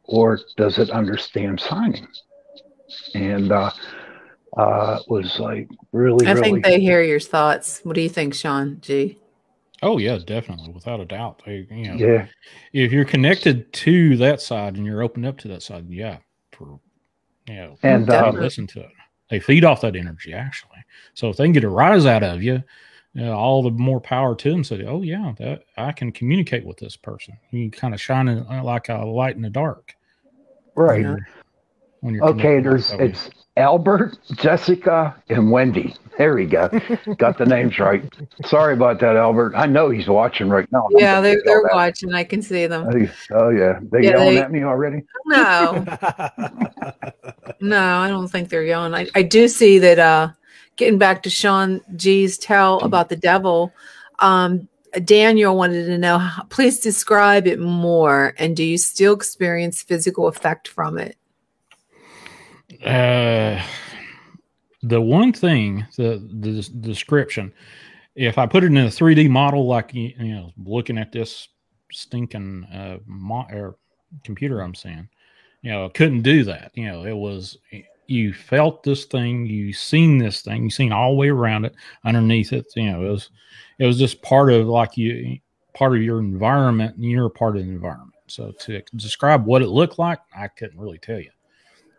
or 0.05 0.41
does 0.57 0.79
it 0.79 0.91
understand 0.91 1.61
signing? 1.61 2.09
And 3.15 3.53
uh, 3.53 3.71
uh, 4.57 4.99
it 5.01 5.11
was 5.11 5.39
like 5.39 5.69
really. 5.93 6.27
I 6.27 6.33
really 6.33 6.51
think 6.51 6.65
they 6.65 6.81
hear 6.81 7.03
your 7.03 7.21
thoughts. 7.21 7.81
What 7.85 7.95
do 7.95 8.01
you 8.01 8.09
think, 8.09 8.35
Sean 8.35 8.79
G? 8.81 9.19
Oh 9.83 9.99
yeah, 9.99 10.19
definitely, 10.25 10.71
without 10.71 11.01
a 11.01 11.05
doubt. 11.05 11.43
They, 11.45 11.67
you 11.71 11.89
know, 11.89 11.95
yeah. 11.95 12.27
If 12.73 12.93
you're 12.93 13.05
connected 13.05 13.73
to 13.73 14.17
that 14.17 14.41
side 14.41 14.77
and 14.77 14.87
you're 14.87 15.03
opened 15.03 15.27
up 15.27 15.39
to 15.39 15.49
that 15.49 15.63
side, 15.63 15.87
yeah, 15.91 16.19
for 16.53 16.81
you 17.49 17.55
know, 17.55 17.77
and 17.83 18.09
uh, 18.09 18.31
listen 18.31 18.67
to 18.69 18.81
it. 18.81 18.91
They 19.29 19.41
feed 19.41 19.65
off 19.65 19.81
that 19.83 19.97
energy 19.97 20.33
actually. 20.33 20.79
So 21.15 21.29
if 21.29 21.37
they 21.37 21.45
can 21.45 21.53
get 21.53 21.65
a 21.65 21.69
rise 21.69 22.07
out 22.07 22.23
of 22.23 22.43
you, 22.43 22.63
you 23.13 23.23
know, 23.23 23.33
all 23.33 23.63
the 23.63 23.71
more 23.71 24.01
power 24.01 24.35
to 24.35 24.51
them. 24.51 24.63
Say, 24.63 24.85
oh 24.85 25.03
yeah, 25.03 25.35
that 25.39 25.65
I 25.77 25.93
can 25.93 26.13
communicate 26.13 26.65
with 26.65 26.79
this 26.79 26.97
person. 26.97 27.37
You 27.51 27.71
kind 27.71 27.95
of 27.95 28.01
shining 28.01 28.47
like 28.47 28.89
a 28.89 29.05
light 29.05 29.37
in 29.37 29.43
the 29.43 29.51
dark, 29.51 29.95
right? 30.75 30.93
When 30.93 31.03
you're, 31.03 31.29
when 32.01 32.15
you're 32.15 32.25
okay, 32.25 32.61
there's 32.61 32.93
it's 32.93 33.31
Albert, 33.57 34.19
Jessica, 34.35 35.17
and 35.29 35.51
Wendy. 35.51 35.95
There 36.19 36.35
we 36.35 36.47
go. 36.47 36.69
Got 37.19 37.39
the 37.39 37.45
names 37.45 37.79
right. 37.79 38.03
Sorry 38.47 38.73
about 38.73 39.01
that, 39.01 39.17
Albert. 39.17 39.55
I 39.55 39.67
know 39.67 39.91
he's 39.91 40.09
watching 40.09 40.49
right 40.49 40.71
now. 40.73 40.89
Yeah, 40.91 41.21
they, 41.21 41.37
they're 41.45 41.69
watching. 41.73 42.15
I 42.15 42.25
can 42.25 42.41
see 42.41 42.67
them. 42.67 43.09
Oh, 43.31 43.51
yeah. 43.51 43.81
They 43.93 44.05
yeah, 44.05 44.11
yelling 44.11 44.35
they, 44.37 44.41
at 44.41 44.51
me 44.51 44.65
already? 44.65 45.03
No. 45.27 45.85
no, 47.61 47.99
I 47.99 48.09
don't 48.09 48.29
think 48.29 48.49
they're 48.49 48.65
yelling. 48.65 48.95
I, 48.95 49.09
I 49.15 49.23
do 49.23 49.47
see 49.47 49.79
that 49.79 49.99
uh 49.99 50.29
getting 50.77 50.99
back 50.99 51.23
to 51.25 51.31
Sean 51.31 51.81
G's 51.97 52.39
tell 52.39 52.79
about 52.81 53.09
the 53.09 53.17
devil, 53.17 53.73
um, 54.21 54.69
Daniel 55.05 55.57
wanted 55.57 55.87
to 55.87 55.99
know, 55.99 56.27
please 56.49 56.81
describe 56.81 57.47
it 57.47 57.59
more. 57.59 58.35
And 58.39 58.57
do 58.57 58.63
you 58.63 58.79
still 58.79 59.15
experience 59.15 59.83
physical 59.83 60.27
effect 60.27 60.69
from 60.69 60.99
it? 60.99 61.17
Uh, 62.85 63.63
the 64.89 65.01
one 65.01 65.33
thing, 65.33 65.87
the, 65.97 66.23
the 66.41 66.63
description, 66.81 67.53
if 68.15 68.39
I 68.39 68.47
put 68.47 68.65
it 68.65 68.69
in 68.69 68.77
a 68.79 68.87
3D 68.87 69.29
model, 69.29 69.67
like 69.67 69.93
you 69.93 70.15
know, 70.19 70.53
looking 70.65 70.99
at 70.99 71.13
this 71.13 71.49
stinking 71.93 72.65
uh, 72.65 72.99
mo- 73.07 73.47
or 73.51 73.77
computer, 74.25 74.61
I'm 74.61 74.75
saying, 74.75 75.09
you 75.63 75.71
know, 75.71 75.87
I 75.87 75.89
couldn't 75.91 76.23
do 76.23 76.45
that. 76.45 76.73
You 76.75 76.87
know, 76.87 77.05
it 77.05 77.17
was 77.17 77.59
you 78.07 78.33
felt 78.33 78.83
this 78.83 79.05
thing, 79.05 79.47
you 79.47 79.73
seen 79.73 80.19
this 80.19 80.43
thing, 80.43 80.65
you 80.65 80.71
seen 80.71 80.93
all 80.93 81.13
the 81.13 81.17
way 81.17 81.29
around 81.29 81.65
it, 81.65 81.75
underneath 82.05 82.53
it. 82.53 82.67
You 82.77 82.93
know, 82.93 83.05
it 83.05 83.11
was 83.11 83.31
it 83.79 83.87
was 83.87 83.99
just 83.99 84.23
part 84.23 84.53
of 84.53 84.67
like 84.67 84.97
you 84.97 85.39
part 85.75 85.95
of 85.95 86.03
your 86.03 86.21
environment, 86.21 86.97
and 86.97 87.05
you're 87.05 87.27
a 87.27 87.31
part 87.31 87.57
of 87.57 87.65
the 87.65 87.71
environment. 87.71 88.15
So 88.29 88.53
to 88.53 88.83
describe 88.97 89.45
what 89.45 89.63
it 89.63 89.69
looked 89.69 89.99
like, 89.99 90.21
I 90.37 90.49
couldn't 90.49 90.79
really 90.79 90.99
tell 90.99 91.21
you 91.21 91.31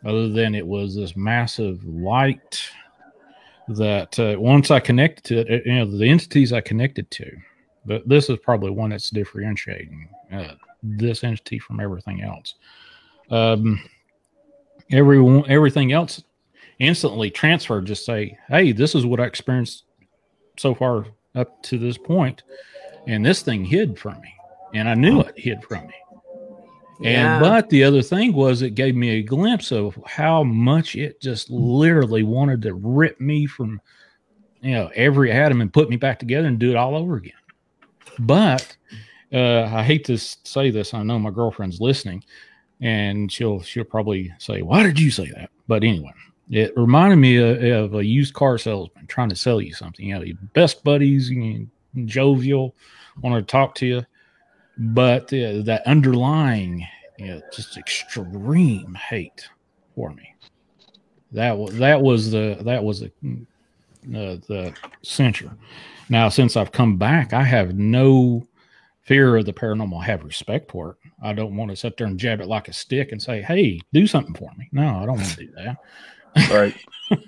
other 0.05 0.29
than 0.29 0.55
it 0.55 0.65
was 0.65 0.95
this 0.95 1.15
massive 1.15 1.83
light 1.85 2.69
that 3.67 4.17
uh, 4.19 4.35
once 4.39 4.71
I 4.71 4.79
connected 4.79 5.23
to 5.25 5.53
it, 5.53 5.65
you 5.65 5.75
know, 5.75 5.85
the 5.85 6.09
entities 6.09 6.53
I 6.53 6.61
connected 6.61 7.09
to, 7.11 7.37
but 7.85 8.07
this 8.07 8.29
is 8.29 8.37
probably 8.39 8.71
one 8.71 8.91
that's 8.91 9.09
differentiating 9.09 10.07
uh, 10.31 10.53
this 10.83 11.23
entity 11.23 11.59
from 11.59 11.79
everything 11.79 12.21
else. 12.21 12.55
Um, 13.29 13.81
everyone, 14.91 15.49
everything 15.49 15.91
else 15.91 16.23
instantly 16.79 17.29
transferred. 17.29 17.85
Just 17.85 18.05
say, 18.05 18.37
"Hey, 18.47 18.71
this 18.71 18.95
is 18.95 19.05
what 19.05 19.19
I 19.19 19.25
experienced 19.25 19.83
so 20.57 20.73
far 20.73 21.05
up 21.35 21.61
to 21.63 21.77
this 21.77 21.97
point," 21.97 22.43
and 23.07 23.25
this 23.25 23.41
thing 23.41 23.65
hid 23.65 23.99
from 23.99 24.21
me, 24.21 24.33
and 24.73 24.87
I 24.87 24.93
knew 24.93 25.21
it 25.21 25.37
hid 25.37 25.63
from 25.63 25.87
me. 25.87 25.93
Yeah. 26.99 27.35
And 27.35 27.43
but 27.43 27.69
the 27.69 27.83
other 27.83 28.01
thing 28.01 28.33
was 28.33 28.61
it 28.61 28.71
gave 28.71 28.95
me 28.95 29.09
a 29.11 29.23
glimpse 29.23 29.71
of 29.71 29.97
how 30.05 30.43
much 30.43 30.95
it 30.95 31.21
just 31.21 31.49
literally 31.49 32.23
wanted 32.23 32.61
to 32.63 32.73
rip 32.73 33.19
me 33.21 33.45
from 33.45 33.79
you 34.61 34.71
know 34.71 34.89
every 34.95 35.31
atom 35.31 35.61
and 35.61 35.71
put 35.71 35.89
me 35.89 35.95
back 35.95 36.17
together 36.19 36.47
and 36.47 36.57
do 36.57 36.71
it 36.71 36.75
all 36.75 36.95
over 36.95 37.17
again. 37.17 37.33
But 38.19 38.75
uh, 39.31 39.63
I 39.63 39.83
hate 39.83 40.05
to 40.05 40.17
say 40.17 40.71
this, 40.71 40.93
I 40.93 41.03
know 41.03 41.19
my 41.19 41.29
girlfriend's 41.29 41.79
listening. 41.79 42.23
and 42.81 43.31
she'll 43.31 43.61
she'll 43.61 43.83
probably 43.83 44.31
say, 44.39 44.61
"Why 44.61 44.83
did 44.83 44.99
you 44.99 45.11
say 45.11 45.31
that?" 45.35 45.49
But 45.67 45.83
anyway, 45.83 46.13
it 46.49 46.73
reminded 46.77 47.17
me 47.17 47.37
of, 47.37 47.63
of 47.63 47.95
a 47.95 48.05
used 48.05 48.33
car 48.33 48.57
salesman 48.57 49.07
trying 49.07 49.29
to 49.29 49.35
sell 49.35 49.59
you 49.61 49.73
something. 49.73 50.05
You 50.05 50.15
know, 50.15 50.23
your 50.23 50.37
best 50.53 50.83
buddies, 50.83 51.29
you 51.29 51.67
know, 51.95 52.05
jovial, 52.05 52.75
want 53.21 53.35
to 53.35 53.51
talk 53.51 53.75
to 53.75 53.85
you, 53.85 54.05
but 54.77 55.23
uh, 55.33 55.61
that 55.63 55.83
underlying, 55.85 56.85
you 57.17 57.27
know, 57.27 57.41
just 57.51 57.77
extreme 57.77 58.93
hate 58.95 59.47
for 59.95 60.11
me. 60.11 60.33
That 61.31 61.57
was 61.57 61.77
that 61.77 62.01
was 62.01 62.31
the 62.31 62.57
that 62.61 62.83
was 62.83 63.01
the 63.01 63.07
uh, 63.07 64.37
the 64.47 64.73
censure. 65.01 65.51
Now, 66.09 66.29
since 66.29 66.55
I've 66.55 66.71
come 66.71 66.97
back, 66.97 67.33
I 67.33 67.43
have 67.43 67.75
no 67.75 68.47
fear 69.01 69.35
of 69.35 69.45
the 69.45 69.53
paranormal. 69.53 70.01
I 70.01 70.05
have 70.05 70.23
respect 70.23 70.71
for 70.71 70.91
it. 70.91 71.11
I 71.21 71.33
don't 71.33 71.55
want 71.57 71.71
to 71.71 71.75
sit 71.75 71.97
there 71.97 72.07
and 72.07 72.19
jab 72.19 72.39
it 72.39 72.47
like 72.47 72.67
a 72.67 72.73
stick 72.73 73.11
and 73.11 73.21
say, 73.21 73.41
"Hey, 73.41 73.81
do 73.93 74.07
something 74.07 74.35
for 74.35 74.51
me." 74.57 74.69
No, 74.71 74.87
I 74.87 75.05
don't 75.05 75.17
want 75.17 75.29
to 75.29 75.45
do 75.45 75.51
that. 75.55 75.77
Right. 76.51 76.75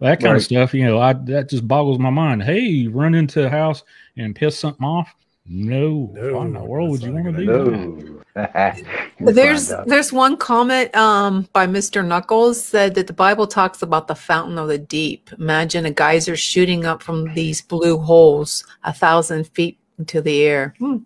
that 0.00 0.20
kind 0.20 0.24
Right. 0.24 0.36
of 0.36 0.42
stuff, 0.42 0.74
you 0.74 0.84
know, 0.84 0.98
I 1.00 1.14
that 1.14 1.48
just 1.48 1.66
boggles 1.66 1.98
my 1.98 2.10
mind. 2.10 2.42
Hey, 2.42 2.86
run 2.86 3.14
into 3.14 3.46
a 3.46 3.48
house 3.48 3.82
and 4.16 4.36
piss 4.36 4.58
something 4.58 4.84
off? 4.84 5.12
No, 5.48 6.10
No, 6.12 6.34
why 6.34 6.44
in 6.44 6.52
the 6.52 6.62
world 6.62 6.90
would 6.90 7.02
you 7.02 7.12
want 7.12 7.24
to 7.24 7.32
do 7.32 7.46
that? 7.46 7.54
No. 7.56 8.14
You'll 9.18 9.32
There's 9.32 9.72
there's 9.86 10.12
one 10.12 10.36
comment 10.36 10.94
um, 10.94 11.48
by 11.52 11.66
Mr. 11.66 12.06
Knuckles 12.06 12.62
said 12.62 12.94
that 12.94 13.06
the 13.06 13.12
Bible 13.12 13.46
talks 13.46 13.82
about 13.82 14.06
the 14.06 14.14
fountain 14.14 14.58
of 14.58 14.68
the 14.68 14.78
deep. 14.78 15.30
Imagine 15.38 15.86
a 15.86 15.90
geyser 15.90 16.36
shooting 16.36 16.84
up 16.84 17.02
from 17.02 17.32
these 17.34 17.62
blue 17.62 17.98
holes 17.98 18.64
a 18.84 18.92
thousand 18.92 19.48
feet 19.48 19.78
into 19.98 20.20
the 20.20 20.42
air. 20.42 20.74
Hmm. 20.78 20.98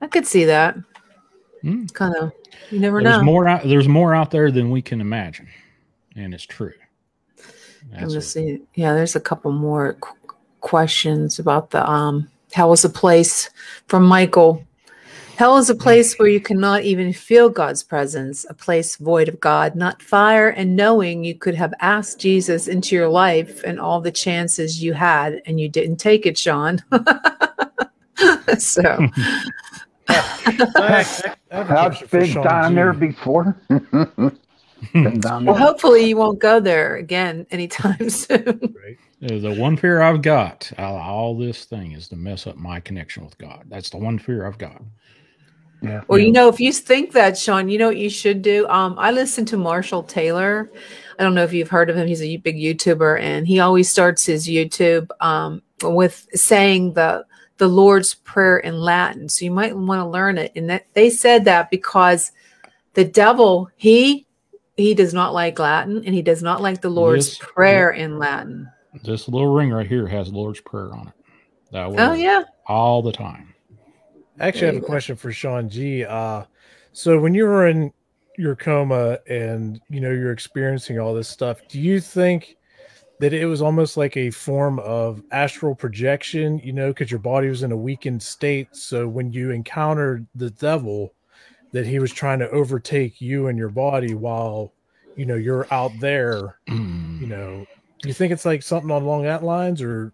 I 0.00 0.06
could 0.08 0.26
see 0.26 0.44
that. 0.46 0.76
Hmm. 1.62 1.86
Kind 1.86 2.16
of. 2.16 2.32
You 2.70 2.80
never 2.80 3.02
There's 3.02 3.18
know. 3.18 3.22
more 3.22 3.46
out 3.46 3.62
there's 3.64 3.88
more 3.88 4.14
out 4.14 4.30
there 4.30 4.50
than 4.50 4.70
we 4.70 4.82
can 4.82 5.00
imagine. 5.00 5.46
And 6.16 6.34
it's 6.34 6.44
true. 6.44 6.72
I'm 7.96 8.08
just 8.10 8.32
seeing. 8.32 8.66
Yeah, 8.74 8.94
there's 8.94 9.14
a 9.16 9.20
couple 9.20 9.52
more 9.52 9.94
qu- 10.00 10.34
questions 10.60 11.38
about 11.38 11.70
the 11.70 11.88
um. 11.88 12.28
Hell 12.52 12.72
is 12.72 12.84
a 12.84 12.90
place 12.90 13.50
from 13.86 14.04
Michael. 14.04 14.64
Hell 15.36 15.56
is 15.56 15.70
a 15.70 15.74
mm. 15.74 15.80
place 15.80 16.18
where 16.18 16.28
you 16.28 16.40
cannot 16.40 16.82
even 16.82 17.12
feel 17.12 17.48
God's 17.48 17.82
presence, 17.82 18.44
a 18.50 18.54
place 18.54 18.96
void 18.96 19.28
of 19.28 19.40
God, 19.40 19.74
not 19.74 20.02
fire, 20.02 20.50
and 20.50 20.76
knowing 20.76 21.24
you 21.24 21.34
could 21.34 21.54
have 21.54 21.72
asked 21.80 22.18
Jesus 22.18 22.68
into 22.68 22.94
your 22.94 23.08
life 23.08 23.62
and 23.64 23.80
all 23.80 24.00
the 24.00 24.12
chances 24.12 24.82
you 24.82 24.92
had, 24.92 25.40
and 25.46 25.58
you 25.58 25.68
didn't 25.68 25.96
take 25.96 26.26
it, 26.26 26.36
Sean. 26.36 26.82
so, 28.58 29.08
I 30.08 31.04
have 31.50 31.70
a 31.70 31.78
I've 31.78 32.10
been 32.10 32.42
down 32.42 32.72
G. 32.72 32.74
there 32.74 32.92
before. 32.92 33.56
down 34.92 35.20
well, 35.24 35.40
there. 35.40 35.54
hopefully 35.54 36.04
you 36.06 36.16
won't 36.16 36.38
go 36.38 36.60
there 36.60 36.96
again 36.96 37.46
anytime 37.50 38.10
soon. 38.10 38.74
Right? 38.82 38.98
The 39.20 39.54
one 39.54 39.76
fear 39.76 40.00
I've 40.00 40.22
got 40.22 40.72
out 40.78 40.94
of 40.94 41.00
all 41.02 41.36
this 41.36 41.64
thing 41.64 41.92
is 41.92 42.08
to 42.08 42.16
mess 42.16 42.46
up 42.46 42.56
my 42.56 42.80
connection 42.80 43.24
with 43.24 43.36
God. 43.36 43.64
That's 43.68 43.90
the 43.90 43.98
one 43.98 44.18
fear 44.18 44.46
I've 44.46 44.56
got. 44.56 44.82
Yeah. 45.82 46.02
Well, 46.08 46.18
you 46.18 46.32
know, 46.32 46.48
if 46.48 46.60
you 46.60 46.72
think 46.72 47.12
that, 47.12 47.38
Sean, 47.38 47.68
you 47.68 47.78
know 47.78 47.88
what 47.88 47.96
you 47.96 48.10
should 48.10 48.42
do? 48.42 48.66
Um, 48.68 48.94
I 48.98 49.10
listen 49.12 49.44
to 49.46 49.56
Marshall 49.56 50.02
Taylor. 50.02 50.70
I 51.18 51.22
don't 51.22 51.34
know 51.34 51.44
if 51.44 51.52
you've 51.52 51.70
heard 51.70 51.90
of 51.90 51.96
him. 51.96 52.06
He's 52.06 52.22
a 52.22 52.36
big 52.38 52.56
YouTuber, 52.56 53.20
and 53.20 53.46
he 53.46 53.60
always 53.60 53.90
starts 53.90 54.24
his 54.24 54.46
YouTube 54.46 55.08
um, 55.20 55.62
with 55.82 56.26
saying 56.34 56.94
the 56.94 57.24
the 57.58 57.68
Lord's 57.68 58.14
Prayer 58.14 58.58
in 58.58 58.78
Latin. 58.78 59.28
So 59.28 59.44
you 59.44 59.50
might 59.50 59.76
want 59.76 60.00
to 60.00 60.06
learn 60.06 60.38
it. 60.38 60.52
And 60.56 60.70
that 60.70 60.86
they 60.94 61.10
said 61.10 61.44
that 61.44 61.70
because 61.70 62.32
the 62.94 63.04
devil 63.04 63.68
he 63.76 64.26
he 64.76 64.94
does 64.94 65.12
not 65.12 65.34
like 65.34 65.58
Latin, 65.58 66.02
and 66.04 66.14
he 66.14 66.22
does 66.22 66.42
not 66.42 66.62
like 66.62 66.80
the 66.80 66.90
Lord's 66.90 67.38
Yes. 67.38 67.38
Prayer 67.38 67.90
in 67.90 68.18
Latin. 68.18 68.70
This 69.02 69.28
little 69.28 69.52
ring 69.52 69.70
right 69.70 69.86
here 69.86 70.06
has 70.06 70.32
Lord's 70.32 70.60
Prayer 70.60 70.92
on 70.92 71.08
it. 71.08 71.14
That 71.72 71.86
Oh 71.96 72.12
yeah, 72.12 72.44
all 72.66 73.02
the 73.02 73.12
time. 73.12 73.54
Actually, 74.40 74.68
I 74.68 74.72
have 74.74 74.82
a 74.82 74.86
question 74.86 75.16
for 75.16 75.30
Sean 75.32 75.68
G. 75.68 76.04
Uh, 76.04 76.44
so 76.92 77.20
when 77.20 77.34
you 77.34 77.44
were 77.44 77.68
in 77.68 77.92
your 78.38 78.56
coma 78.56 79.18
and 79.28 79.80
you 79.88 80.00
know 80.00 80.10
you're 80.10 80.32
experiencing 80.32 80.98
all 80.98 81.14
this 81.14 81.28
stuff, 81.28 81.60
do 81.68 81.80
you 81.80 82.00
think 82.00 82.56
that 83.20 83.34
it 83.34 83.44
was 83.44 83.60
almost 83.60 83.96
like 83.96 84.16
a 84.16 84.30
form 84.30 84.78
of 84.80 85.22
astral 85.30 85.74
projection? 85.74 86.58
You 86.64 86.72
know, 86.72 86.88
because 86.88 87.10
your 87.10 87.20
body 87.20 87.48
was 87.48 87.62
in 87.62 87.70
a 87.70 87.76
weakened 87.76 88.22
state. 88.22 88.68
So 88.72 89.06
when 89.06 89.32
you 89.32 89.50
encountered 89.50 90.26
the 90.34 90.50
devil, 90.50 91.14
that 91.72 91.86
he 91.86 91.98
was 91.98 92.12
trying 92.12 92.40
to 92.40 92.50
overtake 92.50 93.20
you 93.20 93.46
and 93.46 93.56
your 93.56 93.68
body 93.68 94.14
while 94.14 94.72
you 95.16 95.26
know 95.26 95.36
you're 95.36 95.66
out 95.70 95.92
there. 96.00 96.58
You 96.66 96.76
know, 97.26 97.64
do 97.64 97.79
you 98.04 98.12
think 98.12 98.32
it's 98.32 98.44
like 98.44 98.62
something 98.62 98.90
along 98.90 99.24
that 99.24 99.44
lines, 99.44 99.82
or 99.82 100.12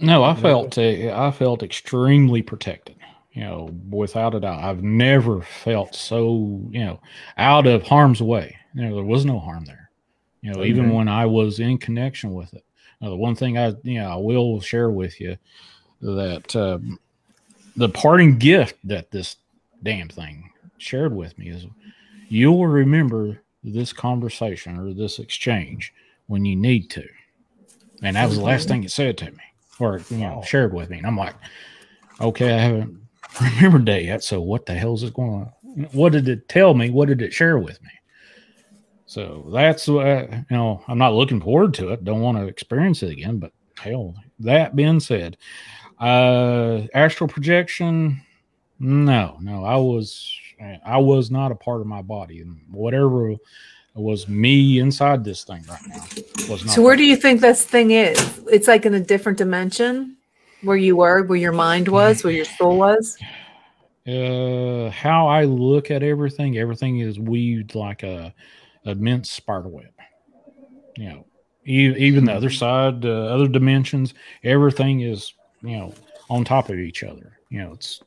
No, 0.00 0.24
I 0.24 0.34
felt 0.34 0.78
uh, 0.78 1.12
I 1.14 1.30
felt 1.30 1.62
extremely 1.62 2.42
protected. 2.42 2.96
You 3.32 3.42
know, 3.42 3.70
without 3.90 4.34
a 4.34 4.40
doubt, 4.40 4.64
I've 4.64 4.82
never 4.82 5.42
felt 5.42 5.94
so 5.94 6.60
you 6.70 6.84
know 6.84 7.00
out 7.36 7.66
of 7.66 7.82
harm's 7.82 8.22
way. 8.22 8.56
You 8.74 8.84
know, 8.84 8.94
there 8.94 9.04
was 9.04 9.24
no 9.24 9.38
harm 9.38 9.64
there. 9.64 9.90
You 10.42 10.52
know, 10.52 10.64
even 10.64 10.92
when 10.92 11.08
I 11.08 11.26
was 11.26 11.58
in 11.60 11.78
connection 11.78 12.32
with 12.32 12.54
it. 12.54 12.64
Now, 13.00 13.10
the 13.10 13.16
one 13.16 13.34
thing 13.34 13.58
I 13.58 13.74
you 13.82 14.00
know 14.00 14.10
I 14.10 14.16
will 14.16 14.60
share 14.60 14.90
with 14.90 15.20
you 15.20 15.36
that 16.00 16.54
um, 16.56 16.98
the 17.76 17.88
parting 17.88 18.38
gift 18.38 18.76
that 18.84 19.10
this 19.10 19.36
damn 19.82 20.08
thing 20.08 20.50
shared 20.78 21.14
with 21.14 21.36
me 21.38 21.48
is 21.48 21.66
you 22.28 22.52
will 22.52 22.66
remember 22.66 23.40
this 23.62 23.92
conversation 23.92 24.78
or 24.78 24.92
this 24.94 25.18
exchange 25.18 25.92
when 26.26 26.44
you 26.44 26.56
need 26.56 26.88
to. 26.90 27.06
And 28.02 28.16
that 28.16 28.28
was 28.28 28.38
the 28.38 28.44
last 28.44 28.68
thing 28.68 28.84
it 28.84 28.90
said 28.90 29.18
to 29.18 29.30
me 29.30 29.42
or, 29.78 30.00
you 30.10 30.18
know, 30.18 30.42
shared 30.46 30.74
with 30.74 30.90
me. 30.90 30.98
And 30.98 31.06
I'm 31.06 31.16
like, 31.16 31.34
okay, 32.20 32.54
I 32.54 32.58
haven't 32.58 33.00
remembered 33.40 33.86
that 33.86 34.04
yet. 34.04 34.22
So 34.22 34.40
what 34.40 34.66
the 34.66 34.74
hell 34.74 34.94
is 34.94 35.02
it 35.02 35.14
going 35.14 35.30
on? 35.30 35.52
What 35.92 36.12
did 36.12 36.28
it 36.28 36.48
tell 36.48 36.74
me? 36.74 36.90
What 36.90 37.08
did 37.08 37.22
it 37.22 37.32
share 37.32 37.58
with 37.58 37.82
me? 37.82 37.90
So 39.06 39.48
that's, 39.52 39.88
uh, 39.88 40.26
you 40.50 40.56
know, 40.56 40.82
I'm 40.88 40.98
not 40.98 41.14
looking 41.14 41.40
forward 41.40 41.74
to 41.74 41.90
it. 41.90 42.04
Don't 42.04 42.20
want 42.20 42.38
to 42.38 42.46
experience 42.46 43.02
it 43.02 43.10
again. 43.10 43.38
But 43.38 43.52
hell, 43.78 44.14
that 44.40 44.74
being 44.74 45.00
said, 45.00 45.36
uh, 46.00 46.82
astral 46.92 47.28
projection, 47.28 48.20
no, 48.78 49.38
no, 49.40 49.64
I 49.64 49.76
was, 49.76 50.34
I 50.84 50.98
was 50.98 51.30
not 51.30 51.52
a 51.52 51.56
part 51.56 51.80
of 51.80 51.86
my 51.86 52.02
body, 52.02 52.40
and 52.40 52.60
whatever 52.70 53.34
was 54.02 54.28
me 54.28 54.78
inside 54.78 55.24
this 55.24 55.44
thing 55.44 55.62
right 55.68 55.80
now 55.88 56.04
was 56.48 56.64
not. 56.64 56.74
So 56.74 56.82
where 56.82 56.96
do 56.96 57.04
you 57.04 57.16
think 57.16 57.40
this 57.40 57.64
thing 57.64 57.90
is? 57.90 58.18
It's 58.50 58.68
like 58.68 58.86
in 58.86 58.94
a 58.94 59.00
different 59.00 59.38
dimension 59.38 60.16
where 60.62 60.76
you 60.76 60.96
were, 60.96 61.22
where 61.22 61.38
your 61.38 61.52
mind 61.52 61.88
was, 61.88 62.22
where 62.24 62.32
your 62.32 62.44
soul 62.44 62.76
was. 62.78 63.16
uh, 64.06 64.90
how 64.90 65.26
I 65.28 65.44
look 65.44 65.90
at 65.90 66.02
everything, 66.02 66.58
everything 66.58 66.98
is 67.00 67.18
weaved 67.18 67.74
like 67.74 68.02
a 68.02 68.34
immense 68.84 69.30
spider 69.30 69.68
web. 69.68 69.90
You 70.96 71.08
know, 71.08 71.26
e- 71.66 71.94
even 71.96 72.24
the 72.24 72.32
other 72.32 72.50
side, 72.50 73.04
uh, 73.04 73.08
other 73.08 73.48
dimensions, 73.48 74.14
everything 74.44 75.00
is 75.00 75.32
you 75.62 75.76
know 75.76 75.94
on 76.30 76.44
top 76.44 76.68
of 76.68 76.78
each 76.78 77.02
other. 77.02 77.38
You 77.50 77.62
know, 77.62 77.72
it's 77.72 78.00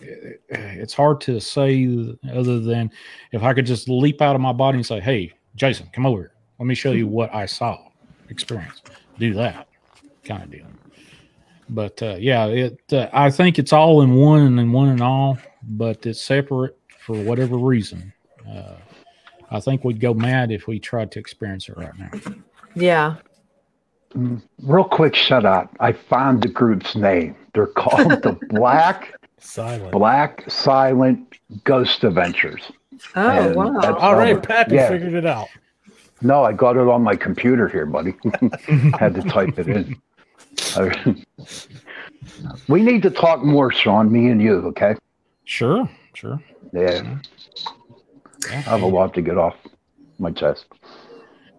it- 0.00 0.40
it's 0.50 0.94
hard 0.94 1.20
to 1.22 1.40
say 1.40 1.86
other 2.32 2.58
than 2.60 2.90
if 3.32 3.42
I 3.42 3.52
could 3.54 3.66
just 3.66 3.88
leap 3.88 4.20
out 4.22 4.34
of 4.34 4.40
my 4.40 4.52
body 4.52 4.76
and 4.78 4.86
say, 4.86 5.00
"Hey, 5.00 5.32
Jason, 5.56 5.88
come 5.92 6.06
over 6.06 6.20
here. 6.22 6.32
Let 6.58 6.66
me 6.66 6.74
show 6.74 6.92
you 6.92 7.06
what 7.06 7.34
I 7.34 7.46
saw, 7.46 7.78
experience. 8.28 8.82
Do 9.18 9.34
that 9.34 9.68
kind 10.24 10.42
of 10.42 10.50
deal." 10.50 10.66
But 11.70 12.02
uh, 12.02 12.16
yeah, 12.18 12.46
it 12.46 12.80
uh, 12.92 13.08
I 13.12 13.30
think 13.30 13.58
it's 13.58 13.72
all 13.72 14.02
in 14.02 14.14
one 14.14 14.58
and 14.58 14.72
one 14.72 14.88
and 14.88 15.00
all, 15.02 15.38
but 15.62 16.06
it's 16.06 16.20
separate 16.22 16.76
for 17.00 17.14
whatever 17.22 17.56
reason. 17.58 18.12
Uh, 18.48 18.76
I 19.50 19.60
think 19.60 19.84
we'd 19.84 20.00
go 20.00 20.14
mad 20.14 20.50
if 20.50 20.66
we 20.66 20.78
tried 20.78 21.10
to 21.12 21.18
experience 21.18 21.68
it 21.68 21.76
right 21.76 21.92
now. 21.98 22.10
Yeah. 22.74 23.16
Mm, 24.14 24.42
Real 24.62 24.84
quick, 24.84 25.14
shut 25.14 25.44
up. 25.44 25.74
I 25.80 25.92
found 25.92 26.42
the 26.42 26.48
group's 26.48 26.96
name. 26.96 27.36
They're 27.52 27.66
called 27.66 28.22
the 28.22 28.38
Black 28.48 29.14
silent? 29.40 29.92
Black 29.92 30.50
Silent 30.50 31.34
Ghost 31.64 32.04
Adventures. 32.04 32.62
Oh 33.14 33.28
And 33.30 33.54
wow. 33.56 33.96
All 33.98 34.14
right, 34.16 34.42
Pappy 34.42 34.74
yeah. 34.74 34.88
figured 34.88 35.14
it 35.14 35.26
out. 35.26 35.48
No, 36.20 36.42
I 36.42 36.52
got 36.52 36.76
it 36.76 36.88
on 36.88 37.02
my 37.02 37.14
computer 37.14 37.68
here, 37.68 37.86
buddy. 37.86 38.14
Had 38.98 39.14
to 39.14 39.22
type 39.22 39.58
it 39.58 39.68
in. 39.68 39.96
We 42.68 42.82
need 42.82 43.02
to 43.02 43.10
talk 43.10 43.42
more, 43.42 43.72
Sean. 43.72 44.12
Me 44.12 44.28
and 44.28 44.40
you, 44.42 44.56
okay? 44.68 44.96
Sure, 45.44 45.88
sure. 46.14 46.42
Yeah, 46.72 47.18
I 48.50 48.54
have 48.54 48.82
a 48.82 48.86
lot 48.86 49.14
to 49.14 49.22
get 49.22 49.38
off 49.38 49.56
my 50.18 50.30
chest. 50.30 50.66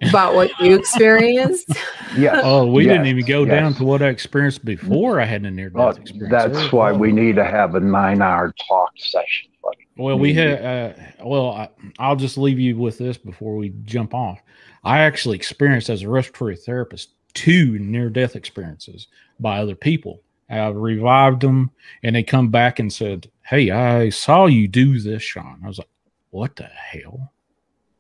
About 0.08 0.34
what 0.34 0.52
you 0.60 0.76
experienced. 0.76 1.70
yeah. 2.18 2.41
Oh, 2.43 2.66
we 2.66 2.86
yes, 2.86 2.93
didn't 2.93 3.08
even 3.08 3.26
go 3.26 3.43
yes. 3.43 3.52
down 3.52 3.74
to 3.76 3.84
what 3.84 4.02
I 4.02 4.08
experienced 4.08 4.64
before 4.64 5.20
I 5.20 5.26
had 5.26 5.45
a 5.45 5.52
near 5.52 5.70
death 5.70 5.97
experience. 5.97 6.32
that's 6.32 6.58
There- 6.58 6.70
why 6.70 6.91
we 6.91 7.12
need 7.12 7.36
to 7.36 7.43
have 7.43 7.76
a 7.76 7.80
nine-hour 7.80 8.54
talk 8.68 8.91
session, 8.97 9.52
buddy. 9.62 9.88
Well, 9.97 10.18
we 10.18 10.34
had. 10.34 10.64
Uh, 10.64 10.93
well, 11.26 11.52
I, 11.52 11.70
I'll 12.00 12.16
just 12.16 12.38
leave 12.38 12.60
you 12.60 12.78
with 12.78 12.97
this 12.97 13.18
before 13.18 13.58
we 13.58 13.74
jump 13.84 14.14
off. 14.14 14.39
I 14.84 15.00
actually 15.00 15.36
experienced 15.36 15.89
as 15.89 16.04
a 16.04 16.10
respiratory 16.10 16.56
therapist 16.56 17.10
two 17.34 17.78
near-death 17.80 18.36
experiences 18.36 19.08
by 19.39 19.60
other 19.60 19.76
people. 19.76 20.22
I 20.50 20.68
revived 20.70 21.41
them, 21.41 21.72
and 22.04 22.16
they 22.16 22.24
come 22.24 22.50
back 22.50 22.80
and 22.80 22.91
said, 22.91 23.30
"Hey, 23.45 23.70
I 23.70 24.10
saw 24.10 24.45
you 24.45 24.68
do 24.68 25.00
this, 25.00 25.22
Sean." 25.22 25.60
I 25.64 25.68
was 25.68 25.78
like, 25.78 25.89
"What 26.32 26.56
the 26.56 26.64
hell?" 26.64 27.34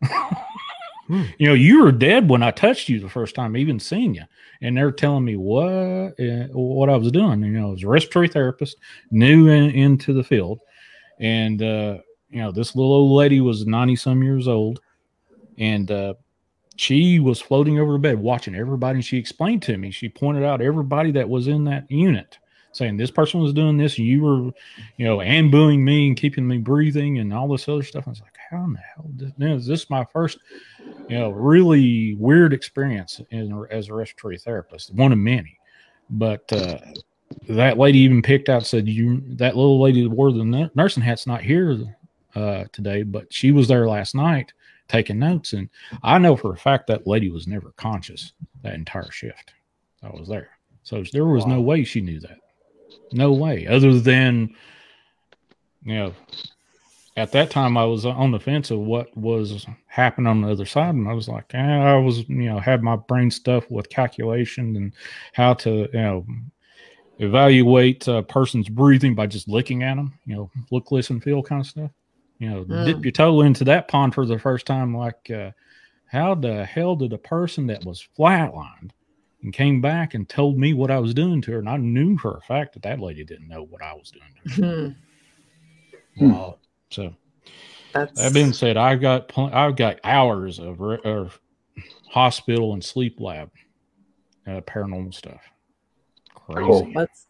hmm. 1.09 1.23
You 1.39 1.47
know, 1.47 1.53
you 1.53 1.83
were 1.83 1.91
dead 1.91 2.29
when 2.29 2.41
I 2.43 2.51
touched 2.51 2.87
you 2.87 3.01
the 3.01 3.09
first 3.09 3.35
time, 3.35 3.57
even 3.57 3.79
seeing 3.79 4.15
you, 4.15 4.23
and 4.61 4.77
they're 4.77 4.91
telling 4.91 5.25
me 5.25 5.35
what 5.35 6.15
uh, 6.19 6.47
what 6.53 6.89
I 6.89 6.95
was 6.95 7.11
doing. 7.11 7.43
You 7.43 7.51
know, 7.51 7.73
as 7.73 7.83
a 7.83 7.87
respiratory 7.87 8.29
therapist, 8.29 8.77
new 9.11 9.49
in, 9.49 9.71
into 9.71 10.13
the 10.13 10.23
field, 10.23 10.59
and 11.19 11.61
uh, 11.61 11.97
you 12.29 12.41
know, 12.41 12.51
this 12.51 12.75
little 12.75 12.93
old 12.93 13.11
lady 13.11 13.41
was 13.41 13.65
ninety 13.65 13.97
some 13.97 14.23
years 14.23 14.47
old, 14.47 14.79
and 15.57 15.91
uh, 15.91 16.13
she 16.79 17.19
was 17.19 17.41
floating 17.41 17.77
over 17.77 17.91
the 17.91 17.99
bed 17.99 18.19
watching 18.19 18.55
everybody. 18.55 18.97
And 18.97 19.05
she 19.05 19.17
explained 19.17 19.61
to 19.63 19.77
me, 19.77 19.91
she 19.91 20.07
pointed 20.07 20.45
out 20.45 20.61
everybody 20.61 21.11
that 21.11 21.27
was 21.27 21.49
in 21.49 21.65
that 21.65 21.91
unit, 21.91 22.37
saying 22.71 22.95
this 22.95 23.11
person 23.11 23.41
was 23.41 23.51
doing 23.51 23.75
this, 23.75 23.99
you 23.99 24.21
were, 24.21 24.51
you 24.95 25.05
know, 25.05 25.21
ambuing 25.21 25.83
me 25.83 26.07
and 26.07 26.15
keeping 26.15 26.47
me 26.47 26.57
breathing 26.57 27.19
and 27.19 27.33
all 27.33 27.49
this 27.49 27.67
other 27.67 27.83
stuff. 27.83 28.07
I 28.07 28.11
was 28.11 28.21
like, 28.21 28.37
how 28.49 28.63
in 28.63 28.73
the 28.73 28.79
hell 28.79 29.11
did, 29.17 29.33
is 29.39 29.67
this 29.67 29.89
my 29.89 30.05
first, 30.13 30.39
you 31.09 31.17
know, 31.17 31.31
really 31.31 32.13
weird 32.15 32.53
experience 32.53 33.19
in, 33.31 33.65
as 33.71 33.89
a 33.89 33.93
respiratory 33.93 34.37
therapist, 34.37 34.93
one 34.93 35.11
of 35.11 35.17
many. 35.17 35.59
But 36.09 36.51
uh, 36.53 36.79
that 37.47 37.77
lady 37.77 37.99
even 37.99 38.21
picked 38.21 38.49
out 38.49 38.65
said 38.65 38.87
you 38.87 39.21
that 39.37 39.55
little 39.55 39.81
lady 39.81 40.03
that 40.03 40.09
wore 40.09 40.31
the 40.31 40.69
nursing 40.75 41.03
hat's 41.03 41.27
not 41.27 41.41
here 41.41 41.77
uh, 42.35 42.65
today, 42.71 43.03
but 43.03 43.31
she 43.33 43.51
was 43.51 43.67
there 43.67 43.87
last 43.87 44.15
night 44.15 44.53
taking 44.87 45.19
notes. 45.19 45.53
And 45.53 45.69
I 46.03 46.17
know 46.17 46.35
for 46.35 46.53
a 46.53 46.57
fact 46.57 46.87
that 46.87 47.07
lady 47.07 47.29
was 47.29 47.47
never 47.47 47.71
conscious 47.77 48.33
that 48.63 48.75
entire 48.75 49.11
shift. 49.11 49.53
I 50.03 50.09
was 50.09 50.27
there. 50.27 50.49
So 50.83 51.03
there 51.11 51.25
was 51.25 51.45
wow. 51.45 51.55
no 51.55 51.61
way 51.61 51.83
she 51.83 52.01
knew 52.01 52.19
that. 52.21 52.37
No 53.11 53.31
way. 53.31 53.67
Other 53.67 53.99
than, 53.99 54.55
you 55.83 55.95
know, 55.95 56.13
at 57.19 57.31
that 57.33 57.51
time 57.51 57.77
I 57.77 57.85
was 57.85 58.05
on 58.05 58.31
the 58.31 58.39
fence 58.39 58.71
of 58.71 58.79
what 58.79 59.15
was 59.15 59.65
happening 59.87 60.27
on 60.27 60.41
the 60.41 60.51
other 60.51 60.65
side. 60.65 60.95
And 60.95 61.07
I 61.07 61.13
was 61.13 61.27
like, 61.27 61.53
eh, 61.53 61.59
I 61.59 61.95
was, 61.97 62.27
you 62.29 62.49
know, 62.49 62.59
had 62.59 62.83
my 62.83 62.95
brain 62.95 63.31
stuff 63.31 63.69
with 63.69 63.89
calculation 63.89 64.75
and 64.75 64.93
how 65.33 65.53
to, 65.55 65.89
you 65.91 66.01
know, 66.01 66.25
evaluate 67.19 68.07
a 68.07 68.23
person's 68.23 68.69
breathing 68.69 69.15
by 69.15 69.27
just 69.27 69.47
looking 69.47 69.83
at 69.83 69.95
them, 69.95 70.13
you 70.25 70.35
know, 70.35 70.51
look, 70.71 70.91
listen, 70.91 71.19
feel 71.19 71.43
kind 71.43 71.61
of 71.61 71.67
stuff 71.67 71.91
you 72.39 72.49
know, 72.49 72.63
mm. 72.63 72.85
dip 72.85 73.03
your 73.03 73.11
toe 73.11 73.41
into 73.41 73.65
that 73.65 73.87
pond 73.87 74.15
for 74.15 74.25
the 74.25 74.39
first 74.39 74.65
time. 74.65 74.95
Like, 74.95 75.29
uh, 75.29 75.51
how 76.05 76.33
the 76.33 76.65
hell 76.65 76.95
did 76.95 77.13
a 77.13 77.17
person 77.17 77.67
that 77.67 77.85
was 77.85 78.07
flatlined 78.17 78.91
and 79.43 79.53
came 79.53 79.81
back 79.81 80.13
and 80.13 80.27
told 80.27 80.57
me 80.57 80.73
what 80.73 80.89
I 80.89 80.99
was 80.99 81.13
doing 81.13 81.41
to 81.43 81.51
her? 81.51 81.59
And 81.59 81.69
I 81.69 81.77
knew 81.77 82.17
for 82.17 82.37
a 82.37 82.41
fact 82.41 82.73
that 82.73 82.83
that 82.83 82.99
lady 82.99 83.23
didn't 83.23 83.49
know 83.49 83.63
what 83.63 83.83
I 83.83 83.93
was 83.93 84.11
doing 84.11 84.33
to 84.33 84.61
her. 84.61 84.95
Mm. 86.19 86.35
Uh, 86.35 86.53
so, 86.89 87.13
That's... 87.93 88.21
that 88.21 88.33
being 88.33 88.53
said, 88.53 88.77
I've 88.77 89.01
got 89.01 89.31
I've 89.37 89.75
got 89.75 89.99
hours 90.03 90.59
of, 90.59 90.81
of 90.81 91.39
hospital 92.07 92.73
and 92.73 92.83
sleep 92.83 93.19
lab 93.19 93.51
uh, 94.47 94.61
paranormal 94.61 95.13
stuff. 95.13 95.41
Crazy. 96.33 96.67
Cool. 96.67 96.91
That's 96.95 97.27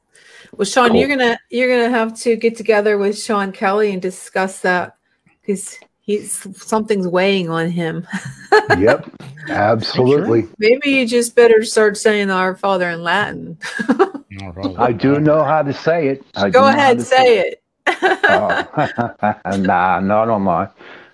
well, 0.51 0.66
Sean, 0.66 0.89
cool. 0.89 0.99
you're 0.99 1.10
gonna 1.10 1.39
you're 1.49 1.70
gonna 1.70 1.89
have 1.89 2.18
to 2.22 2.36
get 2.36 2.55
together 2.55 2.97
with 2.97 3.20
Sean 3.20 3.51
Kelly 3.51 3.91
and 3.91 4.01
discuss 4.01 4.62
that 4.62 4.97
because 5.41 5.78
he's 5.99 6.47
something's 6.62 7.07
weighing 7.07 7.49
on 7.49 7.70
him. 7.70 8.07
yep, 8.78 9.10
absolutely. 9.49 10.47
Maybe 10.57 10.91
you 10.91 11.07
just 11.07 11.36
better 11.36 11.64
start 11.64 11.97
saying 11.97 12.32
Our 12.32 12.55
Father 12.55 12.89
in 12.89 13.03
Latin. 13.03 13.57
I 14.78 14.93
do 14.93 15.20
know 15.20 15.43
how 15.43 15.62
to 15.62 15.74
say 15.74 16.07
it. 16.07 16.26
I 16.36 16.49
Go 16.49 16.68
ahead, 16.68 17.01
say, 17.01 17.18
say 17.18 17.39
it. 17.39 17.47
it. 17.47 17.64
Oh. 18.02 19.34
nah, 19.58 20.00
not 20.00 20.30
on 20.30 20.42
my. 20.44 20.68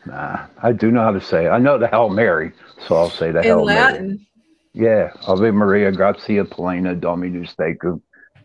Nah, 0.06 0.46
I 0.62 0.72
do 0.72 0.92
know 0.92 1.02
how 1.02 1.12
to 1.12 1.22
say 1.22 1.46
it. 1.46 1.50
I 1.50 1.58
know 1.58 1.78
the 1.78 1.88
Hail 1.88 2.10
Mary, 2.10 2.52
so 2.88 2.96
I'll 2.96 3.10
say 3.10 3.32
the 3.32 3.40
in 3.40 3.46
Hail 3.46 3.66
Latin. 3.66 4.08
Mary. 4.08 4.28
Yeah, 4.74 5.12
Ave 5.28 5.52
Maria, 5.52 5.92
gratia 5.92 6.44
plena, 6.44 6.96
Dominus 6.96 7.56
tecum, 7.56 8.02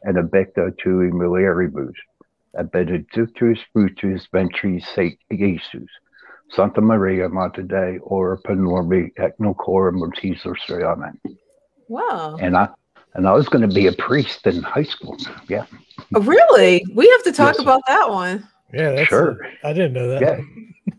et 0.07 0.15
abecta 0.15 0.71
tui 0.79 1.11
mulieribus 1.11 1.95
benedictus 2.73 3.61
fructus 3.73 4.27
ventris 4.33 4.85
Jesus. 5.33 5.89
Santa 6.51 6.81
Maria 6.81 7.29
Mater 7.29 7.63
Dei, 7.63 7.99
ora 8.03 8.37
pro 8.39 8.55
nobis 8.55 9.13
et 9.19 9.39
nunc 9.39 9.57
hora 9.61 9.93
mortis 9.93 10.45
Amen. 10.71 11.19
Wow. 11.89 12.37
And 12.41 12.57
I 12.57 12.69
and 13.15 13.27
I 13.27 13.33
was 13.33 13.49
going 13.49 13.69
to 13.69 13.75
be 13.75 13.87
a 13.87 13.93
priest 13.93 14.47
in 14.47 14.63
high 14.63 14.85
school. 14.85 15.17
Yeah. 15.49 15.67
Oh, 16.15 16.21
really? 16.21 16.85
We 16.95 17.09
have 17.09 17.23
to 17.25 17.33
talk 17.33 17.55
yes. 17.55 17.63
about 17.63 17.83
that 17.87 18.09
one. 18.09 18.49
Yeah, 18.73 18.93
that's 18.93 19.09
sure. 19.09 19.43
A, 19.63 19.69
I 19.69 19.73
didn't 19.73 19.93
know 19.93 20.09
that. 20.09 20.23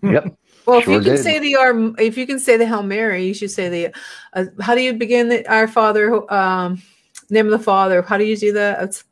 Yeah. 0.04 0.12
yep. 0.12 0.38
Well, 0.68 0.78
if 0.78 0.86
you 0.86 1.00
can 1.02 1.16
did. 1.16 1.24
say 1.24 1.40
the 1.40 1.56
um, 1.56 1.96
if 1.98 2.16
you 2.16 2.28
can 2.28 2.38
say 2.38 2.56
the 2.56 2.68
Hail 2.68 2.84
Mary, 2.84 3.26
you 3.26 3.34
should 3.34 3.50
say 3.50 3.68
the. 3.68 3.96
Uh, 4.34 4.46
how 4.62 4.76
do 4.76 4.82
you 4.82 4.94
begin 4.94 5.28
the 5.28 5.46
Our 5.52 5.68
Father? 5.68 6.32
Um, 6.32 6.80
name 7.32 7.48
of 7.48 7.52
the 7.52 7.60
Father. 7.60 8.04
How 8.04 8.20
do 8.20 8.26
you 8.26 8.38
do 8.38 8.54
that? 8.54 8.84
It's 8.84 9.04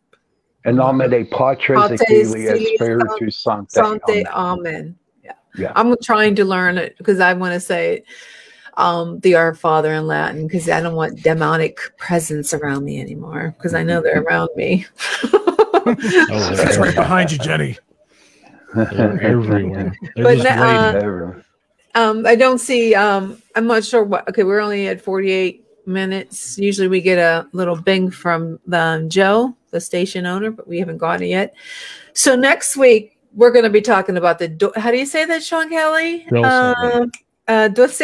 in 0.65 0.75
nome 0.75 1.09
dei 1.09 1.23
Patris 1.23 1.91
et 1.91 2.07
Filii 2.07 2.47
et 2.47 2.75
Spiritus 2.75 3.37
Sancti. 3.37 3.73
Sancti. 3.73 4.27
Amen. 4.27 4.95
Yeah. 5.23 5.33
yeah. 5.57 5.71
I'm 5.75 5.95
trying 6.03 6.35
to 6.35 6.45
learn 6.45 6.77
it 6.77 6.97
because 6.97 7.19
I 7.19 7.33
want 7.33 7.53
to 7.53 7.59
say 7.59 8.03
um, 8.79 9.19
the 9.19 9.35
Our 9.35 9.53
Father 9.53 9.93
in 9.93 10.07
Latin 10.07 10.47
because 10.47 10.69
I 10.69 10.79
don't 10.79 10.95
want 10.95 11.21
demonic 11.21 11.79
presence 11.97 12.53
around 12.53 12.85
me 12.85 12.99
anymore 12.99 13.53
because 13.57 13.73
I 13.73 13.83
know 13.83 14.01
they're 14.01 14.21
around 14.21 14.49
me. 14.55 14.85
oh, 15.25 16.53
That's 16.55 16.77
right 16.77 16.95
behind 16.95 17.31
you, 17.31 17.37
Jenny. 17.39 17.77
They're 18.73 19.21
everywhere. 19.21 19.93
They're 20.15 20.23
but 20.23 20.45
uh, 20.45 21.33
um, 21.95 22.25
I 22.25 22.35
don't 22.35 22.59
see. 22.59 22.95
Um, 22.95 23.41
I'm 23.55 23.67
not 23.67 23.83
sure 23.83 24.03
what. 24.03 24.27
Okay, 24.29 24.43
we're 24.43 24.61
only 24.61 24.87
at 24.87 25.01
48 25.01 25.65
minutes. 25.85 26.57
Usually 26.57 26.87
we 26.87 27.01
get 27.01 27.17
a 27.17 27.47
little 27.51 27.75
bing 27.75 28.09
from 28.09 28.59
the, 28.65 28.79
um, 28.79 29.09
Joe, 29.09 29.57
the 29.71 29.81
station 29.81 30.25
owner, 30.25 30.51
but 30.51 30.67
we 30.67 30.79
haven't 30.79 30.99
gotten 30.99 31.23
it 31.23 31.29
yet. 31.29 31.53
So 32.13 32.35
next 32.35 32.77
week 32.77 33.17
we're 33.33 33.51
going 33.51 33.65
to 33.65 33.69
be 33.69 33.81
talking 33.81 34.15
about 34.15 34.39
the. 34.39 34.71
How 34.77 34.89
do 34.89 34.97
you 34.97 35.05
say 35.05 35.25
that, 35.25 35.43
Sean 35.43 35.69
Kelly? 35.69 36.25
Dulce. 37.49 37.49
Uh, 37.49 37.53
uh, 37.53 37.67
dulce, 37.69 37.97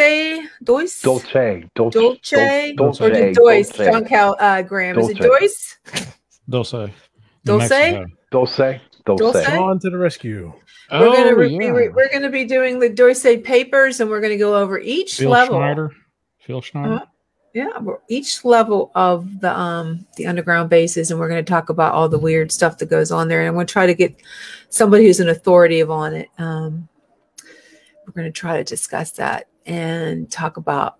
dulce, 0.64 1.02
dulce, 1.02 1.02
dulce, 1.02 1.30
dulce, 1.74 2.30
dulce, 2.76 3.00
or 3.00 3.10
the 3.10 3.32
dulce, 3.32 3.76
Sean 3.76 4.04
Cal, 4.04 4.36
uh, 4.40 4.62
Graham. 4.62 4.98
Is 4.98 5.10
it 5.10 5.18
dulce? 5.18 5.76
Dulce. 6.48 6.90
Dulce. 7.44 8.06
Dulce. 8.30 8.80
Dulce. 9.04 9.48
On 9.48 9.78
to 9.78 9.90
the 9.90 9.98
rescue. 9.98 10.52
We're 10.90 11.06
oh, 11.06 11.12
gonna 11.12 11.36
re- 11.36 11.48
yeah. 11.48 11.72
we, 11.72 11.86
are 11.86 12.08
gonna 12.12 12.28
be 12.28 12.44
doing 12.44 12.80
the 12.80 12.88
Dulce 12.88 13.22
papers, 13.44 14.00
and 14.00 14.10
we're 14.10 14.20
gonna 14.20 14.36
go 14.36 14.56
over 14.56 14.80
each 14.80 15.18
Phil 15.18 15.30
level. 15.30 15.58
Schneider. 15.58 15.92
Phil 16.40 16.60
Schneider. 16.60 16.94
Uh-huh 16.94 17.06
yeah 17.56 17.70
each 18.08 18.44
level 18.44 18.92
of 18.94 19.40
the 19.40 19.58
um 19.58 20.06
the 20.18 20.26
underground 20.26 20.68
bases 20.68 21.10
and 21.10 21.18
we're 21.18 21.28
going 21.28 21.42
to 21.42 21.50
talk 21.50 21.70
about 21.70 21.94
all 21.94 22.06
the 22.06 22.18
weird 22.18 22.52
stuff 22.52 22.76
that 22.76 22.90
goes 22.90 23.10
on 23.10 23.28
there 23.28 23.40
and 23.40 23.48
i'm 23.48 23.54
going 23.54 23.66
to 23.66 23.72
try 23.72 23.86
to 23.86 23.94
get 23.94 24.14
somebody 24.68 25.06
who's 25.06 25.20
an 25.20 25.30
authoritative 25.30 25.90
on 25.90 26.12
it 26.12 26.28
um 26.36 26.86
we're 28.16 28.22
going 28.22 28.32
to 28.32 28.40
try 28.40 28.56
to 28.56 28.64
discuss 28.64 29.12
that 29.12 29.48
and 29.66 30.30
talk 30.30 30.56
about 30.56 30.96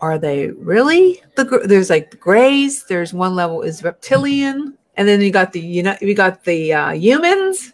are 0.00 0.18
they 0.18 0.48
really 0.50 1.20
the 1.36 1.44
there's 1.64 1.90
like 1.90 2.10
the 2.10 2.16
grays 2.16 2.84
there's 2.86 3.12
one 3.12 3.34
level 3.34 3.62
is 3.62 3.82
reptilian 3.82 4.76
and 4.96 5.08
then 5.08 5.20
you 5.20 5.30
got 5.30 5.52
the 5.52 5.60
you 5.60 5.82
know 5.82 5.96
we 6.00 6.14
got 6.14 6.44
the 6.44 6.72
uh, 6.72 6.90
humans 6.90 7.72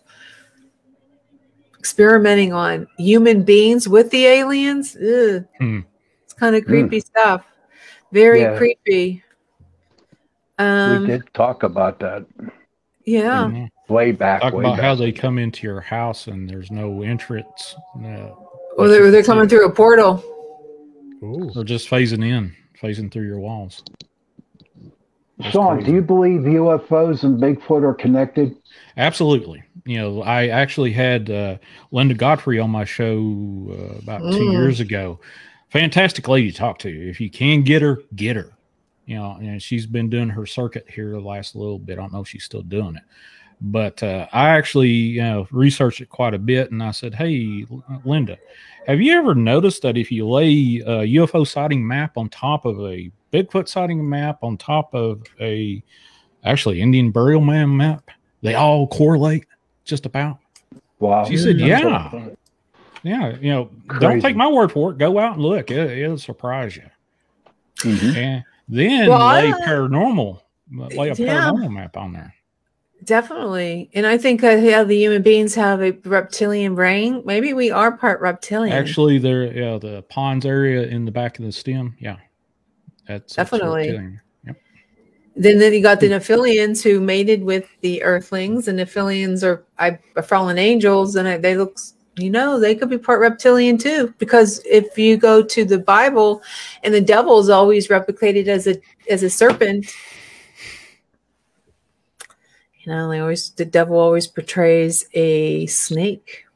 experimenting 1.78 2.52
on 2.52 2.86
human 2.98 3.42
beings 3.42 3.88
with 3.88 4.10
the 4.10 4.26
aliens 4.26 4.94
hmm. 4.94 5.80
it's 6.24 6.34
kind 6.34 6.56
of 6.56 6.64
creepy 6.64 7.00
mm. 7.00 7.04
stuff 7.04 7.44
very 8.12 8.40
yeah. 8.40 8.56
creepy. 8.56 9.22
Um, 10.58 11.02
we 11.02 11.06
did 11.08 11.34
talk 11.34 11.62
about 11.62 11.98
that. 12.00 12.26
Yeah. 13.04 13.44
Mm-hmm. 13.44 13.92
Way 13.92 14.12
back. 14.12 14.42
Talk 14.42 14.54
way 14.54 14.64
about 14.64 14.76
back. 14.76 14.84
how 14.84 14.94
they 14.94 15.12
come 15.12 15.38
into 15.38 15.66
your 15.66 15.80
house 15.80 16.26
and 16.26 16.48
there's 16.48 16.70
no 16.70 17.02
entrance. 17.02 17.76
No, 17.96 18.47
or 18.78 18.88
they're, 18.88 19.10
they're 19.10 19.24
coming 19.24 19.48
through 19.48 19.66
a 19.66 19.70
portal. 19.70 20.24
Ooh. 21.22 21.50
Or 21.54 21.64
just 21.64 21.90
phasing 21.90 22.24
in, 22.24 22.54
phasing 22.80 23.12
through 23.12 23.26
your 23.26 23.40
walls. 23.40 23.82
That's 25.38 25.52
Sean, 25.52 25.76
crazy. 25.76 25.90
do 25.90 25.96
you 25.96 26.02
believe 26.02 26.40
UFOs 26.42 27.24
and 27.24 27.40
Bigfoot 27.40 27.82
are 27.82 27.94
connected? 27.94 28.56
Absolutely. 28.96 29.62
You 29.84 29.98
know, 29.98 30.22
I 30.22 30.48
actually 30.48 30.92
had 30.92 31.30
uh, 31.30 31.58
Linda 31.90 32.14
Godfrey 32.14 32.58
on 32.58 32.70
my 32.70 32.84
show 32.84 33.16
uh, 33.70 33.98
about 33.98 34.22
mm. 34.22 34.36
two 34.36 34.50
years 34.52 34.80
ago, 34.80 35.18
fantastic 35.70 36.28
lady 36.28 36.50
to 36.50 36.56
talk 36.56 36.78
to. 36.80 36.88
If 36.88 37.20
you 37.20 37.30
can 37.30 37.62
get 37.62 37.82
her, 37.82 37.98
get 38.14 38.36
her. 38.36 38.52
You 39.06 39.16
know, 39.16 39.38
and 39.40 39.60
she's 39.60 39.86
been 39.86 40.10
doing 40.10 40.28
her 40.28 40.44
circuit 40.46 40.88
here 40.88 41.10
the 41.12 41.20
last 41.20 41.56
little 41.56 41.78
bit. 41.78 41.98
I 41.98 42.02
don't 42.02 42.12
know 42.12 42.20
if 42.20 42.28
she's 42.28 42.44
still 42.44 42.62
doing 42.62 42.96
it, 42.96 43.02
But 43.60 44.02
uh, 44.02 44.26
I 44.32 44.50
actually 44.50 44.88
you 44.88 45.22
know 45.22 45.48
researched 45.50 46.00
it 46.00 46.08
quite 46.08 46.34
a 46.34 46.38
bit, 46.38 46.70
and 46.70 46.82
I 46.82 46.92
said, 46.92 47.14
"Hey, 47.14 47.66
Linda, 48.04 48.38
have 48.86 49.00
you 49.00 49.18
ever 49.18 49.34
noticed 49.34 49.82
that 49.82 49.96
if 49.96 50.12
you 50.12 50.28
lay 50.28 50.82
a 50.86 51.04
UFO 51.18 51.46
sighting 51.46 51.86
map 51.86 52.16
on 52.16 52.28
top 52.28 52.64
of 52.64 52.78
a 52.80 53.10
Bigfoot 53.32 53.68
sighting 53.68 54.08
map 54.08 54.42
on 54.42 54.56
top 54.56 54.94
of 54.94 55.22
a 55.40 55.82
actually 56.44 56.80
Indian 56.80 57.10
burial 57.10 57.40
man 57.40 57.76
map, 57.76 58.10
they 58.42 58.54
all 58.54 58.86
correlate 58.86 59.44
just 59.84 60.06
about?" 60.06 60.38
Wow. 61.00 61.24
She 61.24 61.36
said, 61.36 61.58
"Yeah." 61.58 62.28
Yeah, 63.04 63.36
you 63.40 63.50
know, 63.50 63.70
Crazy. 63.86 64.00
don't 64.00 64.20
take 64.20 64.36
my 64.36 64.48
word 64.48 64.72
for 64.72 64.90
it. 64.90 64.98
Go 64.98 65.18
out 65.18 65.34
and 65.34 65.42
look; 65.42 65.70
it, 65.70 66.08
will 66.08 66.18
surprise 66.18 66.76
you. 66.76 66.82
Mm-hmm. 67.78 68.16
And 68.16 68.44
then 68.68 69.08
well, 69.08 69.26
lay 69.28 69.52
I, 69.52 69.60
paranormal, 69.60 70.40
lay 70.72 71.08
a 71.08 71.14
yeah, 71.14 71.50
paranormal 71.50 71.72
map 71.72 71.96
on 71.96 72.12
there. 72.12 72.34
Definitely, 73.08 73.88
and 73.94 74.06
I 74.06 74.18
think 74.18 74.44
uh, 74.44 74.50
yeah, 74.50 74.84
the 74.84 74.94
human 74.94 75.22
beings 75.22 75.54
have 75.54 75.80
a 75.80 75.92
reptilian 76.04 76.74
brain. 76.74 77.22
Maybe 77.24 77.54
we 77.54 77.70
are 77.70 77.96
part 77.96 78.20
reptilian. 78.20 78.76
Actually, 78.76 79.16
there, 79.16 79.50
yeah, 79.50 79.78
the 79.78 80.02
pons 80.10 80.44
area 80.44 80.82
in 80.82 81.06
the 81.06 81.10
back 81.10 81.38
of 81.38 81.46
the 81.46 81.50
stem, 81.50 81.96
yeah, 81.98 82.16
that's 83.06 83.34
definitely. 83.34 83.94
Yep. 84.44 84.56
Then, 85.36 85.58
then 85.58 85.72
you 85.72 85.80
got 85.80 86.00
the 86.00 86.10
Nephilians 86.10 86.82
who 86.82 87.00
mated 87.00 87.42
with 87.42 87.66
the 87.80 88.02
Earthlings, 88.02 88.68
and 88.68 88.78
Nephilians 88.78 89.42
are, 89.42 89.64
I, 89.78 89.98
are 90.14 90.22
fallen 90.22 90.58
angels, 90.58 91.16
and 91.16 91.42
they 91.42 91.56
look 91.56 91.78
you 92.18 92.28
know 92.28 92.60
they 92.60 92.74
could 92.74 92.90
be 92.90 92.98
part 92.98 93.20
reptilian 93.20 93.78
too 93.78 94.12
because 94.18 94.60
if 94.66 94.98
you 94.98 95.16
go 95.16 95.40
to 95.40 95.64
the 95.64 95.78
bible 95.78 96.42
and 96.82 96.92
the 96.92 97.00
devil 97.00 97.38
is 97.38 97.48
always 97.48 97.86
replicated 97.88 98.48
as 98.48 98.66
a 98.66 98.74
as 99.08 99.22
a 99.22 99.30
serpent 99.30 99.86
you 102.88 102.94
know 102.94 103.10
they 103.10 103.20
always 103.20 103.50
the 103.50 103.64
devil 103.64 103.98
always 103.98 104.26
portrays 104.26 105.06
a 105.12 105.66
snake 105.66 106.46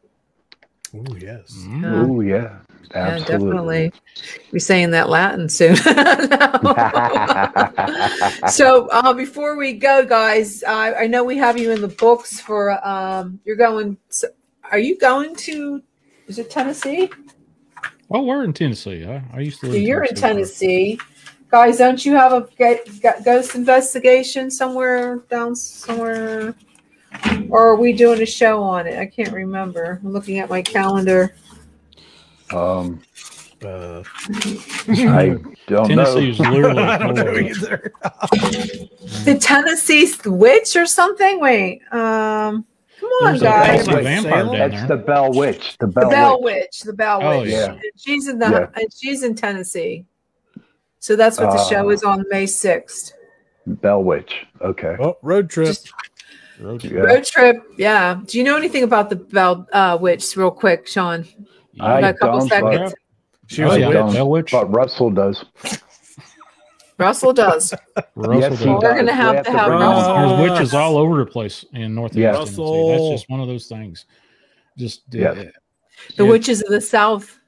oh 0.95 1.17
yes 1.17 1.55
oh 1.85 2.21
yeah 2.21 2.59
Absolutely. 2.95 3.25
Yeah, 3.25 3.39
definitely. 3.39 3.93
Be 4.53 4.59
saying 4.59 4.91
that 4.91 5.09
Latin 5.09 5.49
soon. 5.49 5.77
so 8.51 8.87
uh, 8.89 9.15
before 9.15 9.57
we 9.57 9.73
go, 9.73 10.05
guys, 10.05 10.63
I, 10.63 10.93
I 10.95 11.07
know 11.07 11.25
we 11.25 11.39
have 11.39 11.59
you 11.59 11.71
in 11.71 11.81
the 11.81 11.89
books 11.89 12.39
for 12.39 12.87
um, 12.87 13.41
you're 13.47 13.57
going 13.57 13.97
are 14.71 14.79
you 14.79 14.99
going 14.99 15.35
to? 15.37 15.83
Is 16.27 16.39
it 16.39 16.51
Tennessee? 16.51 17.09
Well, 18.09 18.27
we're 18.27 18.45
in 18.45 18.53
Tennessee. 18.53 19.07
I, 19.07 19.23
I 19.33 19.41
used 19.41 19.61
to. 19.61 19.69
Live 19.69 19.81
You're 19.81 20.05
in 20.05 20.15
Tennessee, 20.15 21.01
guys. 21.53 21.77
Don't 21.77 22.05
you 22.05 22.15
have 22.15 22.33
a 22.33 22.49
ghost 23.25 23.55
investigation 23.55 24.51
somewhere 24.51 25.19
down 25.31 25.55
somewhere? 25.55 26.55
Or 27.51 27.69
are 27.69 27.77
we 27.77 27.93
doing 27.93 28.23
a 28.23 28.27
show 28.27 28.63
on 28.63 28.87
it? 28.87 28.99
I 28.99 29.07
can't 29.07 29.33
remember. 29.33 30.01
I'm 30.03 30.13
looking 30.13 30.39
at 30.39 30.49
my 30.49 30.63
calendar. 30.63 31.37
Um, 32.51 33.03
uh, 33.63 34.03
I 34.89 35.37
don't 35.67 35.89
Tennessee 35.89 36.43
know. 36.43 36.51
literally 36.51 36.83
I 36.83 36.99
don't 36.99 37.15
know 37.15 37.37
either. 37.37 37.93
the 39.25 39.39
Tennessee 39.39 40.11
witch 40.25 40.75
or 40.75 40.87
something? 40.87 41.39
Wait. 41.39 41.83
Um, 41.93 42.65
Come 42.99 43.11
on, 43.23 43.39
guys. 43.39 43.87
That's 43.87 44.89
the 44.89 44.97
Bell 44.97 45.33
Witch. 45.33 45.77
The 45.79 45.87
Bell, 45.87 46.05
the 46.05 46.11
Bell 46.11 46.43
Witch. 46.43 46.55
Witch. 46.55 46.81
The 46.81 46.93
Bell 46.93 47.21
oh, 47.23 47.41
Witch. 47.41 47.51
Yeah. 47.51 47.79
She's 47.97 48.29
in 48.29 48.39
the 48.39 48.71
yeah. 48.75 48.85
she's 48.97 49.23
in 49.23 49.35
Tennessee. 49.35 50.07
So 51.03 51.17
that's 51.17 51.37
what 51.37 51.51
the 51.51 51.59
uh, 51.59 51.69
show 51.69 51.91
is 51.91 52.05
on 52.05 52.25
May 52.31 52.45
6th. 52.45 53.15
Bell 53.67 54.05
Witch. 54.05 54.47
Okay. 54.61 54.97
Oh, 55.01 55.19
road 55.23 55.51
trip. 55.51 55.67
Just, 55.67 55.93
road 56.61 56.81
trip. 56.81 56.93
Yeah. 56.93 57.01
Road 57.01 57.25
trip. 57.25 57.57
Yeah. 57.77 58.21
Do 58.25 58.39
you 58.39 58.45
know 58.45 58.57
anything 58.57 58.85
about 58.85 59.11
the 59.11 59.17
Bell 59.17 59.67
uh, 59.73 59.99
Witch, 60.01 60.37
real 60.37 60.53
quick, 60.53 60.87
Sean? 60.87 61.27
I 61.81 61.99
a 61.99 62.15
couple 62.15 62.39
don't, 62.39 62.49
seconds. 62.49 62.95
She 63.49 63.65
was 63.65 63.79
a 63.79 63.89
witch. 63.89 64.15
Bell 64.15 64.31
Witch. 64.31 64.53
But 64.53 64.73
Russell 64.73 65.11
does. 65.11 65.45
Russell 66.99 67.33
does. 67.33 67.75
Russell 68.15 68.41
yes, 68.41 68.59
does. 68.61 68.67
We're 68.67 68.95
going 68.95 69.07
to 69.07 69.13
have 69.13 69.45
to 69.45 69.51
have 69.51 69.73
Russell. 69.73 70.37
There's 70.37 70.51
witches 70.53 70.73
all 70.73 70.97
over 70.97 71.19
the 71.19 71.27
place 71.29 71.65
in 71.73 71.97
North 71.97 72.15
yes. 72.15 72.37
Tennessee. 72.37 72.89
That's 72.91 73.23
just 73.23 73.29
one 73.29 73.41
of 73.41 73.49
those 73.49 73.67
things. 73.67 74.07
Just 74.79 75.03
yeah. 75.11 75.31
Uh, 75.31 75.45
the 76.17 76.25
witches 76.25 76.63
of 76.63 76.69
the 76.69 76.81
South. 76.81 77.41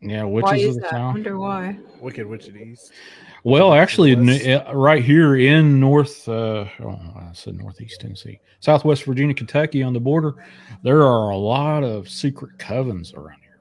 Yeah, 0.00 0.24
witches 0.24 0.68
of 0.68 0.74
the 0.76 0.80
that? 0.80 0.90
South. 0.90 1.10
I 1.10 1.12
wonder 1.12 1.38
why. 1.38 1.78
Wicked 2.00 2.26
Witch 2.26 2.48
of 2.48 2.54
the 2.54 2.60
East. 2.62 2.92
Well, 3.44 3.74
actually, 3.74 4.14
uh, 4.54 4.72
right 4.72 5.02
here 5.02 5.36
in 5.36 5.80
North, 5.80 6.28
uh, 6.28 6.66
oh, 6.80 7.00
I 7.16 7.30
said 7.32 7.54
Northeast 7.54 8.00
Tennessee, 8.00 8.40
Southwest 8.60 9.04
Virginia, 9.04 9.34
Kentucky, 9.34 9.82
on 9.82 9.92
the 9.92 10.00
border, 10.00 10.34
there 10.82 11.02
are 11.02 11.30
a 11.30 11.36
lot 11.36 11.82
of 11.82 12.08
secret 12.08 12.58
covens 12.58 13.14
around 13.14 13.40
here. 13.40 13.58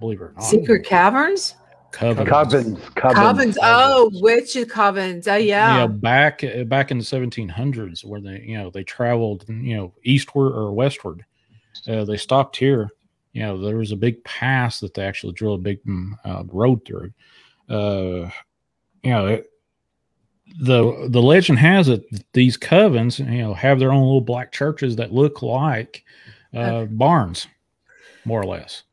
Believe 0.00 0.20
it 0.20 0.24
or 0.24 0.32
not. 0.34 0.42
Secret 0.42 0.84
caverns? 0.84 1.54
Covens. 1.92 2.26
Covens. 2.26 2.78
Covens. 2.94 3.56
Oh, 3.62 4.10
which 4.20 4.54
covens? 4.54 5.26
Oh, 5.28 5.36
yeah. 5.36 5.78
Yeah, 5.78 5.86
back 5.86 6.44
back 6.66 6.90
in 6.90 6.98
the 6.98 7.04
1700s, 7.04 8.04
where 8.04 8.20
they 8.20 8.44
you 8.46 8.58
know 8.58 8.70
they 8.70 8.84
traveled 8.84 9.44
you 9.48 9.76
know 9.76 9.94
eastward 10.04 10.52
or 10.52 10.72
westward. 10.72 11.24
Uh, 11.88 12.04
they 12.04 12.16
stopped 12.16 12.56
here. 12.56 12.90
You 13.36 13.42
know, 13.42 13.60
there 13.60 13.76
was 13.76 13.92
a 13.92 13.96
big 13.96 14.24
pass 14.24 14.80
that 14.80 14.94
they 14.94 15.04
actually 15.04 15.34
drilled 15.34 15.60
a 15.60 15.62
big 15.62 15.84
mm, 15.84 16.12
uh, 16.24 16.42
road 16.46 16.86
through. 16.86 17.12
Uh, 17.68 18.30
you 19.02 19.10
know, 19.10 19.26
it, 19.26 19.50
the 20.58 21.08
the 21.10 21.20
legend 21.20 21.58
has 21.58 21.90
it 21.90 22.06
these 22.32 22.56
covens, 22.56 23.18
you 23.18 23.42
know, 23.42 23.52
have 23.52 23.78
their 23.78 23.92
own 23.92 24.00
little 24.00 24.22
black 24.22 24.52
churches 24.52 24.96
that 24.96 25.12
look 25.12 25.42
like 25.42 26.02
uh, 26.54 26.86
barns, 26.86 27.46
more 28.24 28.40
or 28.40 28.46
less. 28.46 28.84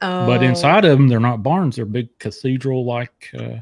But 0.00 0.40
oh. 0.40 0.42
inside 0.42 0.84
of 0.84 0.98
them, 0.98 1.06
they're 1.06 1.20
not 1.20 1.44
barns; 1.44 1.76
they're 1.76 1.84
big 1.84 2.18
cathedral 2.18 2.84
like. 2.84 3.30
Uh, 3.38 3.60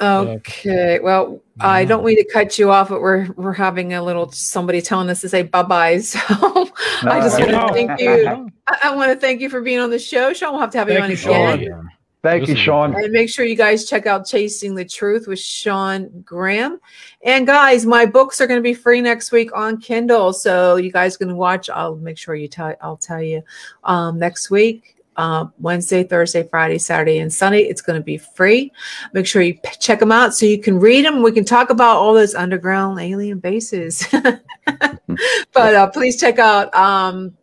okay, 0.00 0.98
uh, 0.98 1.02
well. 1.04 1.42
I 1.60 1.84
don't 1.84 2.04
mean 2.04 2.16
to 2.16 2.32
cut 2.32 2.58
you 2.58 2.72
off, 2.72 2.88
but 2.88 3.00
we're 3.00 3.28
we're 3.36 3.52
having 3.52 3.94
a 3.94 4.02
little 4.02 4.32
somebody 4.32 4.82
telling 4.82 5.08
us 5.10 5.20
to 5.20 5.28
say 5.28 5.42
bye 5.42 5.62
bye. 5.62 6.00
So 6.00 6.55
I 7.02 7.20
just 7.20 7.38
want 7.38 7.50
to 7.50 7.72
thank 7.72 8.00
you. 8.00 8.50
I, 8.66 8.78
I 8.84 8.96
want 8.96 9.12
to 9.12 9.16
thank 9.18 9.40
you 9.40 9.48
for 9.48 9.60
being 9.60 9.78
on 9.78 9.90
the 9.90 9.98
show. 9.98 10.32
Sean, 10.32 10.52
we'll 10.52 10.60
have 10.60 10.70
to 10.72 10.78
have 10.78 10.88
thank 10.88 11.24
you 11.24 11.32
on 11.32 11.54
again. 11.54 11.68
Sean. 11.70 11.90
Thank 12.22 12.48
you, 12.48 12.56
Sean. 12.56 12.94
And 12.96 13.12
make 13.12 13.28
sure 13.28 13.44
you 13.44 13.54
guys 13.54 13.88
check 13.88 14.06
out 14.06 14.26
Chasing 14.26 14.74
the 14.74 14.84
Truth 14.84 15.28
with 15.28 15.38
Sean 15.38 16.08
Graham. 16.24 16.80
And 17.22 17.46
guys, 17.46 17.86
my 17.86 18.04
books 18.04 18.40
are 18.40 18.48
going 18.48 18.58
to 18.58 18.64
be 18.64 18.74
free 18.74 19.00
next 19.00 19.30
week 19.30 19.56
on 19.56 19.80
Kindle. 19.80 20.32
So 20.32 20.74
you 20.74 20.90
guys 20.90 21.16
can 21.16 21.36
watch. 21.36 21.70
I'll 21.70 21.94
make 21.94 22.18
sure 22.18 22.34
you 22.34 22.48
tell 22.48 22.74
I'll 22.80 22.96
tell 22.96 23.22
you 23.22 23.42
um, 23.84 24.18
next 24.18 24.50
week 24.50 24.95
uh, 25.16 25.46
Wednesday, 25.58 26.04
Thursday, 26.04 26.46
Friday, 26.48 26.78
Saturday, 26.78 27.18
and 27.18 27.32
Sunday. 27.32 27.62
It's 27.62 27.80
going 27.80 27.98
to 27.98 28.04
be 28.04 28.18
free. 28.18 28.72
Make 29.12 29.26
sure 29.26 29.42
you 29.42 29.54
p- 29.54 29.70
check 29.80 30.00
them 30.00 30.12
out 30.12 30.34
so 30.34 30.46
you 30.46 30.60
can 30.60 30.78
read 30.78 31.04
them. 31.04 31.22
We 31.22 31.32
can 31.32 31.44
talk 31.44 31.70
about 31.70 31.96
all 31.96 32.14
those 32.14 32.34
underground 32.34 33.00
alien 33.00 33.38
bases. 33.38 34.06
but 34.12 35.74
uh, 35.74 35.90
please 35.90 36.20
check 36.20 36.38
out 36.38 36.74
um, 36.74 37.36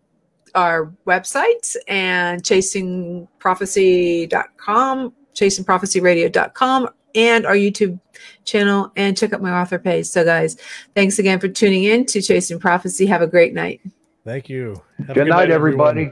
our 0.55 0.91
website 1.07 1.75
and 1.87 2.43
chasingprophecy.com, 2.43 5.13
chasingprophecyradio.com, 5.33 6.89
and 7.15 7.45
our 7.45 7.55
YouTube 7.55 7.99
channel, 8.43 8.91
and 8.95 9.17
check 9.17 9.33
out 9.33 9.41
my 9.41 9.51
author 9.51 9.79
page. 9.79 10.05
So, 10.07 10.23
guys, 10.23 10.57
thanks 10.95 11.19
again 11.19 11.39
for 11.39 11.47
tuning 11.47 11.85
in 11.85 12.05
to 12.07 12.21
Chasing 12.21 12.59
Prophecy. 12.59 13.05
Have 13.05 13.21
a 13.21 13.27
great 13.27 13.53
night. 13.53 13.81
Thank 14.25 14.49
you. 14.49 14.81
Have 14.99 15.07
good, 15.07 15.15
good, 15.15 15.27
night, 15.27 15.49
night 15.49 15.51
everybody. 15.51 16.11